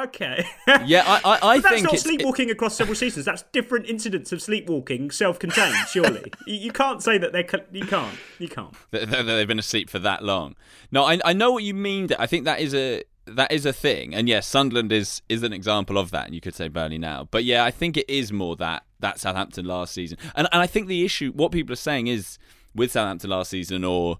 okay. 0.05 0.47
yeah, 0.85 1.05
I, 1.07 1.21
I, 1.25 1.49
I 1.49 1.59
that's 1.61 1.75
think 1.75 1.85
not 1.85 1.95
it's, 1.95 2.03
sleepwalking 2.03 2.51
across 2.51 2.77
several 2.77 2.95
seasons. 2.95 3.27
That's 3.27 3.43
different 3.53 3.87
incidents 3.87 4.33
of 4.33 4.43
sleepwalking, 4.43 5.11
self-contained. 5.11 5.75
Surely, 5.89 6.33
you, 6.47 6.57
you 6.57 6.73
can't 6.73 7.03
say 7.03 7.19
that 7.19 7.33
they. 7.33 7.45
are 7.45 7.65
You 7.73 7.87
can't. 7.87 8.15
You 8.39 8.49
can't. 8.49 8.75
they've 8.91 9.49
been 9.49 9.59
asleep 9.59 9.91
for 9.91 9.99
that 10.01 10.23
long. 10.23 10.57
No, 10.91 11.05
I, 11.05 11.21
I 11.25 11.33
know 11.33 11.53
what 11.53 11.65
you 11.65 11.75
mean. 11.75 12.09
I 12.19 12.27
think 12.27 12.45
that 12.45 12.61
is 12.61 12.75
a 12.75 13.03
that 13.27 13.53
is 13.53 13.65
a 13.65 13.73
thing, 13.73 14.15
and 14.15 14.29
yes, 14.29 14.47
Sunderland 14.47 14.93
is 14.93 15.23
is 15.29 15.43
an 15.43 15.53
example 15.53 15.99
of 15.99 16.11
that, 16.11 16.27
and 16.27 16.35
you 16.35 16.41
could 16.41 16.55
say 16.55 16.69
Burnley 16.69 16.99
now. 16.99 17.29
But 17.31 17.45
yeah, 17.45 17.65
I 17.65 17.71
think 17.71 17.97
it 17.97 18.09
is 18.09 18.33
more 18.33 18.57
that 18.57 18.85
that 19.01 19.21
Southampton 19.21 19.65
last 19.65 19.95
season, 19.95 20.19
and 20.35 20.49
and 20.53 20.63
I 20.63 20.67
think 20.67 20.89
the 20.89 21.05
issue, 21.05 21.33
what 21.33 21.53
people 21.53 21.73
are 21.73 21.77
saying 21.77 22.09
is 22.09 22.39
with 22.75 22.93
Southampton 22.93 23.31
last 23.31 23.51
season 23.51 23.85
or 23.85 24.19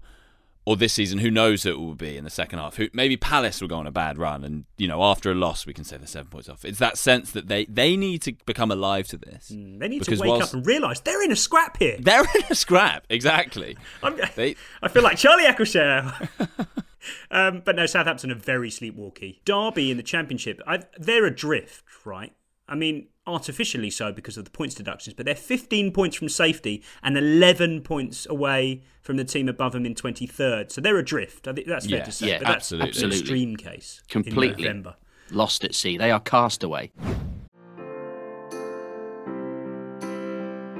or 0.65 0.77
this 0.77 0.93
season, 0.93 1.19
who 1.19 1.29
knows 1.29 1.63
who 1.63 1.71
it 1.71 1.79
will 1.79 1.95
be 1.95 2.15
in 2.17 2.23
the 2.23 2.29
second 2.29 2.59
half? 2.59 2.77
Who 2.77 2.87
maybe 2.93 3.17
Palace 3.17 3.59
will 3.59 3.67
go 3.67 3.77
on 3.77 3.87
a 3.87 3.91
bad 3.91 4.17
run, 4.17 4.43
and 4.43 4.65
you 4.77 4.87
know 4.87 5.03
after 5.03 5.31
a 5.31 5.35
loss 5.35 5.65
we 5.65 5.73
can 5.73 5.83
say 5.83 5.97
they're 5.97 6.07
seven 6.07 6.29
points 6.29 6.49
off. 6.49 6.63
It's 6.65 6.79
that 6.79 6.97
sense 6.97 7.31
that 7.31 7.47
they 7.47 7.65
they 7.65 7.97
need 7.97 8.21
to 8.23 8.33
become 8.45 8.71
alive 8.71 9.07
to 9.09 9.17
this. 9.17 9.49
They 9.49 9.87
need 9.87 10.03
to 10.03 10.11
wake 10.11 10.29
whilst- 10.29 10.49
up 10.49 10.53
and 10.53 10.65
realise 10.65 10.99
they're 11.01 11.23
in 11.23 11.31
a 11.31 11.35
scrap 11.35 11.77
here. 11.77 11.97
They're 11.99 12.21
in 12.35 12.43
a 12.49 12.55
scrap, 12.55 13.05
exactly. 13.09 13.77
I'm, 14.03 14.19
They- 14.35 14.55
I 14.81 14.87
feel 14.87 15.03
like 15.03 15.17
Charlie 15.17 15.45
Eccleshare. 15.45 16.29
um, 17.31 17.61
but 17.65 17.75
no, 17.75 17.85
Southampton 17.85 18.31
are 18.31 18.35
very 18.35 18.69
sleepwalky. 18.69 19.39
Derby 19.45 19.91
in 19.91 19.97
the 19.97 20.03
Championship, 20.03 20.61
I, 20.65 20.79
they're 20.97 21.25
adrift, 21.25 21.83
right? 22.05 22.33
I 22.67 22.75
mean, 22.75 23.07
artificially 23.25 23.89
so 23.89 24.11
because 24.11 24.37
of 24.37 24.45
the 24.45 24.51
points 24.51 24.75
deductions, 24.75 25.13
but 25.13 25.25
they're 25.25 25.35
15 25.35 25.91
points 25.91 26.15
from 26.17 26.29
safety 26.29 26.83
and 27.01 27.17
11 27.17 27.81
points 27.81 28.27
away 28.29 28.81
from 29.01 29.17
the 29.17 29.23
team 29.23 29.47
above 29.47 29.71
them 29.73 29.85
in 29.85 29.95
23rd. 29.95 30.71
So 30.71 30.81
they're 30.81 30.97
adrift. 30.97 31.47
I 31.47 31.53
think 31.53 31.67
that's 31.67 31.87
fair 31.87 31.99
Yeah, 31.99 32.03
to 32.03 32.11
say. 32.11 32.27
yeah, 32.29 32.37
but 32.39 32.47
that's 32.47 32.71
absolutely. 32.73 33.03
an 33.05 33.11
extreme 33.11 33.55
case. 33.55 34.01
Completely. 34.09 34.67
In 34.67 34.85
Lost 35.31 35.63
at 35.63 35.73
sea. 35.73 35.97
They 35.97 36.11
are 36.11 36.19
cast 36.19 36.63
away. 36.63 36.91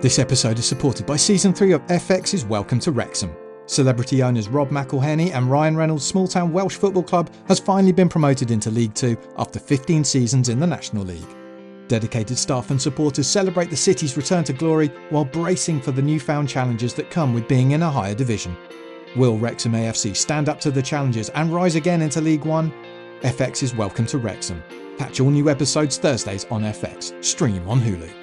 This 0.01 0.19
episode 0.19 0.59
is 0.59 0.65
supported 0.65 1.05
by 1.05 1.15
Season 1.15 1.53
3 1.53 1.71
of 1.71 1.81
FX's 1.87 2.43
Welcome 2.43 2.79
to 2.81 2.91
Wrexham. 2.91 3.33
Celebrity 3.67 4.21
owners 4.21 4.49
Rob 4.49 4.69
McElhenney 4.69 5.33
and 5.33 5.49
Ryan 5.49 5.77
Reynolds' 5.77 6.03
small 6.03 6.27
town 6.27 6.51
Welsh 6.51 6.75
football 6.75 7.03
club 7.03 7.29
has 7.47 7.57
finally 7.57 7.93
been 7.93 8.09
promoted 8.09 8.51
into 8.51 8.69
League 8.69 8.93
Two 8.93 9.15
after 9.37 9.59
15 9.59 10.03
seasons 10.03 10.49
in 10.49 10.59
the 10.59 10.67
National 10.67 11.05
League. 11.05 11.23
Dedicated 11.87 12.37
staff 12.37 12.71
and 12.71 12.81
supporters 12.81 13.27
celebrate 13.27 13.69
the 13.69 13.75
city's 13.75 14.15
return 14.15 14.43
to 14.45 14.53
glory 14.53 14.87
while 15.09 15.25
bracing 15.25 15.81
for 15.81 15.91
the 15.91 16.01
newfound 16.01 16.47
challenges 16.47 16.93
that 16.93 17.09
come 17.09 17.33
with 17.33 17.47
being 17.47 17.71
in 17.71 17.83
a 17.83 17.91
higher 17.91 18.15
division. 18.15 18.55
Will 19.15 19.37
Wrexham 19.37 19.73
AFC 19.73 20.15
stand 20.15 20.49
up 20.49 20.59
to 20.61 20.71
the 20.71 20.81
challenges 20.81 21.29
and 21.29 21.53
rise 21.53 21.75
again 21.75 22.01
into 22.01 22.21
League 22.21 22.45
One? 22.45 22.73
FX 23.21 23.63
is 23.63 23.75
Welcome 23.75 24.05
to 24.07 24.17
Wrexham. 24.17 24.63
Catch 24.97 25.19
all 25.19 25.29
new 25.29 25.49
episodes 25.49 25.97
Thursdays 25.97 26.45
on 26.45 26.61
FX. 26.61 27.23
Stream 27.23 27.67
on 27.67 27.79
Hulu. 27.79 28.22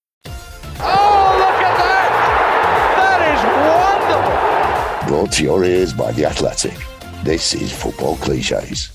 Brought 5.11 5.33
to 5.33 5.43
your 5.43 5.65
ears 5.65 5.91
by 5.91 6.13
The 6.13 6.23
Athletic. 6.23 6.77
This 7.21 7.53
is 7.53 7.69
Football 7.69 8.15
Cliches. 8.15 8.91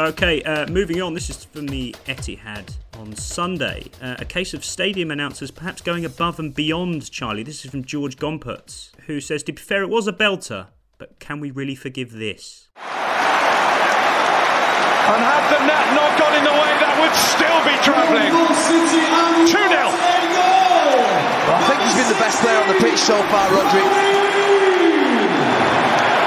Okay, 0.00 0.42
uh, 0.42 0.66
moving 0.66 1.00
on. 1.00 1.14
This 1.14 1.30
is 1.30 1.44
from 1.44 1.68
the 1.68 1.94
Etihad 2.06 2.74
on 2.98 3.14
Sunday. 3.14 3.84
Uh, 4.02 4.16
a 4.18 4.24
case 4.24 4.52
of 4.52 4.64
stadium 4.64 5.12
announcers 5.12 5.52
perhaps 5.52 5.80
going 5.80 6.04
above 6.04 6.40
and 6.40 6.52
beyond, 6.52 7.08
Charlie. 7.12 7.44
This 7.44 7.64
is 7.64 7.70
from 7.70 7.84
George 7.84 8.16
Gompertz, 8.16 8.90
who 9.06 9.20
says, 9.20 9.44
To 9.44 9.52
be 9.52 9.62
fair, 9.62 9.84
it 9.84 9.90
was 9.90 10.08
a 10.08 10.12
belter, 10.12 10.66
but 10.98 11.20
can 11.20 11.38
we 11.38 11.52
really 11.52 11.76
forgive 11.76 12.10
this? 12.10 12.66
And 12.74 12.82
had 15.22 15.46
the 15.54 15.66
net 15.70 15.86
not 15.94 16.18
gone 16.18 16.34
in 16.34 16.42
the 16.42 16.50
way, 16.50 16.72
that 16.82 16.98
would 16.98 17.14
still 17.14 17.62
be 17.62 17.78
travelling. 17.86 18.34
2 19.46 19.54
0. 19.54 19.86
I 21.54 21.62
think 21.68 21.80
he's 21.82 21.94
been 21.94 22.08
the 22.08 22.18
best 22.18 22.42
player 22.42 22.60
on 22.60 22.66
the 22.66 22.80
pitch 22.80 22.98
so 22.98 23.22
far, 23.30 23.46
Rodri. 23.50 24.26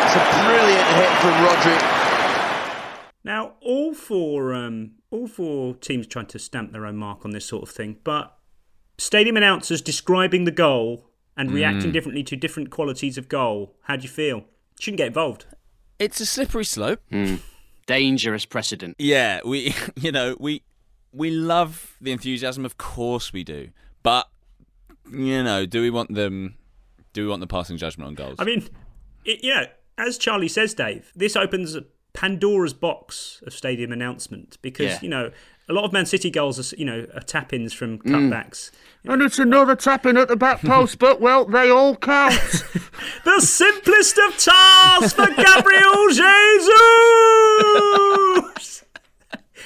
It's 0.09 0.17
a 0.17 0.25
brilliant 0.41 0.88
hit 0.99 1.09
from 1.21 1.31
Rodri. 1.45 1.77
Now, 3.23 3.53
all 3.61 3.93
four, 3.93 4.53
um, 4.53 4.91
all 5.11 5.27
four 5.27 5.75
teams 5.75 6.07
trying 6.07 6.25
to 6.27 6.39
stamp 6.39 6.71
their 6.71 6.85
own 6.85 6.97
mark 6.97 7.25
on 7.25 7.31
this 7.31 7.45
sort 7.45 7.63
of 7.63 7.69
thing, 7.69 7.97
but 8.03 8.37
stadium 8.97 9.37
announcers 9.37 9.81
describing 9.81 10.45
the 10.45 10.51
goal 10.51 11.09
and 11.37 11.51
reacting 11.51 11.89
Mm. 11.91 11.93
differently 11.93 12.23
to 12.23 12.35
different 12.35 12.69
qualities 12.69 13.17
of 13.17 13.29
goal. 13.29 13.75
How 13.83 13.95
do 13.95 14.03
you 14.03 14.09
feel? 14.09 14.45
Shouldn't 14.79 14.97
get 14.97 15.07
involved. 15.07 15.45
It's 15.99 16.19
a 16.19 16.25
slippery 16.25 16.65
slope. 16.65 17.01
Dangerous 17.85 18.45
precedent. 18.45 18.95
Yeah, 18.99 19.39
we 19.45 19.73
you 19.95 20.11
know 20.11 20.35
we 20.39 20.63
we 21.11 21.31
love 21.31 21.97
the 22.01 22.11
enthusiasm, 22.11 22.65
of 22.65 22.77
course 22.77 23.33
we 23.33 23.43
do, 23.43 23.69
but 24.03 24.27
you 25.11 25.43
know, 25.43 25.65
do 25.65 25.81
we 25.81 25.89
want 25.89 26.13
them? 26.13 26.55
Do 27.13 27.23
we 27.23 27.29
want 27.29 27.39
the 27.41 27.47
passing 27.47 27.77
judgment 27.77 28.07
on 28.09 28.13
goals? 28.15 28.35
I 28.39 28.43
mean, 28.45 28.67
it, 29.25 29.43
you 29.43 29.55
know, 29.55 29.65
as 29.99 30.17
Charlie 30.17 30.47
says, 30.47 30.73
Dave, 30.73 31.11
this 31.15 31.35
opens 31.35 31.75
a 31.75 31.83
Pandora's 32.13 32.73
box 32.73 33.41
of 33.45 33.53
stadium 33.53 33.91
announcement 33.91 34.57
because 34.61 34.93
Yeah. 34.93 34.99
you 35.01 35.09
know 35.09 35.31
a 35.69 35.73
lot 35.73 35.83
of 35.85 35.93
Man 35.93 36.05
City 36.07 36.31
goals 36.31 36.57
are 36.59 36.75
you 36.75 36.85
know 36.85 37.05
are 37.13 37.21
tap-ins 37.21 37.73
from 37.73 37.99
Mm. 37.99 38.11
cutbacks. 38.11 38.71
And 39.05 39.21
it's 39.21 39.39
another 39.39 39.75
tapping 39.75 40.17
at 40.17 40.27
the 40.27 40.35
back 40.35 40.61
post, 40.61 40.97
but 40.99 41.21
well, 41.21 41.45
they 41.45 41.69
all 41.69 41.95
count. 41.95 42.33
The 43.23 43.39
simplest 43.41 44.17
of 44.17 44.37
tasks 44.37 45.13
for 45.13 45.27
Gabriel 45.27 46.07
Jesus. 46.09 46.69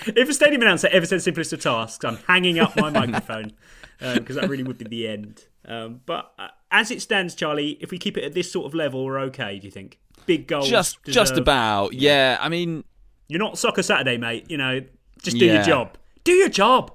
if 0.07 0.29
a 0.29 0.33
stadium 0.33 0.61
announcer 0.61 0.87
ever 0.91 1.05
said 1.05 1.21
simplest 1.21 1.53
of 1.53 1.61
tasks, 1.61 2.03
I'm 2.05 2.17
hanging 2.27 2.59
up 2.59 2.75
my 2.75 2.89
microphone 2.89 3.53
because 3.99 4.35
that 4.35 4.49
really 4.49 4.63
would 4.63 4.77
be 4.77 4.85
the 4.85 5.07
end. 5.07 5.45
Um, 5.65 6.01
but 6.05 6.31
uh, 6.37 6.47
as 6.73 6.91
it 6.91 7.01
stands, 7.01 7.35
Charlie, 7.35 7.77
if 7.79 7.91
we 7.91 7.97
keep 7.97 8.17
it 8.17 8.25
at 8.25 8.33
this 8.33 8.51
sort 8.51 8.65
of 8.65 8.73
level, 8.73 9.05
we're 9.05 9.19
okay. 9.19 9.59
Do 9.59 9.65
you 9.65 9.71
think? 9.71 9.99
Big 10.25 10.47
goals, 10.47 10.69
just 10.69 11.03
just 11.03 11.37
about. 11.37 11.93
Yeah, 11.93 12.37
I 12.41 12.49
mean, 12.49 12.83
You're 13.27 13.39
not 13.39 13.57
Soccer 13.57 13.83
Saturday, 13.83 14.17
mate. 14.17 14.49
You 14.49 14.57
know, 14.57 14.81
just 15.21 15.37
do 15.37 15.45
your 15.45 15.61
job. 15.61 15.97
Do 16.23 16.33
your 16.33 16.49
job. 16.49 16.91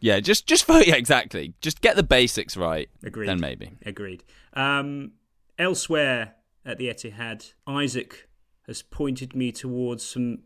Yeah, 0.00 0.20
just 0.20 0.46
just 0.46 0.64
for 0.64 0.80
yeah, 0.82 0.96
exactly. 0.96 1.54
Just 1.60 1.80
get 1.80 1.96
the 1.96 2.02
basics 2.02 2.56
right. 2.56 2.88
Agreed. 3.02 3.28
Then 3.28 3.40
maybe. 3.40 3.72
Agreed. 3.86 4.24
Um, 4.54 5.12
elsewhere 5.58 6.34
at 6.64 6.78
the 6.78 6.88
Etihad, 6.88 7.52
Isaac 7.66 8.28
has 8.66 8.82
pointed 8.82 9.34
me 9.34 9.52
towards 9.52 10.04
some 10.04 10.40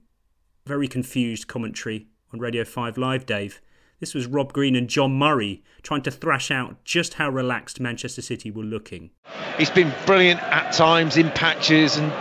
very 0.67 0.89
confused 0.89 1.47
commentary 1.47 2.07
on 2.33 2.41
Radio 2.41 2.65
5 2.65 2.99
Live, 2.99 3.27
Dave. 3.27 3.61
This 4.05 4.13
was 4.13 4.27
Rob 4.27 4.53
Green 4.53 4.77
and 4.77 4.87
John 4.87 5.15
Murray 5.15 5.63
trying 5.83 6.03
to 6.03 6.11
thrash 6.11 6.51
out 6.51 6.77
just 6.85 7.15
how 7.15 7.31
relaxed 7.31 7.81
Manchester 7.81 8.21
City 8.21 8.51
were 8.51 8.63
looking. 8.63 9.09
He's 9.57 9.71
been 9.71 9.95
brilliant 10.05 10.43
at 10.43 10.75
times 10.75 11.17
in 11.17 11.31
patches, 11.31 11.97
and 11.97 12.13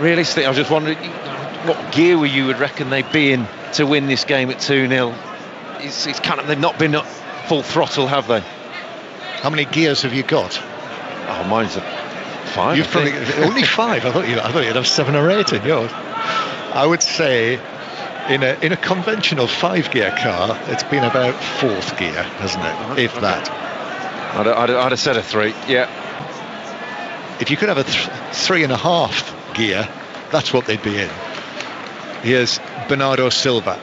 realistically, 0.00 0.44
I 0.44 0.50
was 0.50 0.56
just 0.56 0.70
wondering 0.70 0.98
what 1.66 1.92
gear 1.92 2.16
were 2.16 2.26
you 2.26 2.46
would 2.46 2.60
reckon 2.60 2.90
they'd 2.90 3.10
be 3.10 3.32
in 3.32 3.48
to 3.72 3.86
win 3.86 4.06
this 4.06 4.24
game 4.24 4.50
at 4.50 4.60
2 4.60 4.86
0? 4.86 5.12
It's, 5.80 6.06
it's 6.06 6.20
kind 6.20 6.38
of, 6.38 6.46
they've 6.46 6.56
not 6.56 6.78
been 6.78 6.92
full 7.48 7.64
throttle, 7.64 8.06
have 8.06 8.28
they? 8.28 8.38
How 8.38 9.50
many 9.50 9.64
gears 9.64 10.02
have 10.02 10.14
you 10.14 10.22
got? 10.22 10.56
Oh, 10.62 11.44
mine's 11.50 11.76
a 11.76 11.80
five. 12.54 12.76
You've 12.76 12.86
probably 12.86 13.14
only 13.44 13.64
five. 13.64 14.06
I 14.06 14.12
thought 14.12 14.28
you. 14.28 14.38
I 14.38 14.52
thought 14.52 14.64
you'd 14.64 14.76
have 14.76 14.86
seven 14.86 15.16
or 15.16 15.28
eight 15.28 15.52
in 15.52 15.64
yours. 15.64 15.90
I 15.92 16.86
would 16.86 17.02
say, 17.02 17.58
in 18.28 18.42
a 18.42 18.58
in 18.62 18.72
a 18.72 18.76
conventional 18.76 19.46
five 19.46 19.90
gear 19.90 20.10
car, 20.18 20.58
it's 20.68 20.84
been 20.84 21.04
about 21.04 21.34
fourth 21.60 21.98
gear, 21.98 22.22
hasn't 22.22 22.64
it? 22.64 22.68
Uh-huh. 22.70 22.94
If 22.98 23.20
that. 23.20 23.50
I'd, 24.34 24.46
I'd, 24.46 24.70
I'd 24.70 24.92
have 24.92 25.00
said 25.00 25.16
a 25.16 25.22
three. 25.22 25.54
Yeah. 25.68 25.88
If 27.40 27.50
you 27.50 27.56
could 27.56 27.68
have 27.68 27.78
a 27.78 27.84
th- 27.84 28.08
three 28.32 28.62
and 28.62 28.72
a 28.72 28.76
half 28.76 29.34
gear, 29.54 29.88
that's 30.30 30.52
what 30.52 30.66
they'd 30.66 30.82
be 30.82 30.98
in. 30.98 31.10
Here's 32.22 32.60
Bernardo 32.88 33.28
Silva. 33.30 33.78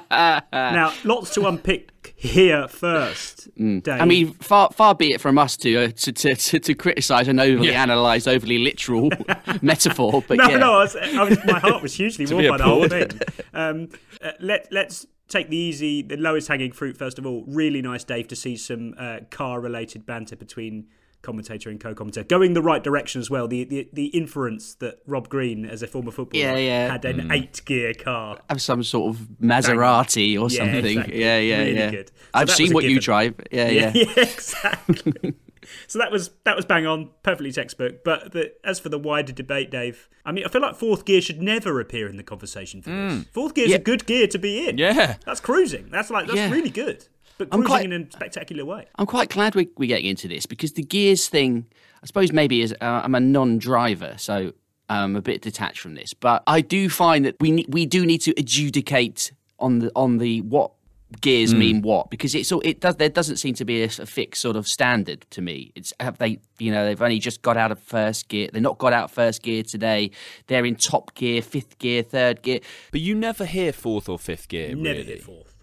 now, 0.52 0.92
lots 1.04 1.34
to 1.34 1.46
unpick 1.46 2.14
here 2.16 2.68
first. 2.68 3.48
Dave. 3.56 3.88
I 3.88 4.04
mean, 4.04 4.32
far 4.34 4.70
far 4.70 4.94
be 4.94 5.12
it 5.12 5.20
from 5.20 5.38
us 5.38 5.56
to 5.58 5.84
uh, 5.84 5.88
to, 5.88 6.12
to, 6.12 6.34
to, 6.34 6.58
to 6.60 6.74
criticise 6.74 7.28
an 7.28 7.40
overly 7.40 7.68
Yeah. 7.70 7.82
analysed, 7.84 8.28
overly 8.28 8.58
literal 8.58 9.10
metaphor, 9.62 10.22
but 10.26 10.36
no, 10.38 10.48
yeah. 10.48 10.56
no, 10.58 10.74
I 10.74 10.78
was, 10.82 10.96
I 10.96 11.24
was, 11.24 11.38
my 11.44 11.58
heart 11.58 11.82
was 11.82 11.94
hugely 11.94 12.26
To 12.26 12.34
warmed 12.34 12.46
be 12.46 12.50
by 12.50 12.56
the 12.58 12.64
whole 12.64 12.84
applauded. 12.84 13.12
thing. 13.32 13.46
Um, 13.54 13.88
uh, 14.22 14.32
let 14.40 14.68
let's 14.70 15.06
take 15.28 15.48
the 15.48 15.56
easy, 15.56 16.02
the 16.02 16.16
lowest 16.16 16.48
hanging 16.48 16.72
fruit 16.72 16.96
first 16.96 17.18
of 17.18 17.26
all. 17.26 17.44
Really 17.46 17.82
nice, 17.82 18.04
Dave, 18.04 18.28
to 18.28 18.36
see 18.36 18.56
some 18.56 18.94
uh, 18.98 19.20
car 19.30 19.60
related 19.60 20.04
banter 20.06 20.36
between 20.36 20.86
commentator 21.24 21.70
and 21.70 21.80
co-commentator 21.80 22.26
going 22.28 22.54
the 22.54 22.62
right 22.62 22.84
direction 22.84 23.20
as 23.20 23.28
well. 23.30 23.48
The 23.48 23.64
the, 23.64 23.88
the 23.92 24.06
inference 24.06 24.74
that 24.76 24.98
Rob 25.06 25.28
Green, 25.28 25.64
as 25.64 25.82
a 25.82 25.86
former 25.88 26.12
footballer, 26.12 26.44
Yeah, 26.44 26.56
yeah. 26.56 26.92
had 26.92 27.04
an 27.04 27.22
Mm. 27.28 27.32
eight 27.34 27.62
gear 27.64 27.94
car. 27.94 28.38
Have 28.50 28.62
some 28.62 28.82
sort 28.84 29.14
of 29.16 29.22
Maserati 29.42 30.34
or 30.40 30.48
Yeah, 30.50 30.58
something. 30.58 30.84
exactly. 30.86 31.20
Yeah, 31.20 31.38
yeah, 31.38 31.58
Really 31.58 31.74
yeah. 31.74 31.90
good. 31.90 32.08
So 32.08 32.14
I've 32.34 32.50
seen 32.50 32.70
a 32.70 32.74
what 32.74 32.84
you 32.84 33.00
drive. 33.00 33.34
Yeah, 33.50 33.68
yeah. 33.80 33.92
yeah, 33.94 34.12
exactly. 34.16 35.34
so 35.86 35.98
that 35.98 36.12
was 36.12 36.30
that 36.44 36.56
was 36.56 36.64
bang 36.64 36.86
on, 36.86 37.10
perfectly 37.22 37.50
textbook. 37.52 38.04
But 38.04 38.32
the, 38.32 38.52
as 38.64 38.78
for 38.78 38.88
the 38.90 38.98
wider 38.98 39.32
debate, 39.32 39.70
Dave, 39.70 40.08
I 40.24 40.32
mean, 40.32 40.44
I 40.44 40.48
feel 40.48 40.60
like 40.60 40.76
fourth 40.76 41.04
gear 41.04 41.20
should 41.20 41.40
never 41.42 41.80
appear 41.80 42.06
in 42.08 42.16
the 42.16 42.22
conversation 42.22 42.82
for 42.82 42.90
this. 42.90 43.24
Fourth 43.32 43.54
gear 43.54 43.64
is 43.66 43.70
Yeah. 43.70 43.76
a 43.76 43.80
good 43.80 44.06
gear 44.06 44.26
to 44.26 44.38
be 44.38 44.68
in. 44.68 44.78
Yeah. 44.78 45.16
that's 45.24 45.40
cruising. 45.40 45.88
That's 45.90 46.10
like 46.10 46.26
that's 46.26 46.36
Yeah. 46.36 46.50
really 46.50 46.70
good. 46.70 47.06
But 47.38 47.48
I'm 47.52 47.64
quite- 47.64 47.84
in 47.84 47.92
a 47.92 48.10
spectacular 48.10 48.64
way. 48.64 48.86
I'm 48.96 49.06
quite 49.06 49.30
glad 49.30 49.54
we, 49.54 49.68
we're 49.76 49.88
getting 49.88 50.06
into 50.06 50.28
this 50.28 50.46
because 50.46 50.72
the 50.72 50.82
gears 50.82 51.28
thing, 51.28 51.66
I 52.02 52.06
suppose 52.06 52.32
maybe 52.32 52.62
is 52.62 52.72
uh, 52.80 53.02
I'm 53.04 53.14
a 53.14 53.20
non-driver, 53.20 54.14
so 54.18 54.52
I'm 54.88 55.16
a 55.16 55.22
bit 55.22 55.42
detached 55.42 55.80
from 55.80 55.94
this. 55.94 56.14
But 56.14 56.42
I 56.46 56.60
do 56.60 56.88
find 56.88 57.24
that 57.24 57.36
we 57.40 57.50
ne- 57.50 57.66
we 57.68 57.86
do 57.86 58.06
need 58.06 58.18
to 58.22 58.34
adjudicate 58.36 59.32
on 59.58 59.80
the 59.80 59.90
on 59.96 60.18
the 60.18 60.40
what 60.42 60.72
gears. 61.20 61.54
Mm. 61.54 61.58
mean 61.58 61.82
what 61.82 62.10
because 62.10 62.34
it's 62.34 62.50
all 62.50 62.60
it 62.64 62.80
does 62.80 62.96
there 62.96 63.08
doesn't 63.08 63.36
seem 63.36 63.54
to 63.54 63.64
be 63.64 63.82
a, 63.82 63.86
a 63.86 64.06
fixed 64.06 64.42
sort 64.42 64.56
of 64.56 64.66
standard 64.66 65.26
to 65.30 65.40
me. 65.40 65.72
It's 65.74 65.92
have 66.00 66.18
they 66.18 66.38
you 66.58 66.70
know 66.70 66.84
they've 66.84 67.00
only 67.00 67.18
just 67.18 67.42
got 67.42 67.56
out 67.56 67.72
of 67.72 67.78
first 67.78 68.28
gear. 68.28 68.48
They're 68.52 68.60
not 68.60 68.78
got 68.78 68.92
out 68.92 69.04
of 69.04 69.10
first 69.12 69.42
gear 69.42 69.62
today. 69.62 70.10
They're 70.46 70.64
in 70.64 70.76
top 70.76 71.14
gear, 71.14 71.40
fifth 71.42 71.78
gear, 71.78 72.02
third 72.02 72.42
gear. 72.42 72.60
But 72.90 73.00
you 73.00 73.14
never 73.14 73.44
hear 73.44 73.72
fourth 73.72 74.08
or 74.08 74.18
fifth 74.18 74.48
gear. 74.48 74.74
Never 74.74 74.98
really. 74.98 75.04
hear 75.04 75.16
fourth. 75.18 75.53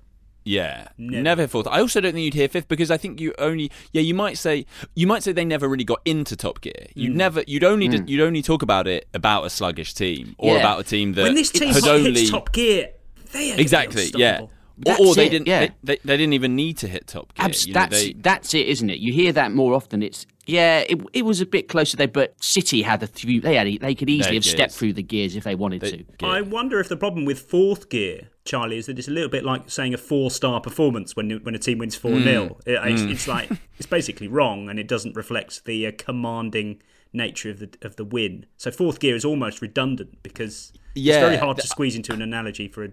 Yeah, 0.43 0.87
Never. 0.97 1.21
never. 1.23 1.47
fourth. 1.47 1.67
I 1.67 1.81
also 1.81 2.01
don't 2.01 2.13
think 2.13 2.25
you'd 2.25 2.33
hear 2.33 2.47
fifth 2.47 2.67
because 2.67 2.89
I 2.89 2.97
think 2.97 3.21
you 3.21 3.33
only. 3.37 3.71
Yeah, 3.91 4.01
you 4.01 4.15
might 4.15 4.37
say 4.39 4.65
you 4.95 5.05
might 5.05 5.21
say 5.21 5.31
they 5.33 5.45
never 5.45 5.67
really 5.69 5.83
got 5.83 6.01
into 6.03 6.35
top 6.35 6.61
gear. 6.61 6.87
You'd 6.95 7.11
Mm. 7.11 7.15
never. 7.15 7.43
You'd 7.45 7.63
only. 7.63 7.87
Mm. 7.89 8.09
You'd 8.09 8.21
only 8.21 8.41
talk 8.41 8.63
about 8.63 8.87
it 8.87 9.07
about 9.13 9.45
a 9.45 9.49
sluggish 9.51 9.93
team 9.93 10.35
or 10.39 10.53
Yeah. 10.53 10.59
about 10.59 10.79
a 10.79 10.83
team 10.83 11.13
that 11.13 11.23
when 11.23 11.35
this 11.35 11.51
team 11.51 11.67
had 11.69 11.83
hit 11.83 11.87
only 11.87 12.25
top 12.25 12.51
gear, 12.53 12.89
they 13.33 13.51
are 13.53 13.59
exactly. 13.59 14.09
Yeah. 14.15 14.29
unstoppable. 14.41 14.51
Or, 14.77 14.83
That's 14.83 14.99
or 15.01 15.13
they 15.15 15.25
it, 15.27 15.29
didn't. 15.29 15.47
yeah. 15.47 15.59
They, 15.59 15.71
they, 15.83 15.99
they 16.03 16.17
didn't 16.17 16.33
even 16.33 16.55
need 16.55 16.77
to 16.79 16.87
hit 16.87 17.05
top 17.05 17.35
gear. 17.35 17.45
Abs- 17.45 17.67
you 17.67 17.73
know, 17.75 17.79
that's 17.81 18.01
they- 18.03 18.13
that's 18.13 18.53
it, 18.55 18.67
isn't 18.67 18.89
it? 18.89 18.97
You 18.97 19.13
hear 19.13 19.31
that 19.33 19.51
more 19.51 19.75
often. 19.75 20.01
It's 20.01 20.25
yeah, 20.51 20.79
it, 20.89 20.99
it 21.13 21.21
was 21.23 21.39
a 21.41 21.45
bit 21.45 21.69
closer 21.69 21.95
there, 21.97 22.07
but 22.07 22.35
City 22.43 22.81
had 22.81 23.01
a 23.01 23.07
few. 23.07 23.39
They 23.41 23.55
had 23.55 23.67
they 23.81 23.95
could 23.95 24.09
easily 24.09 24.31
Their 24.31 24.33
have 24.35 24.45
stepped 24.45 24.73
through 24.73 24.93
the 24.93 25.03
gears 25.03 25.35
if 25.35 25.43
they 25.45 25.55
wanted 25.55 25.81
to. 25.81 26.25
I 26.25 26.41
wonder 26.41 26.79
if 26.79 26.89
the 26.89 26.97
problem 26.97 27.25
with 27.25 27.39
fourth 27.39 27.89
gear, 27.89 28.29
Charlie, 28.43 28.77
is 28.77 28.85
that 28.87 28.99
it's 28.99 29.07
a 29.07 29.11
little 29.11 29.29
bit 29.29 29.43
like 29.45 29.69
saying 29.69 29.93
a 29.93 29.97
four-star 29.97 30.59
performance 30.61 31.15
when 31.15 31.29
when 31.43 31.55
a 31.55 31.59
team 31.59 31.77
wins 31.77 31.95
four 31.95 32.19
0 32.19 32.57
Mm. 32.65 32.91
it's, 32.91 33.01
Mm. 33.01 33.11
it's 33.11 33.27
like 33.27 33.49
it's 33.77 33.87
basically 33.87 34.27
wrong, 34.27 34.69
and 34.69 34.79
it 34.79 34.87
doesn't 34.87 35.15
reflect 35.15 35.65
the 35.65 35.87
uh, 35.87 35.91
commanding 35.97 36.81
nature 37.13 37.49
of 37.49 37.59
the 37.59 37.69
of 37.81 37.95
the 37.95 38.05
win. 38.05 38.45
So 38.57 38.71
fourth 38.71 38.99
gear 38.99 39.15
is 39.15 39.25
almost 39.25 39.61
redundant 39.61 40.21
because 40.23 40.73
Yeah, 40.95 41.15
it's 41.15 41.21
very 41.27 41.37
hard 41.37 41.57
to 41.57 41.67
squeeze 41.67 41.95
into 41.95 42.13
an 42.13 42.21
analogy 42.21 42.67
for 42.67 42.83
a 42.83 42.89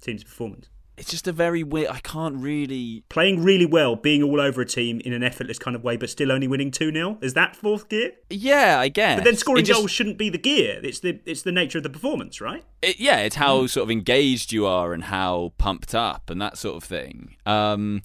team's 0.00 0.24
performance. 0.24 0.68
It's 1.02 1.10
just 1.10 1.26
a 1.26 1.32
very 1.32 1.64
weird. 1.64 1.88
I 1.90 1.98
can't 1.98 2.36
really 2.36 3.02
playing 3.08 3.42
really 3.42 3.66
well, 3.66 3.96
being 3.96 4.22
all 4.22 4.40
over 4.40 4.60
a 4.60 4.64
team 4.64 5.00
in 5.04 5.12
an 5.12 5.24
effortless 5.24 5.58
kind 5.58 5.74
of 5.74 5.82
way, 5.82 5.96
but 5.96 6.08
still 6.08 6.30
only 6.30 6.46
winning 6.46 6.70
two 6.70 6.92
0 6.92 7.18
Is 7.20 7.34
that 7.34 7.56
fourth 7.56 7.88
gear? 7.88 8.12
Yeah, 8.30 8.78
I 8.78 8.86
guess. 8.86 9.18
But 9.18 9.24
then 9.24 9.34
scoring 9.34 9.64
just- 9.64 9.80
goals 9.80 9.90
shouldn't 9.90 10.16
be 10.16 10.28
the 10.30 10.38
gear. 10.38 10.78
It's 10.84 11.00
the 11.00 11.18
it's 11.26 11.42
the 11.42 11.50
nature 11.50 11.78
of 11.78 11.82
the 11.82 11.90
performance, 11.90 12.40
right? 12.40 12.62
It, 12.82 13.00
yeah, 13.00 13.18
it's 13.18 13.34
Mm. 13.34 13.40
how 13.40 13.66
sort 13.66 13.82
of 13.82 13.90
engaged 13.90 14.52
you 14.52 14.64
are 14.64 14.92
and 14.92 15.02
how 15.02 15.54
pumped 15.58 15.92
up 15.92 16.30
and 16.30 16.40
that 16.40 16.56
sort 16.56 16.76
of 16.76 16.84
thing. 16.84 17.34
Um, 17.46 18.02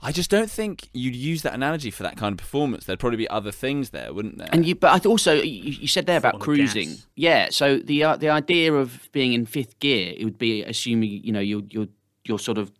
I 0.00 0.12
just 0.12 0.30
don't 0.30 0.48
think 0.50 0.88
you'd 0.92 1.16
use 1.16 1.42
that 1.42 1.52
analogy 1.52 1.90
for 1.90 2.04
that 2.04 2.16
kind 2.16 2.32
of 2.32 2.38
performance. 2.38 2.84
There'd 2.84 3.00
probably 3.00 3.16
be 3.16 3.28
other 3.28 3.50
things 3.50 3.90
there, 3.90 4.12
wouldn't 4.14 4.38
there? 4.38 4.48
And 4.52 4.64
you, 4.64 4.76
but 4.76 5.04
I 5.04 5.08
also 5.08 5.34
you, 5.34 5.72
you 5.72 5.88
said 5.88 6.06
there 6.06 6.18
about 6.18 6.34
on 6.34 6.38
the 6.38 6.44
cruising. 6.44 6.94
Yeah, 7.16 7.48
so 7.50 7.78
the 7.78 8.04
uh, 8.04 8.16
the 8.16 8.28
idea 8.28 8.72
of 8.72 9.08
being 9.10 9.32
in 9.32 9.46
fifth 9.46 9.80
gear, 9.80 10.14
it 10.16 10.22
would 10.24 10.38
be 10.38 10.62
assuming 10.62 11.10
you 11.24 11.32
know 11.32 11.40
you're 11.40 11.62
you're 11.70 11.88
you're 12.28 12.38
sort 12.38 12.58
of 12.58 12.72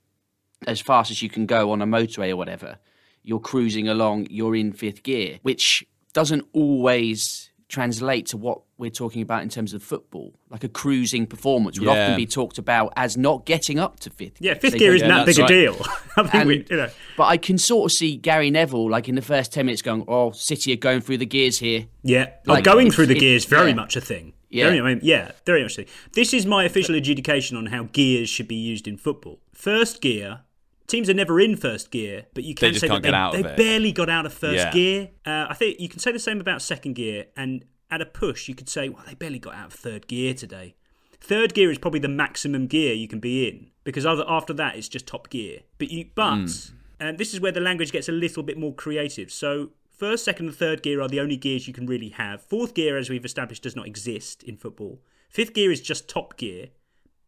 as 0.66 0.80
fast 0.80 1.11
as 1.11 1.22
you 1.22 1.28
can 1.28 1.47
go 1.47 1.70
on 1.72 1.82
a 1.82 1.86
motorway 1.86 2.30
or 2.30 2.36
whatever. 2.36 2.78
You're 3.22 3.40
cruising 3.40 3.88
along. 3.88 4.28
You're 4.30 4.55
in 4.57 4.72
fifth 4.72 5.03
gear, 5.03 5.38
which 5.42 5.84
doesn't 6.12 6.47
always 6.53 7.51
translate 7.68 8.26
to 8.26 8.36
what 8.36 8.61
we're 8.78 8.88
talking 8.90 9.20
about 9.22 9.42
in 9.42 9.49
terms 9.49 9.74
of 9.74 9.82
football. 9.82 10.32
Like 10.51 10.62
a 10.62 10.68
cruising 10.68 11.26
performance 11.26 11.80
would 11.80 11.86
Yeah. 11.86 12.05
often 12.05 12.16
be 12.16 12.24
talked 12.26 12.59
about 12.59 12.92
as 12.97 13.16
not 13.16 13.44
getting 13.44 13.80
up 13.80 13.99
to 14.01 14.11
fifth. 14.11 14.36
Yeah, 14.40 14.55
fifth 14.55 14.78
gear 14.78 14.94
isn't 14.94 15.09
that 15.09 15.26
big 15.26 15.38
a 15.40 15.47
deal. 15.49 15.74
I 16.16 16.22
think 16.22 16.34
And- 16.34 16.49
we, 16.49 16.64
you 16.70 16.76
know. 16.76 16.88
But 17.16 17.24
I 17.24 17.36
can 17.38 17.59
sort 17.59 17.90
of 17.90 17.97
see 17.97 18.16
Gary 18.16 18.51
Neville, 18.53 18.88
like 18.88 19.09
in 19.09 19.16
the 19.16 19.22
first 19.22 19.53
10 19.53 19.66
minutes, 19.66 19.82
going, 19.82 20.05
Oh, 20.07 20.30
City 20.30 20.72
are 20.74 20.76
going 20.76 21.01
through 21.01 21.18
the 21.18 21.26
gears 21.26 21.59
here. 21.59 21.86
Yeah, 22.05 22.30
Like, 22.47 22.66
oh, 22.68 22.72
going 22.72 22.92
through 22.92 23.07
the 23.07 23.16
it- 23.16 23.20
gears 23.20 23.44
very 23.47 23.70
yeah. 23.70 23.74
much 23.76 23.97
a 23.97 24.01
thing. 24.01 24.34
Yeah. 24.49 24.64
Very, 24.66 24.80
I 24.80 24.82
mean, 24.82 25.01
yeah, 25.03 25.32
very 25.44 25.62
much. 25.62 25.78
This 26.12 26.32
is 26.32 26.47
my 26.47 26.64
official 26.64 26.94
adjudication 26.94 27.57
on 27.57 27.66
how 27.66 27.84
gears 27.84 28.28
should 28.28 28.49
be 28.49 28.55
used 28.57 28.86
in 28.86 28.97
football. 28.97 29.40
First 29.53 30.01
gear, 30.01 30.40
teams 30.86 31.11
are 31.11 31.14
never 31.14 31.40
in 31.40 31.57
first 31.57 31.90
gear, 31.90 32.26
but 32.34 32.44
you 32.44 32.55
can 32.55 32.72
say 32.74 32.86
that 32.88 33.03
they, 33.32 33.42
they 33.42 33.57
barely 33.57 33.92
got 33.92 34.09
out 34.09 34.24
of 34.26 34.32
first 34.32 34.57
Yeah. 34.66 34.72
gear. 34.72 35.11
Uh, 35.26 35.47
I 35.51 35.55
think 35.55 35.80
you 35.80 35.88
can 35.88 35.99
say 35.99 36.12
the 36.12 36.18
same 36.18 36.40
about 36.40 36.62
second 36.62 36.94
gear, 36.94 37.26
and 37.36 37.64
at 37.90 38.01
a 38.01 38.07
push, 38.07 38.49
you 38.49 38.55
could 38.55 38.68
say, 38.68 38.88
well, 38.88 39.03
they 39.07 39.14
barely 39.14 39.38
got 39.38 39.55
out 39.55 39.66
of 39.66 39.72
third 39.72 40.07
gear 40.07 40.32
today. 40.34 40.74
Third 41.20 41.55
gear 41.55 41.70
is 41.70 41.78
probably 41.78 42.01
the 42.01 42.09
maximum 42.09 42.66
gear 42.68 42.92
you 42.94 43.09
can 43.09 43.18
be 43.20 43.49
in 43.49 43.70
because 43.84 44.05
other, 44.07 44.24
after 44.28 44.53
that 44.55 44.76
it's 44.76 44.88
just 44.88 45.07
top 45.07 45.28
gear. 45.30 45.61
But 45.78 45.90
you, 45.90 46.07
but 46.14 46.34
Mm. 46.34 46.72
and 47.01 47.18
this 47.18 47.32
is 47.34 47.40
where 47.40 47.53
the 47.53 47.61
language 47.61 47.90
gets 47.90 48.09
a 48.09 48.12
little 48.12 48.42
bit 48.42 48.59
more 48.59 48.74
creative. 48.74 49.32
So 49.32 49.70
first, 49.97 50.24
second, 50.24 50.47
and 50.47 50.55
third 50.57 50.82
gear 50.82 51.01
are 51.01 51.09
the 51.09 51.20
only 51.20 51.36
gears 51.36 51.66
you 51.66 51.74
can 51.74 51.86
really 51.86 52.11
have. 52.11 52.42
Fourth 52.42 52.74
gear, 52.74 52.97
as 52.97 53.11
we've 53.11 53.24
established, 53.24 53.62
does 53.62 53.76
not 53.76 53.86
exist 53.86 54.42
in 54.42 54.57
football. 54.57 55.01
Fifth 55.28 55.55
gear 55.55 55.70
is 55.72 55.80
just 55.80 56.09
top 56.09 56.36
gear. 56.36 56.68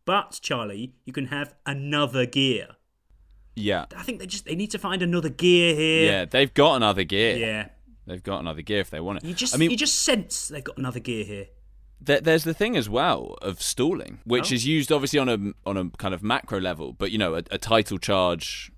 But 0.04 0.38
Charlie, 0.42 0.94
you 1.04 1.12
can 1.12 1.26
have 1.26 1.54
another 1.66 2.24
gear. 2.26 2.68
yeah, 3.54 3.86
I 3.96 4.02
think 4.02 4.20
they 4.20 4.26
just 4.26 4.44
they 4.46 4.54
need 4.54 4.70
to 4.70 4.78
find 4.78 5.02
another 5.02 5.28
gear 5.28 5.74
here. 5.74 6.10
yeah, 6.10 6.24
they've 6.24 6.52
got 6.54 6.76
another 6.76 7.04
gear. 7.04 7.36
Yeah. 7.36 7.68
they've 8.06 8.22
got 8.22 8.40
another 8.40 8.62
gear 8.62 8.80
if 8.80 8.88
they 8.90 9.00
want 9.00 9.18
it. 9.18 9.24
You 9.24 9.34
just 9.34 9.54
I 9.54 9.58
mean, 9.58 9.70
you 9.70 9.76
just 9.76 10.02
sense 10.02 10.48
they've 10.48 10.64
got 10.64 10.78
another 10.78 11.00
gear 11.00 11.24
here. 11.24 11.46
There, 12.00 12.20
there's 12.20 12.44
the 12.44 12.54
thing 12.54 12.76
as 12.76 12.88
well 12.88 13.36
of 13.42 13.60
stalling, 13.60 14.20
which 14.24 14.52
Oh. 14.52 14.54
is 14.54 14.64
used 14.66 14.90
obviously 14.92 15.18
on 15.18 15.28
a 15.28 15.38
on 15.68 15.76
a 15.76 15.90
kind 15.98 16.14
of 16.14 16.22
macro 16.22 16.60
level, 16.60 16.92
but 16.94 17.10
you 17.10 17.18
know, 17.18 17.34
a, 17.34 17.42
a 17.50 17.58
title 17.58 17.98
charge 17.98 18.70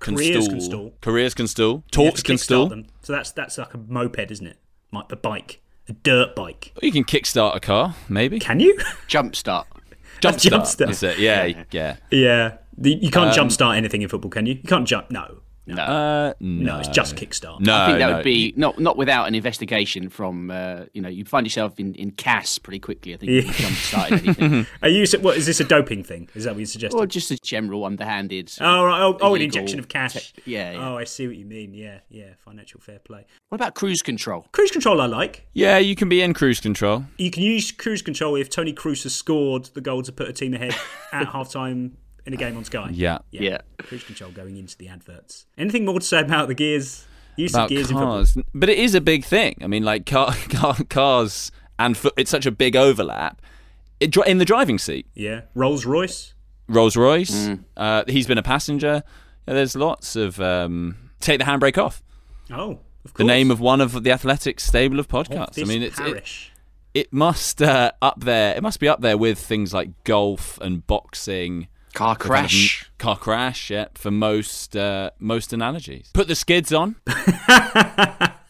can 0.00 0.14
Careers 0.16 0.44
stall. 0.44 0.48
can 0.50 0.60
stall. 0.60 0.92
Careers 1.00 1.34
can 1.34 1.46
stall. 1.46 1.82
Talks 1.90 2.22
can 2.22 2.36
kickstart 2.36 2.40
stall. 2.40 2.66
Them. 2.68 2.86
So 3.02 3.12
that's 3.12 3.30
that's 3.32 3.58
like 3.58 3.74
a 3.74 3.78
moped, 3.78 4.30
isn't 4.30 4.46
it? 4.46 4.58
Like 4.92 5.10
a 5.12 5.16
bike, 5.16 5.60
a 5.88 5.92
dirt 5.92 6.34
bike. 6.36 6.72
You 6.82 6.92
can 6.92 7.04
kickstart 7.04 7.56
a 7.56 7.60
car, 7.60 7.94
maybe. 8.08 8.38
Can 8.38 8.60
you? 8.60 8.78
Jump 9.08 9.34
start. 9.36 9.66
Jump 10.20 10.38
Jump 10.38 10.66
start. 10.66 10.68
start. 10.68 10.88
That's 10.90 11.02
it. 11.02 11.18
Yeah, 11.18 11.64
yeah. 11.70 11.96
Yeah. 12.10 12.58
The, 12.78 12.92
you 12.94 13.10
can't 13.10 13.36
Um, 13.38 13.48
jumpstart 13.48 13.76
anything 13.76 14.02
in 14.02 14.08
football, 14.08 14.30
can 14.30 14.46
you? 14.46 14.54
You 14.54 14.62
can't 14.62 14.86
jump. 14.86 15.10
No. 15.10 15.38
No. 15.66 15.82
Uh, 15.82 16.34
no. 16.40 16.78
it's 16.78 16.88
just 16.88 17.16
kickstart. 17.16 17.60
No, 17.60 17.76
I 17.76 17.86
think 17.86 17.98
that 17.98 18.08
no. 18.08 18.16
would 18.16 18.24
be 18.24 18.54
not 18.56 18.78
not 18.78 18.96
without 18.96 19.26
an 19.26 19.34
investigation 19.34 20.08
from 20.08 20.50
uh, 20.50 20.84
you 20.92 21.02
know 21.02 21.08
you'd 21.08 21.28
find 21.28 21.44
yourself 21.44 21.78
in, 21.80 21.94
in 21.94 22.12
CAS 22.12 22.58
pretty 22.58 22.78
quickly. 22.78 23.14
I 23.14 23.16
think 23.16 23.32
if 23.32 23.46
you 23.46 23.52
jump 23.64 23.74
started 23.74 24.22
anything. 24.24 24.66
Are 24.82 24.88
you? 24.88 25.04
What 25.20 25.36
is 25.36 25.46
this 25.46 25.60
a 25.60 25.64
doping 25.64 26.04
thing? 26.04 26.28
Is 26.34 26.44
that 26.44 26.54
what 26.54 26.60
you 26.60 26.66
suggesting? 26.66 27.00
or 27.00 27.06
just 27.06 27.30
a 27.30 27.36
general 27.38 27.84
underhanded. 27.84 28.52
Oh, 28.60 28.84
right. 28.84 29.00
oh, 29.00 29.18
oh, 29.20 29.34
an 29.34 29.42
injection 29.42 29.78
of 29.78 29.88
cash. 29.88 30.32
te- 30.32 30.42
yeah, 30.44 30.72
yeah. 30.72 30.88
Oh, 30.88 30.96
I 30.96 31.04
see 31.04 31.26
what 31.26 31.36
you 31.36 31.44
mean. 31.44 31.74
Yeah, 31.74 31.98
yeah. 32.08 32.34
Financial 32.38 32.80
fair 32.80 33.00
play. 33.00 33.26
What 33.48 33.56
about 33.60 33.74
cruise 33.74 34.02
control? 34.02 34.46
Cruise 34.52 34.70
control, 34.70 35.00
I 35.00 35.06
like. 35.06 35.46
Yeah, 35.52 35.78
you 35.78 35.96
can 35.96 36.08
be 36.08 36.22
in 36.22 36.32
cruise 36.34 36.60
control. 36.60 37.04
You 37.18 37.30
can 37.30 37.42
use 37.42 37.72
cruise 37.72 38.02
control 38.02 38.36
if 38.36 38.50
Toni 38.50 38.72
Kroos 38.72 39.02
has 39.02 39.14
scored 39.14 39.66
the 39.74 39.80
goal 39.80 40.02
to 40.02 40.12
put 40.12 40.28
a 40.28 40.32
team 40.32 40.54
ahead 40.54 40.74
at 41.12 41.28
half 41.28 41.50
time 41.50 41.96
in 42.26 42.34
a 42.34 42.36
game 42.36 42.56
on 42.56 42.64
Sky. 42.64 42.90
Yeah. 42.92 43.18
Yeah. 43.30 43.40
yeah. 43.42 43.58
Cruise 43.78 44.04
control 44.04 44.30
going 44.30 44.56
into 44.56 44.76
the 44.76 44.88
adverts. 44.88 45.46
Anything 45.56 45.84
more 45.84 45.98
to 46.00 46.04
say 46.04 46.20
about 46.20 46.48
the 46.48 46.54
gears? 46.54 47.06
Use 47.36 47.52
of 47.54 47.58
about 47.60 47.68
gears 47.70 47.90
in 47.90 47.96
cars, 47.96 48.36
but 48.54 48.68
it 48.70 48.78
is 48.78 48.94
a 48.94 49.00
big 49.00 49.24
thing. 49.24 49.56
I 49.60 49.66
mean, 49.66 49.82
like 49.84 50.06
car, 50.06 50.34
car, 50.50 50.74
cars 50.88 51.52
and 51.78 51.96
foot, 51.96 52.14
it's 52.16 52.30
such 52.30 52.46
a 52.46 52.50
big 52.50 52.76
overlap. 52.76 53.42
It, 54.00 54.16
in 54.26 54.38
the 54.38 54.44
driving 54.44 54.78
seat, 54.78 55.06
Yeah. 55.14 55.42
Rolls 55.54 55.84
Royce. 55.86 56.34
Rolls 56.68 56.96
Royce. 56.96 57.48
Mm. 57.48 57.64
Uh, 57.76 58.04
he's 58.08 58.26
been 58.26 58.38
a 58.38 58.42
passenger. 58.42 59.02
Yeah, 59.46 59.54
there's 59.54 59.76
lots 59.76 60.16
of 60.16 60.40
um, 60.40 60.96
take 61.20 61.38
the 61.38 61.44
handbrake 61.44 61.78
off. 61.78 62.02
Oh, 62.50 62.80
of 63.04 63.14
course. 63.14 63.18
The 63.18 63.24
name 63.24 63.50
of 63.50 63.60
one 63.60 63.80
of 63.80 64.02
the 64.02 64.10
Athletics 64.10 64.64
stable 64.64 64.98
of 64.98 65.06
podcasts. 65.08 65.54
this 65.54 65.64
I 65.64 65.68
mean, 65.68 65.82
it's 65.82 66.00
it, 66.00 66.50
it 66.94 67.12
must 67.12 67.62
uh, 67.62 67.92
up 68.02 68.20
there. 68.20 68.56
It 68.56 68.62
must 68.62 68.80
be 68.80 68.88
up 68.88 69.00
there 69.00 69.16
with 69.16 69.38
things 69.38 69.72
like 69.72 69.90
golf 70.04 70.58
and 70.60 70.86
boxing. 70.86 71.68
Car 71.96 72.14
for 72.14 72.20
kind 72.28 72.44
of 72.44 72.50
crash. 72.50 72.90
car 72.98 73.16
crash. 73.16 73.70
Yeah, 73.70 73.86
for 73.94 74.10
most 74.10 74.76
uh, 74.76 75.10
most 75.18 75.52
analogies. 75.52 76.10
Put 76.12 76.28
the 76.28 76.36
skids 76.36 76.72
on. 76.72 76.96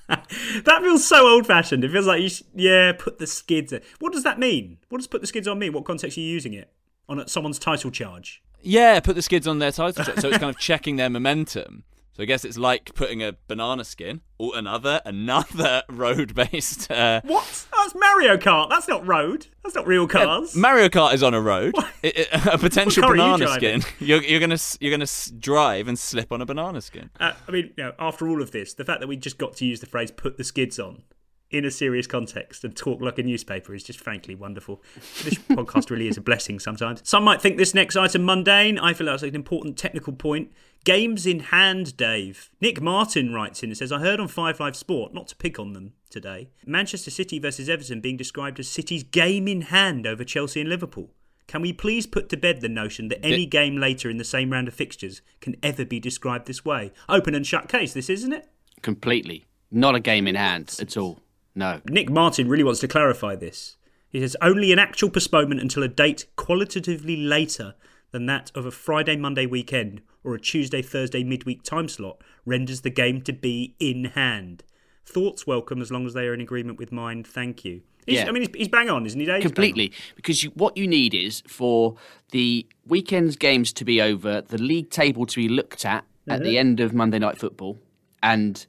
That 0.09 0.83
feels 0.83 1.07
so 1.07 1.27
old 1.27 1.47
fashioned. 1.47 1.83
It 1.85 1.91
feels 1.91 2.07
like 2.07 2.23
you, 2.23 2.29
sh- 2.29 2.43
yeah, 2.55 2.93
put 2.93 3.19
the 3.19 3.27
skids. 3.27 3.73
In. 3.73 3.81
What 3.99 4.13
does 4.13 4.23
that 4.23 4.39
mean? 4.39 4.79
What 4.89 4.99
does 4.99 5.09
put 5.09 5.21
the 5.21 5.27
skids 5.27 5.49
on 5.49 5.59
mean? 5.59 5.73
What 5.73 5.85
context 5.85 6.17
are 6.17 6.21
you 6.21 6.29
using 6.29 6.55
it? 6.55 6.71
On 7.09 7.27
someone's 7.27 7.59
title 7.59 7.91
charge? 7.91 8.41
Yeah, 8.63 9.01
put 9.01 9.17
the 9.17 9.23
skids 9.23 9.47
on 9.49 9.59
their 9.59 9.73
title 9.73 10.05
track. 10.05 10.21
So 10.21 10.29
it's 10.29 10.39
kind 10.39 10.51
of 10.55 10.59
checking 10.61 10.95
their 10.97 11.11
momentum. 11.11 11.85
So 12.17 12.23
I 12.23 12.27
guess 12.27 12.47
it's 12.47 12.57
like 12.57 12.95
putting 12.95 13.23
a 13.23 13.37
banana 13.47 13.85
skin 13.85 14.23
or 14.39 14.57
another 14.57 15.03
another 15.05 15.83
road 15.91 16.35
based. 16.35 16.91
Uh, 16.91 17.21
What? 17.25 17.67
That's 17.77 17.95
Mario 17.95 18.39
Kart. 18.39 18.71
That's 18.71 18.89
not 18.89 19.07
road. 19.07 19.49
That's 19.63 19.75
not 19.75 19.87
real 19.87 20.09
cars. 20.09 20.57
Mario 20.57 20.89
Kart 20.89 21.13
is 21.13 21.23
on 21.23 21.35
a 21.35 21.41
road. 21.43 21.75
It- 22.03 22.17
it- 22.17 22.29
a 22.47 22.57
potential 22.57 23.05
are 23.05 23.15
you 23.15 23.23
banana 23.23 23.49
skin. 23.49 23.83
You're, 24.01 24.23
you're 24.23 24.41
gonna 24.41 24.57
you're 24.81 24.91
gonna 24.91 25.07
drive 25.39 25.89
and 25.89 25.99
slip 25.99 26.33
on 26.33 26.41
a 26.41 26.47
banana 26.47 26.81
skin. 26.81 27.11
Uh, 27.21 27.33
I 27.47 27.51
mean, 27.51 27.75
you 27.77 27.85
know, 27.85 27.93
after 27.99 28.27
all 28.29 28.41
of 28.41 28.51
this, 28.51 28.73
the 28.73 28.85
fact 28.87 29.01
that 29.01 29.09
we 29.09 29.17
just 29.19 29.37
got 29.37 29.55
to 29.57 29.67
use 29.67 29.81
the 29.81 29.87
phrase 29.87 30.11
"put 30.11 30.39
the 30.39 30.45
skids 30.45 30.79
on" 30.79 31.03
in 31.51 31.65
a 31.65 31.71
serious 31.71 32.07
context 32.07 32.65
and 32.65 32.77
talk 32.77 33.01
like 33.01 33.19
a 33.19 33.23
newspaper 33.23 33.75
is 33.75 33.85
just 33.85 34.01
frankly 34.01 34.35
wonderful. 34.35 34.83
This 35.23 35.35
podcast 35.51 35.91
really 35.91 36.09
is 36.09 36.17
a 36.17 36.21
blessing 36.21 36.59
sometimes. 36.59 37.03
Some 37.05 37.25
might 37.25 37.41
think 37.41 37.57
this 37.57 37.75
next 37.75 37.97
item 37.97 38.25
mundane. 38.25 38.79
I 38.79 38.95
feel 38.95 39.07
that's 39.07 39.23
an 39.23 39.35
important 39.35 39.77
technical 39.77 40.13
point. 40.13 40.51
Games 40.85 41.27
in 41.27 41.41
hand, 41.41 41.97
Dave. 41.97 42.51
Nick 42.61 42.81
Martin 42.81 43.33
writes 43.33 43.63
in 43.63 43.71
and 43.71 43.77
says, 43.77 43.93
I 43.93 44.01
heard 44.01 44.21
on 44.21 44.29
Five 44.29 44.61
Live 44.61 44.77
Sport, 44.77 45.15
not 45.15 45.29
to 45.29 45.37
pick 45.37 45.59
on 45.59 45.73
them 45.73 45.95
today, 46.11 46.51
Manchester 46.65 47.11
City 47.11 47.39
versus 47.39 47.69
Everton 47.69 48.01
being 48.01 48.17
described 48.17 48.61
as 48.61 48.69
City's 48.69 49.03
game 49.03 49.49
in 49.49 49.63
hand 49.63 50.07
over 50.07 50.25
Chelsea 50.25 50.61
and 50.61 50.71
Liverpool. 50.71 51.11
Can 51.47 51.63
we 51.63 51.73
please 51.73 52.07
put 52.07 52.29
to 52.29 52.37
bed 52.37 52.61
the 52.61 52.69
notion 52.69 53.09
that 53.09 53.25
any 53.25 53.47
game 53.47 53.77
later 53.77 54.11
in 54.11 54.17
the 54.17 54.25
same 54.25 54.51
round 54.51 54.67
of 54.67 54.75
fixtures 54.75 55.23
can 55.41 55.57
ever 55.63 55.85
be 55.85 56.01
described 56.01 56.47
this 56.47 56.65
way? 56.65 56.93
Open 57.09 57.35
and 57.35 57.47
shut 57.47 57.69
case, 57.69 57.93
this 57.93 58.11
isn't 58.11 58.33
it? 58.33 58.49
Completely. 58.83 59.45
Not 59.71 59.95
a 59.95 60.01
game 60.01 60.27
in 60.27 60.35
hand 60.35 60.77
at 60.81 60.97
all. 60.97 61.21
No. 61.57 61.81
Nick 61.89 62.09
Martin 62.11 62.49
really 62.49 62.63
wants 62.63 62.81
to 62.81 62.89
clarify 62.89 63.35
this. 63.35 63.77
He 64.11 64.21
says 64.21 64.37
only 64.41 64.71
an 64.73 64.79
actual 64.79 65.11
postponement 65.11 65.61
until 65.61 65.83
a 65.83 65.89
date 65.89 66.27
qualitatively 66.37 67.17
later 67.17 67.75
than 68.13 68.27
that 68.27 68.53
of 68.55 68.65
a 68.65 68.71
Friday 68.71 69.17
Monday 69.17 69.47
weekend 69.47 70.01
or 70.23 70.35
a 70.35 70.41
Tuesday 70.41 70.83
Thursday 70.83 71.25
midweek 71.25 71.63
time 71.63 71.89
slot 71.89 72.23
renders 72.45 72.83
the 72.83 72.91
game 72.91 73.21
to 73.23 73.33
be 73.33 73.75
in 73.81 74.05
hand. 74.05 74.63
Thoughts 75.05 75.47
welcome 75.47 75.81
as 75.83 75.91
long 75.91 76.07
as 76.07 76.15
they 76.15 76.27
are 76.27 76.35
in 76.35 76.41
agreement 76.41 76.79
with 76.79 76.93
mine. 76.93 77.25
Thank 77.25 77.65
you. 77.65 77.83
He's, 78.07 78.19
Yeah. 78.19 78.29
I 78.29 78.33
mean, 78.33 78.43
he's, 78.43 78.55
he's 78.57 78.69
bang 78.69 78.89
on, 78.91 79.07
isn't 79.07 79.19
he, 79.19 79.27
Dave? 79.27 79.43
He's 79.43 79.45
bang 79.45 79.47
on. 79.51 79.55
Completely. 79.55 79.93
Because 80.15 80.45
you, 80.45 80.51
what 80.51 80.77
you 80.77 80.87
need 80.87 81.15
is 81.15 81.43
for 81.49 81.97
the 82.31 82.67
weekend's 82.87 83.37
games 83.37 83.73
to 83.75 83.85
be 83.85 84.01
over, 84.01 84.41
the 84.41 84.59
league 84.59 84.91
table 84.91 85.27
to 85.27 85.37
be 85.37 85.49
looked 85.49 85.85
at 85.85 86.05
at 86.29 86.43
the 86.43 86.55
Mhm. 86.55 86.59
end 86.59 86.81
of 86.81 86.93
Monday 86.93 87.19
Night 87.19 87.39
Football, 87.39 87.79
and 88.23 88.67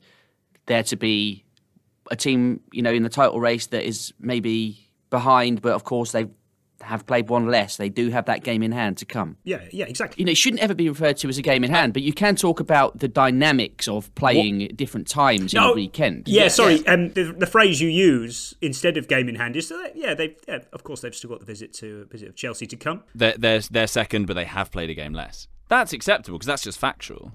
there 0.67 0.83
to 0.83 0.95
be 0.95 1.43
a 2.11 2.15
team, 2.15 2.61
you 2.71 2.81
know, 2.81 2.91
in 2.91 3.03
the 3.03 3.09
title 3.09 3.39
race 3.39 3.67
that 3.67 3.83
is 3.85 4.13
maybe 4.19 4.89
behind, 5.09 5.61
but 5.61 5.73
of 5.73 5.83
course 5.83 6.11
they 6.11 6.25
have 6.81 7.07
played 7.07 7.27
one 7.27 7.47
less. 7.47 7.77
They 7.77 7.89
do 7.89 8.09
have 8.11 8.25
that 8.25 8.43
game 8.43 8.61
in 8.61 8.71
hand 8.71 8.97
to 8.97 9.05
come. 9.05 9.37
Yeah, 9.43 9.61
yeah, 9.71 9.85
exactly. 9.85 10.21
You 10.21 10.25
know, 10.25 10.31
it 10.31 10.37
shouldn't 10.37 10.61
ever 10.61 10.75
be 10.75 10.87
referred 10.87 11.17
to 11.17 11.27
as 11.27 11.37
a 11.39 11.41
game 11.41 11.63
in 11.63 11.71
hand, 11.71 11.91
but 11.93 12.03
you 12.03 12.13
can 12.13 12.35
talk 12.35 12.59
about 12.59 12.99
the 12.99 13.07
dynamics 13.07 13.87
of 13.87 14.13
playing 14.13 14.61
at 14.63 14.77
different 14.77 15.07
times 15.07 15.53
in 15.55 15.59
No, 15.59 15.71
a 15.71 15.75
weekend. 15.75 16.27
Yeah, 16.27 16.43
Yes. 16.43 16.55
sorry. 16.55 16.85
Um, 16.85 17.09
the, 17.13 17.33
the 17.35 17.47
phrase 17.47 17.81
you 17.81 17.89
use 17.89 18.53
instead 18.61 18.95
of 18.95 19.07
game 19.07 19.27
in 19.27 19.35
hand 19.35 19.55
is, 19.55 19.71
uh, 19.71 19.87
yeah, 19.95 20.13
they, 20.13 20.35
yeah, 20.47 20.59
of 20.71 20.83
course, 20.83 21.01
they've 21.01 21.15
still 21.15 21.31
got 21.31 21.39
the 21.39 21.45
visit 21.47 21.73
to 21.75 22.05
visit 22.11 22.29
of 22.29 22.35
Chelsea 22.35 22.67
to 22.67 22.75
come. 22.75 23.03
They're, 23.15 23.35
they're 23.37 23.61
they're 23.61 23.87
second, 23.87 24.27
but 24.27 24.35
they 24.35 24.45
have 24.45 24.69
played 24.71 24.91
a 24.91 24.93
game 24.93 25.13
less. 25.13 25.47
That's 25.69 25.93
acceptable 25.93 26.37
because 26.37 26.47
that's 26.47 26.63
just 26.63 26.77
factual. 26.77 27.31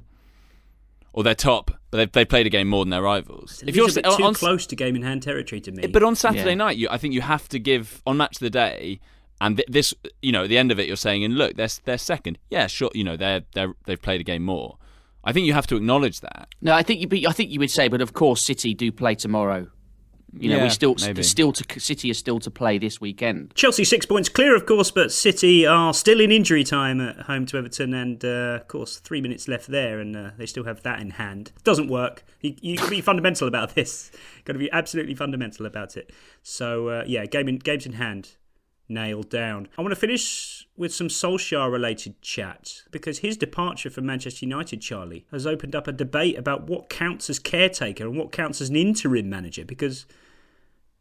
Or 1.15 1.23
they're 1.23 1.35
top, 1.35 1.71
but 1.91 1.99
they've, 1.99 2.13
they've 2.13 2.29
played 2.29 2.47
a 2.47 2.51
game 2.51 2.69
more 2.69 2.85
than 2.85 2.91
their 2.91 3.03
rivals. 3.03 3.63
If 3.67 3.77
you're 3.77 3.89
too 3.89 4.01
on, 4.03 4.33
close 4.33 4.67
to 4.67 4.77
game 4.77 4.97
in 4.97 5.03
hand 5.03 5.23
territory 5.23 5.61
to 5.61 5.71
me, 5.71 5.87
But 5.87 6.03
on 6.03 6.17
Saturday 6.17 6.55
night, 6.55 6.79
you, 6.79 6.89
I 6.91 6.97
think 6.97 7.13
you 7.13 7.21
have 7.21 7.49
to 7.51 7.59
give 7.59 8.01
on 8.07 8.17
match 8.17 8.37
of 8.37 8.41
the 8.41 8.51
day, 8.51 8.99
and 9.41 9.59
th- 9.59 9.69
this, 9.69 9.93
you 10.23 10.33
know, 10.33 10.45
at 10.45 10.49
the 10.49 10.57
end 10.57 10.73
of 10.73 10.79
it, 10.79 10.87
you're 10.87 10.97
saying, 10.97 11.23
and 11.23 11.37
look, 11.37 11.57
they're 11.57 11.69
they're 11.85 11.99
second. 11.99 12.39
Yeah, 12.49 12.67
sure, 12.67 12.91
you 12.95 13.05
know, 13.05 13.17
they're 13.17 13.43
they're 13.53 13.75
they've 13.85 14.01
played 14.01 14.23
a 14.23 14.25
game 14.25 14.43
more. 14.43 14.79
I 15.25 15.33
think 15.33 15.47
you 15.47 15.53
have 15.53 15.67
to 15.69 15.77
acknowledge 15.77 16.21
that. 16.21 16.49
No, 16.63 16.73
I 16.73 16.83
think 16.83 17.01
you. 17.01 17.29
I 17.29 17.33
think 17.33 17.51
you 17.51 17.59
would 17.61 17.71
say, 17.71 17.89
but 17.89 18.01
of 18.01 18.13
course, 18.15 18.41
City 18.41 18.73
do 18.73 18.91
play 18.91 19.15
tomorrow. 19.15 19.69
You 20.39 20.49
know, 20.49 20.57
Yeah, 20.57 20.62
we 20.64 20.70
still 20.70 20.95
maybe. 21.01 21.22
still 21.22 21.53
to 21.53 21.80
City 21.80 22.09
is 22.11 22.16
still 22.18 22.41
to 22.41 22.51
play 22.51 22.78
this 22.78 23.01
weekend. 23.01 23.55
Chelsea 23.55 23.85
six 23.85 24.07
points 24.07 24.28
clear, 24.28 24.57
of 24.57 24.64
course, 24.64 24.91
but 24.91 25.12
City 25.12 25.66
are 25.66 25.93
still 25.93 26.20
in 26.20 26.33
injury 26.33 26.64
time 26.64 27.01
at 27.01 27.16
home 27.26 27.45
to 27.47 27.59
Everton, 27.59 27.93
and 27.93 28.24
uh, 28.24 28.59
of 28.61 28.68
course, 28.68 28.99
three 28.99 29.20
minutes 29.20 29.47
left 29.47 29.66
there, 29.66 30.01
and 30.01 30.16
uh, 30.16 30.30
they 30.39 30.47
still 30.47 30.64
have 30.64 30.83
that 30.85 31.01
in 31.01 31.11
hand. 31.11 31.53
Doesn't 31.64 31.89
work. 31.89 32.24
You, 32.41 32.55
you 32.62 32.76
got 32.78 32.85
to 32.85 32.91
be 32.91 33.01
fundamental 33.03 33.47
about 33.47 33.74
this. 33.74 34.11
Got 34.45 34.55
to 34.55 34.59
be 34.59 34.70
absolutely 34.72 35.14
fundamental 35.14 35.66
about 35.66 35.97
it. 35.97 36.11
So 36.43 36.89
uh, 36.89 37.05
yeah, 37.07 37.26
game 37.26 37.49
in, 37.49 37.59
games 37.59 37.85
in 37.85 37.93
hand, 37.93 38.37
nailed 38.89 39.30
down. 39.30 39.68
I 39.76 39.83
want 39.83 39.93
to 39.93 40.01
finish 40.01 40.66
with 40.76 40.93
some 40.93 41.09
Solskjaer-related 41.09 42.20
chat 42.22 42.83
because 42.91 43.18
his 43.18 43.37
departure 43.37 43.91
from 43.91 44.07
Manchester 44.07 44.45
United, 44.45 44.80
Charlie, 44.80 45.26
has 45.30 45.47
opened 45.47 45.74
up 45.74 45.87
a 45.87 45.93
debate 45.93 46.39
about 46.39 46.68
what 46.68 46.89
counts 46.89 47.30
as 47.30 47.39
caretaker 47.39 48.05
and 48.05 48.16
what 48.16 48.33
counts 48.33 48.61
as 48.61 48.68
an 48.68 48.76
interim 48.76 49.28
manager 49.28 49.64
because. 49.64 50.07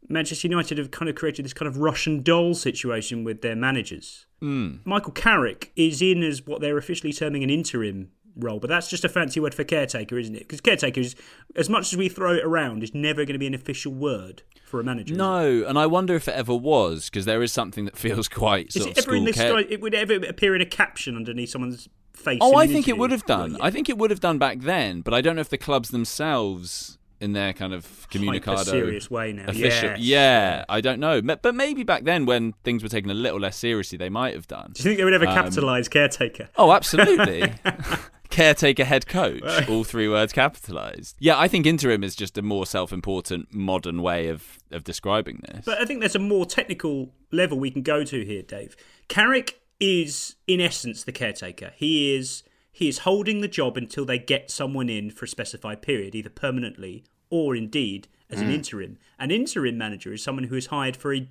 Manchester 0.10 0.48
United 0.48 0.80
have 0.80 0.90
kind 0.90 1.08
of 1.10 1.16
created 1.16 1.46
this 1.46 1.54
kind 1.54 1.68
of 1.68 1.78
Russian 1.78 2.24
doll 2.24 2.56
situation 2.56 3.24
with 3.24 3.42
their 3.42 3.56
managers. 3.56 4.26
Mm. 4.42 4.80
Michael 4.84 5.14
Carrick 5.14 5.72
is 5.76 6.02
in 6.02 6.24
as 6.24 6.46
what 6.46 6.60
they're 6.60 6.78
officially 6.78 7.14
terming 7.14 7.44
an 7.44 7.52
interim 7.52 8.12
role, 8.36 8.60
but 8.60 8.70
that's 8.70 8.90
just 8.90 9.04
a 9.06 9.10
fancy 9.10 9.40
word 9.40 9.54
for 9.54 9.64
caretaker, 9.64 10.18
isn't 10.18 10.36
it? 10.36 10.40
Because 10.40 10.62
caretaker 10.62 11.00
is, 11.02 11.16
as 11.56 11.70
much 11.70 11.92
as 11.94 11.98
we 11.98 12.10
throw 12.10 12.34
it 12.34 12.44
around, 12.44 12.84
is 12.84 12.94
never 12.94 13.26
going 13.26 13.34
to 13.34 13.40
be 13.40 13.48
an 13.48 13.54
official 13.54 13.94
word 13.94 14.44
for 14.66 14.80
a 14.80 14.84
manager. 14.84 15.14
No, 15.16 15.64
and 15.68 15.78
I 15.78 15.86
wonder 15.86 16.16
if 16.16 16.28
it 16.28 16.36
ever 16.36 16.56
was 16.56 17.10
because 17.10 17.26
there 17.26 17.44
is 17.44 17.52
something 17.52 17.86
that 17.86 17.98
feels 17.98 18.28
quite 18.30 18.68
Is 18.76 18.86
it 18.86 18.98
of 18.98 19.06
ever 19.06 19.16
in 19.16 19.26
this? 19.26 19.36
care- 19.36 19.60
It 19.60 19.82
would 19.82 19.94
ever 19.94 20.14
appear 20.16 20.56
in 20.56 20.62
a 20.62 20.66
caption 20.66 21.16
underneath 21.16 21.50
someone's 21.50 21.90
face. 22.14 22.40
Oh, 22.42 22.56
I 22.56 22.68
think 22.68 22.88
it 22.88 22.98
would 22.98 23.12
have 23.12 23.26
done. 23.26 23.58
I 23.62 23.70
think 23.72 23.90
it 23.90 23.98
would 23.98 24.12
have 24.12 24.20
done 24.22 24.38
back 24.38 24.60
then, 24.60 25.02
but 25.02 25.14
I 25.14 25.22
don't 25.22 25.36
know 25.36 25.42
if 25.42 25.50
the 25.50 25.58
clubs 25.58 25.90
themselves, 25.90 26.98
in 27.20 27.34
their 27.34 27.54
kind 27.54 27.72
of 27.74 28.08
communicado, 28.10 28.64
serious 28.66 29.12
way 29.12 29.32
now. 29.32 29.44
official, 29.44 29.90
Yes. 29.90 30.00
yeah, 30.00 30.66
I 30.70 30.82
don't 30.82 31.00
know. 31.00 31.22
But 31.22 31.54
maybe 31.54 31.84
back 31.84 32.04
then, 32.04 32.26
when 32.26 32.54
things 32.64 32.82
were 32.82 32.90
taken 32.90 33.12
a 33.12 33.14
little 33.14 33.40
less 33.40 33.58
seriously, 33.58 33.98
they 33.98 34.10
might 34.10 34.34
have 34.34 34.48
done. 34.48 34.72
Do 34.74 34.80
you 34.80 34.84
think 34.86 34.98
they 34.98 35.04
would 35.04 35.14
ever 35.14 35.28
Um, 35.28 35.36
capitalise 35.36 35.88
caretaker? 35.88 36.50
Oh, 36.58 36.72
absolutely. 36.72 37.54
Caretaker 38.32 38.84
head 38.86 39.08
coach, 39.08 39.44
all 39.70 39.84
three 39.84 40.08
words 40.08 40.34
capitalized. 40.34 41.16
Yeah, 41.20 41.38
I 41.38 41.48
think 41.48 41.66
interim 41.66 42.04
is 42.04 42.16
just 42.16 42.38
a 42.38 42.42
more 42.42 42.66
self-important 42.66 43.54
modern 43.54 44.02
way 44.02 44.28
of 44.28 44.58
of 44.72 44.84
describing 44.84 45.44
this. 45.48 45.66
But 45.66 45.80
I 45.82 45.86
think 45.86 46.00
there's 46.00 46.16
a 46.16 46.20
more 46.20 46.46
technical 46.46 47.14
level 47.32 47.60
we 47.60 47.70
can 47.72 47.82
go 47.82 48.04
to 48.04 48.26
here, 48.26 48.42
Dave. 48.42 48.76
Carrick 49.08 49.62
is, 49.80 50.36
in 50.48 50.62
essence, 50.62 51.04
the 51.04 51.12
caretaker. 51.12 51.74
He 51.76 52.16
is 52.16 52.44
he 52.72 52.88
is 52.88 53.00
holding 53.00 53.42
the 53.42 53.48
job 53.50 53.76
until 53.78 54.06
they 54.06 54.18
get 54.18 54.50
someone 54.50 54.88
in 54.90 55.12
for 55.12 55.26
a 55.26 55.28
specified 55.28 55.82
period, 55.82 56.16
either 56.16 56.30
permanently 56.30 57.04
or 57.30 57.56
indeed 57.56 58.08
as 58.30 58.40
an 58.40 58.48
Mm. 58.50 58.54
interim. 58.54 58.98
An 59.20 59.30
interim 59.30 59.78
manager 59.78 60.14
is 60.14 60.24
someone 60.24 60.46
who 60.46 60.56
is 60.56 60.68
hired 60.68 60.96
for 60.96 61.14
a 61.14 61.28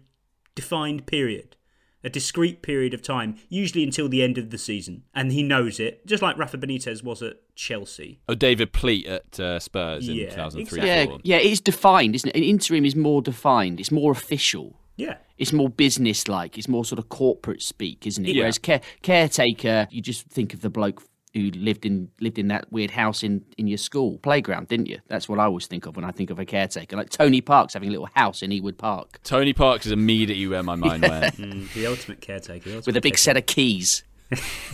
defined 0.55 1.07
period. 1.07 1.57
A 2.03 2.11
discrete 2.11 2.62
period 2.62 2.94
of 2.94 3.03
time, 3.03 3.36
usually 3.48 3.84
until 3.84 4.09
the 4.09 4.22
end 4.22 4.38
of 4.38 4.51
the 4.51 4.59
season, 4.59 5.05
and 5.14 5.32
he 5.32 5.42
knows 5.42 5.78
it, 5.78 6.07
just 6.07 6.22
like 6.22 6.38
Rafa 6.38 6.59
Benitez 6.59 7.03
was 7.03 7.22
at 7.22 7.36
Chelsea. 7.55 8.20
Oh, 8.28 8.34
David 8.34 8.72
Pleat 8.72 9.07
at 9.07 9.38
uh, 9.38 9.59
Spurs 9.59 10.09
in 10.09 10.16
Yeah, 10.16 10.30
2003. 10.30 10.80
Yeah, 10.82 11.07
yeah, 11.22 11.36
it's 11.36 11.61
defined, 11.61 12.14
isn't 12.14 12.30
it? 12.30 12.36
An 12.36 12.42
interim 12.42 12.84
is 12.84 12.96
more 12.96 13.22
defined. 13.22 13.80
It's 13.80 13.92
more 13.92 14.12
official. 14.12 14.76
Yeah. 14.96 15.16
It's 15.38 15.53
more 15.53 15.70
business-like. 15.70 16.59
It's 16.59 16.68
more 16.68 16.84
sort 16.84 16.98
of 16.98 17.09
corporate 17.09 17.62
speak, 17.62 18.07
isn't 18.07 18.26
it? 18.26 18.34
Yeah. 18.34 18.42
Whereas 18.42 18.59
care, 18.59 18.82
caretaker, 19.03 19.88
you 19.90 20.03
just 20.03 20.26
think 20.26 20.53
of 20.53 20.61
the 20.61 20.68
bloke 20.68 21.03
who 21.35 21.51
lived 21.53 21.87
in 21.87 22.11
lived 22.20 22.39
in 22.39 22.49
that 22.49 22.70
weird 22.72 22.91
house 22.91 23.22
in, 23.22 23.45
in 23.57 23.66
your 23.66 23.78
school 23.78 24.18
playground, 24.18 24.68
didn't 24.68 24.87
you? 24.87 24.99
That's 25.09 25.28
what 25.28 25.39
I 25.39 25.45
always 25.45 25.66
think 25.66 25.87
of 25.87 25.97
when 25.97 26.05
I 26.05 26.11
think 26.11 26.31
of 26.31 26.39
a 26.39 26.45
caretaker. 26.45 26.97
Like 26.97 27.11
Tony 27.11 27.41
Parkes 27.41 27.74
having 27.74 27.89
a 27.89 27.93
little 27.93 28.09
house 28.14 28.43
in 28.43 28.51
Ewood 28.51 28.78
Park 28.78 29.20
Tony 29.22 29.53
Parkes 29.53 29.87
is 29.87 29.93
immediately 29.93 30.47
where 30.47 30.62
my 30.62 30.74
mind 30.74 31.03
went. 31.03 31.37
Mm, 31.37 31.72
the 31.72 31.87
ultimate 31.87 32.20
caretaker. 32.20 32.70
the 32.70 32.83
with 32.87 32.97
a 32.97 33.01
big 33.01 33.18
set 33.18 33.37
of 33.37 33.47
keys. 33.47 34.05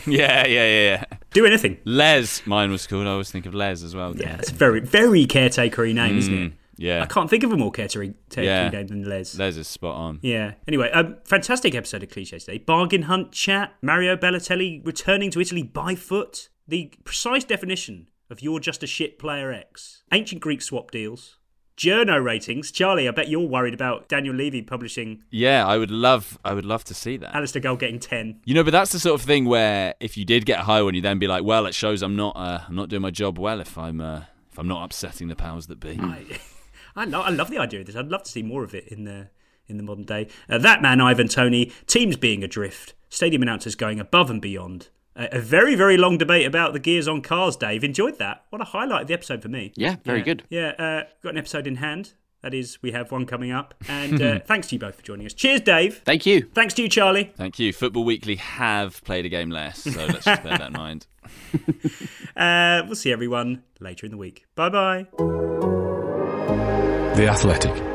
yeah, 0.07 0.47
yeah, 0.47 0.47
yeah, 0.47 0.83
yeah. 0.83 1.05
Do 1.33 1.47
anything. 1.47 1.79
Les, 1.85 2.47
mine 2.47 2.71
was 2.71 2.87
called. 2.87 3.07
I 3.07 3.11
always 3.11 3.31
think 3.31 3.47
of 3.47 3.55
Les 3.55 3.83
as 3.83 3.95
well. 3.95 4.15
Yeah, 4.17 4.37
it's 4.37 4.51
very, 4.51 4.81
very 4.81 5.27
caretakery 5.27 5.95
name, 5.95 6.19
isn't 6.19 6.35
it? 6.35 6.53
Yeah. 6.77 7.03
I 7.03 7.07
can't 7.07 7.29
think 7.31 7.43
of 7.43 7.53
a 7.53 7.57
more 7.57 7.73
caretakery 7.73 8.15
yeah. 8.37 8.69
name 8.69 8.87
than 8.87 9.09
Les. 9.09 9.37
Les 9.37 9.57
is 9.57 9.69
spot 9.69 9.97
on. 9.97 10.19
Yeah. 10.23 10.55
Anyway, 10.69 10.91
um, 10.91 11.17
fantastic 11.25 11.75
episode 11.75 12.03
of 12.03 12.09
Cliché 12.09 12.39
today. 12.39 12.59
Bargain 12.59 13.03
hunt 13.03 13.33
chat. 13.33 13.75
Mario 13.83 14.17
Balotelli 14.17 14.85
returning 14.87 15.31
to 15.31 15.41
Italy 15.41 15.63
by 15.63 15.95
foot. 15.95 16.49
The 16.69 16.93
precise 17.05 17.45
definition 17.45 18.09
of 18.31 18.43
you're 18.43 18.61
just 18.61 18.83
a 18.83 18.87
shit 18.87 19.19
player 19.19 19.53
X. 19.53 20.03
Ancient 20.13 20.41
Greek 20.41 20.63
swap 20.63 20.91
deals. 20.91 21.39
Journo 21.77 22.25
ratings. 22.25 22.73
Charlie, 22.73 23.07
I 23.07 23.11
bet 23.11 23.29
you're 23.29 23.47
worried 23.47 23.75
about 23.75 24.09
Daniel 24.09 24.35
Levy 24.35 24.63
publishing 24.63 25.23
Yeah, 25.31 25.67
I 25.67 25.77
would 25.77 25.91
love, 25.91 26.39
I 26.43 26.55
would 26.55 26.65
love 26.65 26.85
to 26.85 26.95
see 26.95 27.19
that. 27.19 27.35
Alasdair 27.35 27.61
Gold 27.61 27.81
getting 27.81 28.01
ten. 28.01 28.41
You 28.47 28.55
know, 28.55 28.65
but 28.65 28.71
that's 28.71 28.93
the 28.93 28.99
sort 28.99 29.21
of 29.21 29.27
thing 29.27 29.45
where 29.45 29.95
if 30.01 30.17
you 30.17 30.25
did 30.25 30.47
get 30.47 30.61
a 30.61 30.63
high 30.63 30.83
one, 30.83 30.95
you 30.95 31.03
then 31.03 31.19
be 31.19 31.27
like, 31.27 31.45
well, 31.45 31.67
it 31.67 31.75
shows 31.75 32.03
I'm 32.03 32.17
not, 32.17 32.35
uh, 32.35 32.61
I'm 32.67 32.75
not 32.75 32.89
doing 32.89 33.03
my 33.03 33.11
job 33.11 33.39
well 33.39 33.61
if 33.61 33.77
I'm, 33.77 34.01
uh, 34.01 34.23
if 34.51 34.59
I'm 34.59 34.69
not 34.69 34.85
upsetting 34.85 35.29
the 35.29 35.37
powers 35.37 35.67
that 35.67 35.79
be. 35.79 35.99
I 36.01 36.25
love, 37.05 37.27
I 37.27 37.31
love 37.31 37.51
the 37.51 37.59
idea 37.59 37.81
of 37.81 37.87
this. 37.87 37.97
I'd 37.97 38.09
love 38.09 38.23
to 38.25 38.31
see 38.31 38.43
more 38.43 38.65
of 38.65 38.75
it 38.75 38.89
in 38.89 39.05
the 39.05 39.29
in 39.69 39.77
the 39.77 39.83
modern 39.83 40.05
day. 40.05 40.29
Uh, 40.49 40.59
that 40.59 40.81
man, 40.81 41.01
Ivan 41.01 41.29
Toney, 41.29 41.73
teams 41.87 42.17
being 42.17 42.45
adrift, 42.45 42.95
stadium 43.09 43.43
announcers 43.43 43.75
going 43.75 43.99
above 44.01 44.31
and 44.31 44.41
beyond. 44.41 44.89
Uh, 45.17 45.27
a 45.33 45.41
very 45.41 45.75
very 45.75 45.97
long 45.97 46.19
debate 46.19 46.47
about 46.47 46.73
the 46.73 46.79
gears 46.79 47.09
on 47.09 47.21
cars. 47.23 47.57
Dave 47.57 47.83
enjoyed 47.85 48.19
that. 48.19 48.45
What 48.51 48.61
a 48.61 48.65
highlight 48.65 49.03
of 49.03 49.09
the 49.09 49.15
episode 49.15 49.43
for 49.43 49.49
me. 49.49 49.73
Yeah, 49.77 49.97
very 50.05 50.23
good. 50.23 50.45
Yeah, 50.49 50.69
uh, 50.79 51.05
got 51.23 51.31
an 51.31 51.39
episode 51.39 51.67
in 51.67 51.77
hand. 51.77 52.13
That 52.43 52.55
is, 52.55 52.81
we 52.81 52.93
have 52.93 53.11
one 53.11 53.27
coming 53.27 53.51
up. 53.51 53.75
And 53.89 54.23
uh, 54.23 54.39
thanks 54.47 54.69
to 54.69 54.77
you 54.77 54.79
both 54.79 54.95
for 54.95 55.03
joining 55.03 55.27
us. 55.27 55.33
Cheers, 55.33 55.63
Dave. 55.63 56.03
Thank 56.05 56.27
you. 56.27 56.49
Thanks 56.55 56.75
to 56.75 56.83
you, 56.83 56.89
Charlie. 56.89 57.33
Thank 57.37 57.59
you. 57.59 57.73
Football 57.73 58.05
Weekly 58.05 58.37
have 58.37 59.03
played 59.03 59.27
a 59.27 59.29
game 59.29 59.51
less, 59.51 59.83
so 59.83 59.91
let's 60.07 60.25
just 60.25 60.45
bear 60.45 60.59
that 60.59 60.69
in 60.69 60.73
mind. 60.73 61.07
Uh, 62.37 62.83
we'll 62.85 62.95
see 62.95 63.11
everyone 63.11 63.63
later 63.81 64.05
in 64.05 64.13
the 64.13 64.19
week. 64.19 64.45
Bye 64.55 64.69
bye. 64.69 65.86
The 67.17 67.29
Athletic. 67.29 67.86